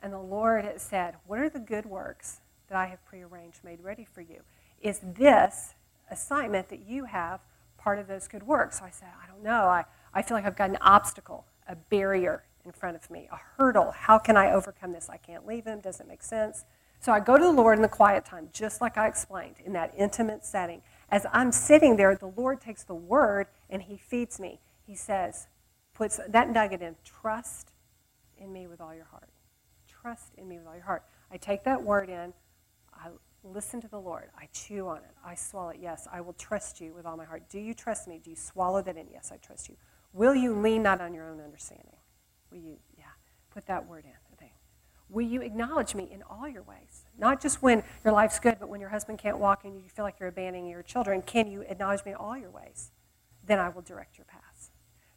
And 0.02 0.14
the 0.14 0.20
Lord 0.20 0.70
said, 0.78 1.16
What 1.26 1.40
are 1.40 1.50
the 1.50 1.60
good 1.60 1.86
works 1.86 2.42
that 2.70 2.78
I 2.78 2.88
have 2.88 3.04
prearranged, 3.06 3.64
made 3.64 3.82
ready 3.82 4.06
for 4.06 4.22
you? 4.22 4.42
Is 4.82 5.00
this 5.04 5.74
assignment 6.12 6.70
that 6.70 6.88
you 6.88 7.06
have 7.06 7.42
part 7.78 8.00
of 8.00 8.08
those 8.08 8.28
good 8.28 8.44
works? 8.44 8.80
So 8.80 8.86
I 8.86 8.92
said, 8.92 9.10
I 9.24 9.28
don't 9.28 9.44
know. 9.44 9.66
I, 9.66 9.86
I 10.14 10.22
feel 10.22 10.38
like 10.38 10.46
I've 10.46 10.56
got 10.56 10.70
an 10.70 10.78
obstacle, 10.82 11.46
a 11.68 11.76
barrier 11.76 12.44
in 12.66 12.72
front 12.72 12.96
of 12.96 13.10
me, 13.10 13.28
a 13.32 13.40
hurdle. 13.58 13.92
How 13.92 14.18
can 14.18 14.38
I 14.38 14.52
overcome 14.52 14.92
this? 14.92 15.10
I 15.10 15.18
can't 15.18 15.46
leave 15.46 15.66
him. 15.66 15.80
Doesn't 15.80 16.08
make 16.08 16.24
sense. 16.24 16.66
So 17.00 17.12
I 17.12 17.20
go 17.20 17.38
to 17.38 17.44
the 17.44 17.52
Lord 17.52 17.78
in 17.78 17.82
the 17.82 17.88
quiet 17.88 18.26
time, 18.26 18.50
just 18.52 18.82
like 18.82 18.98
I 18.98 19.08
explained, 19.08 19.56
in 19.64 19.74
that 19.74 19.94
intimate 19.98 20.46
setting. 20.46 20.82
As 21.10 21.26
I'm 21.32 21.52
sitting 21.52 21.98
there, 21.98 22.16
the 22.16 22.32
Lord 22.36 22.62
takes 22.62 22.84
the 22.84 22.96
word 22.96 23.48
and 23.70 23.84
he 23.84 23.98
feeds 23.98 24.40
me. 24.40 24.60
He 24.86 24.96
says, 24.96 25.48
puts 25.94 26.20
that 26.28 26.50
nugget 26.50 26.82
in, 26.82 26.96
trust 27.04 27.72
in 28.38 28.52
me 28.52 28.68
with 28.68 28.82
all 28.82 28.94
your 28.94 29.06
heart. 29.06 29.30
Trust 29.88 30.34
in 30.38 30.48
me 30.48 30.58
with 30.58 30.68
all 30.68 30.76
your 30.76 30.84
heart. 30.84 31.04
I 31.32 31.38
take 31.38 31.64
that 31.64 31.82
word 31.82 32.10
in, 32.10 32.34
I 32.94 33.08
listen 33.44 33.82
to 33.82 33.88
the 33.88 34.00
Lord, 34.00 34.30
I 34.38 34.48
chew 34.54 34.88
on 34.88 34.98
it, 34.98 35.16
I 35.26 35.36
swallow 35.36 35.70
it. 35.70 35.80
Yes, 35.82 36.08
I 36.12 36.22
will 36.22 36.34
trust 36.34 36.82
you 36.82 36.94
with 36.94 37.06
all 37.06 37.18
my 37.18 37.26
heart. 37.26 37.44
Do 37.50 37.60
you 37.60 37.74
trust 37.74 38.08
me? 38.08 38.20
Do 38.24 38.30
you 38.30 38.36
swallow 38.36 38.82
that 38.82 38.98
in? 38.98 39.08
Yes, 39.12 39.32
I 39.34 39.38
trust 39.38 39.70
you. 39.70 39.76
Will 40.14 40.36
you 40.36 40.54
lean 40.54 40.84
not 40.84 41.02
on 41.02 41.14
your 41.14 41.30
own 41.30 41.42
understanding? 41.42 41.98
Will 42.52 42.60
you, 42.60 42.78
yeah, 42.98 43.06
put 43.52 43.66
that 43.68 43.88
word 43.88 44.06
in. 44.06 44.12
Will 45.10 45.26
you 45.26 45.42
acknowledge 45.42 45.94
me 45.94 46.10
in 46.12 46.24
all 46.24 46.48
your 46.48 46.64
ways? 46.64 47.06
Not 47.18 47.42
just 47.42 47.62
when 47.62 47.84
your 48.04 48.14
life's 48.14 48.40
good, 48.40 48.58
but 48.60 48.70
when 48.70 48.82
your 48.82 48.90
husband 48.90 49.20
can't 49.20 49.38
walk 49.38 49.64
and 49.64 49.76
you 49.76 49.88
feel 49.88 50.04
like 50.04 50.20
you're 50.20 50.30
abandoning 50.30 50.68
your 50.68 50.82
children. 50.82 51.22
Can 51.22 51.48
you 51.48 51.62
acknowledge 51.62 52.04
me 52.06 52.12
in 52.12 52.18
all 52.18 52.38
your 52.38 52.50
ways? 52.50 52.92
Then 53.46 53.60
I 53.60 53.70
will 53.70 53.84
direct 53.84 54.18
your 54.18 54.26
paths. 54.26 54.55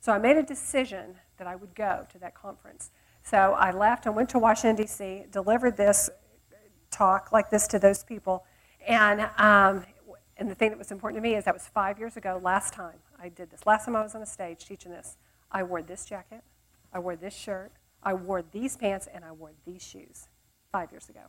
So 0.09 0.15
I 0.15 0.19
made 0.19 0.39
a 0.39 0.43
decision 0.43 1.17
that 1.37 1.47
I 1.47 1.55
would 1.55 1.75
go 1.75 2.07
to 2.11 2.19
that 2.21 2.35
conference. 2.35 2.93
So 3.23 3.53
I 3.53 3.73
left 3.73 4.07
and 4.07 4.17
went 4.17 4.31
to 4.31 4.39
Washington, 4.39 4.75
D.C., 4.75 5.25
delivered 5.31 5.77
this 5.77 6.09
talk 6.91 7.31
like 7.31 7.51
this 7.51 7.67
to 7.67 7.79
those 7.79 8.05
people. 8.05 8.47
And, 8.87 9.29
um, 9.37 9.85
and 10.39 10.51
the 10.51 10.55
thing 10.55 10.71
that 10.71 10.79
was 10.79 10.91
important 10.91 11.23
to 11.23 11.29
me 11.29 11.35
is 11.35 11.45
that 11.45 11.53
was 11.53 11.67
five 11.67 11.99
years 11.99 12.17
ago, 12.17 12.41
last 12.43 12.73
time 12.73 12.95
I 13.21 13.29
did 13.29 13.51
this. 13.51 13.67
Last 13.67 13.85
time 13.85 13.97
I 13.97 14.03
was 14.03 14.15
on 14.15 14.23
a 14.23 14.27
stage 14.27 14.65
teaching 14.65 14.93
this, 14.93 15.19
I 15.53 15.63
wore 15.63 15.83
this 15.83 16.07
jacket, 16.07 16.41
I 16.91 17.01
wore 17.01 17.15
this 17.15 17.35
shirt, 17.35 17.73
I 18.03 18.15
wore 18.15 18.43
these 18.51 18.79
pants 18.79 19.09
and 19.13 19.27
I 19.27 19.33
wore 19.33 19.53
these 19.67 19.83
shoes 19.83 20.29
five 20.73 20.91
years 20.91 21.11
ago. 21.11 21.25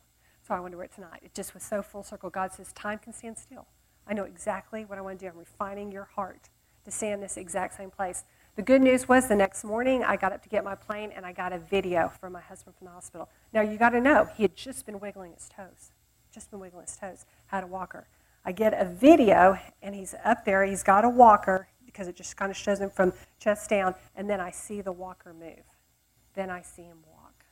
So 0.47 0.53
I 0.53 0.61
want 0.61 0.71
to 0.71 0.77
wear 0.77 0.85
it 0.85 0.95
tonight. 0.95 1.19
It 1.21 1.33
just 1.33 1.53
was 1.53 1.63
so 1.63 1.81
full 1.81 2.03
circle. 2.03 2.29
God 2.29 2.53
says, 2.53 2.71
time 2.71 2.99
can 2.99 3.11
stand 3.11 3.37
still. 3.37 3.67
I 4.07 4.13
know 4.13 4.23
exactly 4.23 4.85
what 4.85 4.97
I 4.97 5.01
want 5.01 5.19
to 5.19 5.25
do. 5.25 5.29
I'm 5.29 5.37
refining 5.37 5.91
your 5.91 6.05
heart 6.05 6.47
to 6.85 6.91
stay 6.91 7.11
in 7.11 7.19
this 7.19 7.35
exact 7.35 7.75
same 7.75 7.91
place. 7.91 8.23
The 8.59 8.65
good 8.65 8.81
news 8.81 9.07
was 9.07 9.29
the 9.29 9.37
next 9.37 9.63
morning 9.63 10.03
I 10.03 10.17
got 10.17 10.33
up 10.33 10.43
to 10.43 10.49
get 10.49 10.65
my 10.65 10.75
plane 10.75 11.13
and 11.15 11.25
I 11.25 11.31
got 11.31 11.53
a 11.53 11.57
video 11.57 12.11
from 12.19 12.33
my 12.33 12.41
husband 12.41 12.75
from 12.75 12.87
the 12.87 12.91
hospital. 12.91 13.29
Now 13.53 13.61
you 13.61 13.77
got 13.77 13.91
to 13.91 14.01
know, 14.01 14.27
he 14.35 14.43
had 14.43 14.53
just 14.53 14.85
been 14.85 14.99
wiggling 14.99 15.31
his 15.31 15.47
toes, 15.47 15.93
just 16.33 16.51
been 16.51 16.59
wiggling 16.59 16.83
his 16.85 16.97
toes, 16.97 17.25
had 17.45 17.63
a 17.63 17.67
walker. 17.67 18.09
I 18.43 18.51
get 18.51 18.73
a 18.73 18.83
video 18.83 19.57
and 19.81 19.95
he's 19.95 20.13
up 20.25 20.43
there, 20.43 20.65
he's 20.65 20.83
got 20.83 21.05
a 21.05 21.09
walker 21.09 21.69
because 21.85 22.09
it 22.09 22.17
just 22.17 22.35
kind 22.35 22.51
of 22.51 22.57
shows 22.57 22.81
him 22.81 22.89
from 22.89 23.13
chest 23.39 23.69
down, 23.69 23.95
and 24.13 24.29
then 24.29 24.41
I 24.41 24.51
see 24.51 24.81
the 24.81 24.91
walker 24.91 25.33
move. 25.33 25.63
Then 26.33 26.49
I 26.49 26.61
see 26.61 26.81
him 26.81 26.97
walk, 27.07 27.45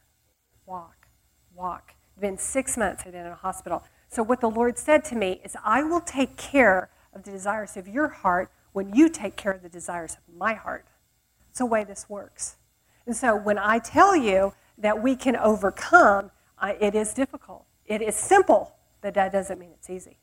walk, 0.66 1.08
walk. 1.56 1.96
Been 2.20 2.38
six 2.38 2.76
months 2.76 3.04
I've 3.06 3.14
been 3.14 3.26
in 3.26 3.32
a 3.32 3.36
hospital. 3.36 3.82
So 4.10 4.24
what 4.24 4.42
the 4.42 4.50
Lord 4.50 4.78
said 4.78 5.06
to 5.06 5.16
me 5.16 5.40
is, 5.46 5.56
I 5.64 5.84
will 5.84 6.02
take 6.02 6.36
care 6.36 6.90
of 7.14 7.24
the 7.24 7.32
desires 7.32 7.78
of 7.78 7.88
your 7.88 8.10
heart 8.10 8.52
when 8.74 8.94
you 8.94 9.08
take 9.08 9.38
care 9.38 9.54
of 9.54 9.62
the 9.62 9.70
desires 9.70 10.18
of 10.18 10.36
my 10.36 10.54
heart. 10.54 10.86
It's 11.58 11.60
the 11.64 11.66
way 11.66 11.84
this 11.84 12.08
works. 12.08 12.58
And 13.08 13.16
so 13.16 13.36
when 13.36 13.58
I 13.58 13.80
tell 13.80 14.16
you 14.16 14.54
that 14.78 15.02
we 15.02 15.16
can 15.16 15.36
overcome, 15.36 16.30
it 16.62 16.94
is 16.94 17.16
difficult. 17.16 17.66
It 17.88 18.00
is 18.00 18.16
simple, 18.16 18.76
but 19.02 19.16
that 19.16 19.32
doesn't 19.32 19.60
mean 19.60 19.72
it's 19.74 19.90
easy. 19.90 20.20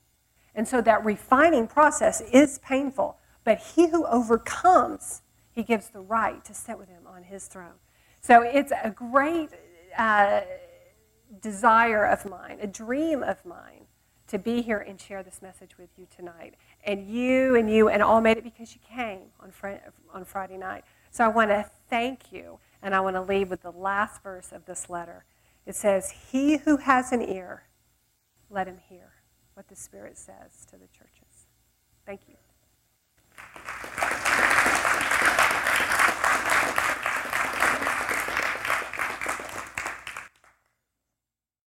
And 0.54 0.68
so 0.68 0.80
that 0.82 1.04
refining 1.04 1.66
process 1.66 2.20
is 2.20 2.60
painful, 2.60 3.16
but 3.42 3.58
he 3.58 3.88
who 3.88 4.06
overcomes, 4.06 5.22
he 5.50 5.64
gives 5.64 5.88
the 5.88 5.98
right 5.98 6.44
to 6.44 6.54
sit 6.54 6.78
with 6.78 6.88
him 6.88 7.02
on 7.04 7.24
his 7.24 7.48
throne. 7.48 7.80
So 8.20 8.42
it's 8.42 8.70
a 8.84 8.90
great 8.90 9.48
uh, 9.98 10.42
desire 11.42 12.04
of 12.04 12.30
mine, 12.30 12.58
a 12.60 12.68
dream 12.68 13.24
of 13.24 13.44
mine, 13.44 13.86
to 14.28 14.38
be 14.38 14.62
here 14.62 14.78
and 14.78 15.00
share 15.00 15.24
this 15.24 15.42
message 15.42 15.76
with 15.78 15.90
you 15.98 16.06
tonight. 16.14 16.54
And 16.84 17.08
you 17.08 17.56
and 17.56 17.68
you 17.68 17.88
and 17.88 18.04
all 18.04 18.20
made 18.20 18.36
it 18.36 18.44
because 18.44 18.72
you 18.72 18.80
came 18.88 19.32
on, 19.40 19.50
fr- 19.50 19.82
on 20.12 20.24
Friday 20.24 20.58
night. 20.58 20.84
So 21.14 21.24
I 21.24 21.28
want 21.28 21.50
to 21.50 21.70
thank 21.88 22.32
you, 22.32 22.58
and 22.82 22.92
I 22.92 22.98
want 22.98 23.14
to 23.14 23.22
leave 23.22 23.48
with 23.48 23.62
the 23.62 23.70
last 23.70 24.20
verse 24.24 24.50
of 24.50 24.64
this 24.66 24.90
letter. 24.90 25.24
It 25.64 25.76
says, 25.76 26.10
He 26.32 26.56
who 26.56 26.78
has 26.78 27.12
an 27.12 27.22
ear, 27.22 27.68
let 28.50 28.66
him 28.66 28.78
hear 28.88 29.12
what 29.54 29.68
the 29.68 29.76
Spirit 29.76 30.18
says 30.18 30.66
to 30.68 30.72
the 30.72 30.88
churches. 30.88 31.46
Thank 32.04 32.22
you. 32.26 32.34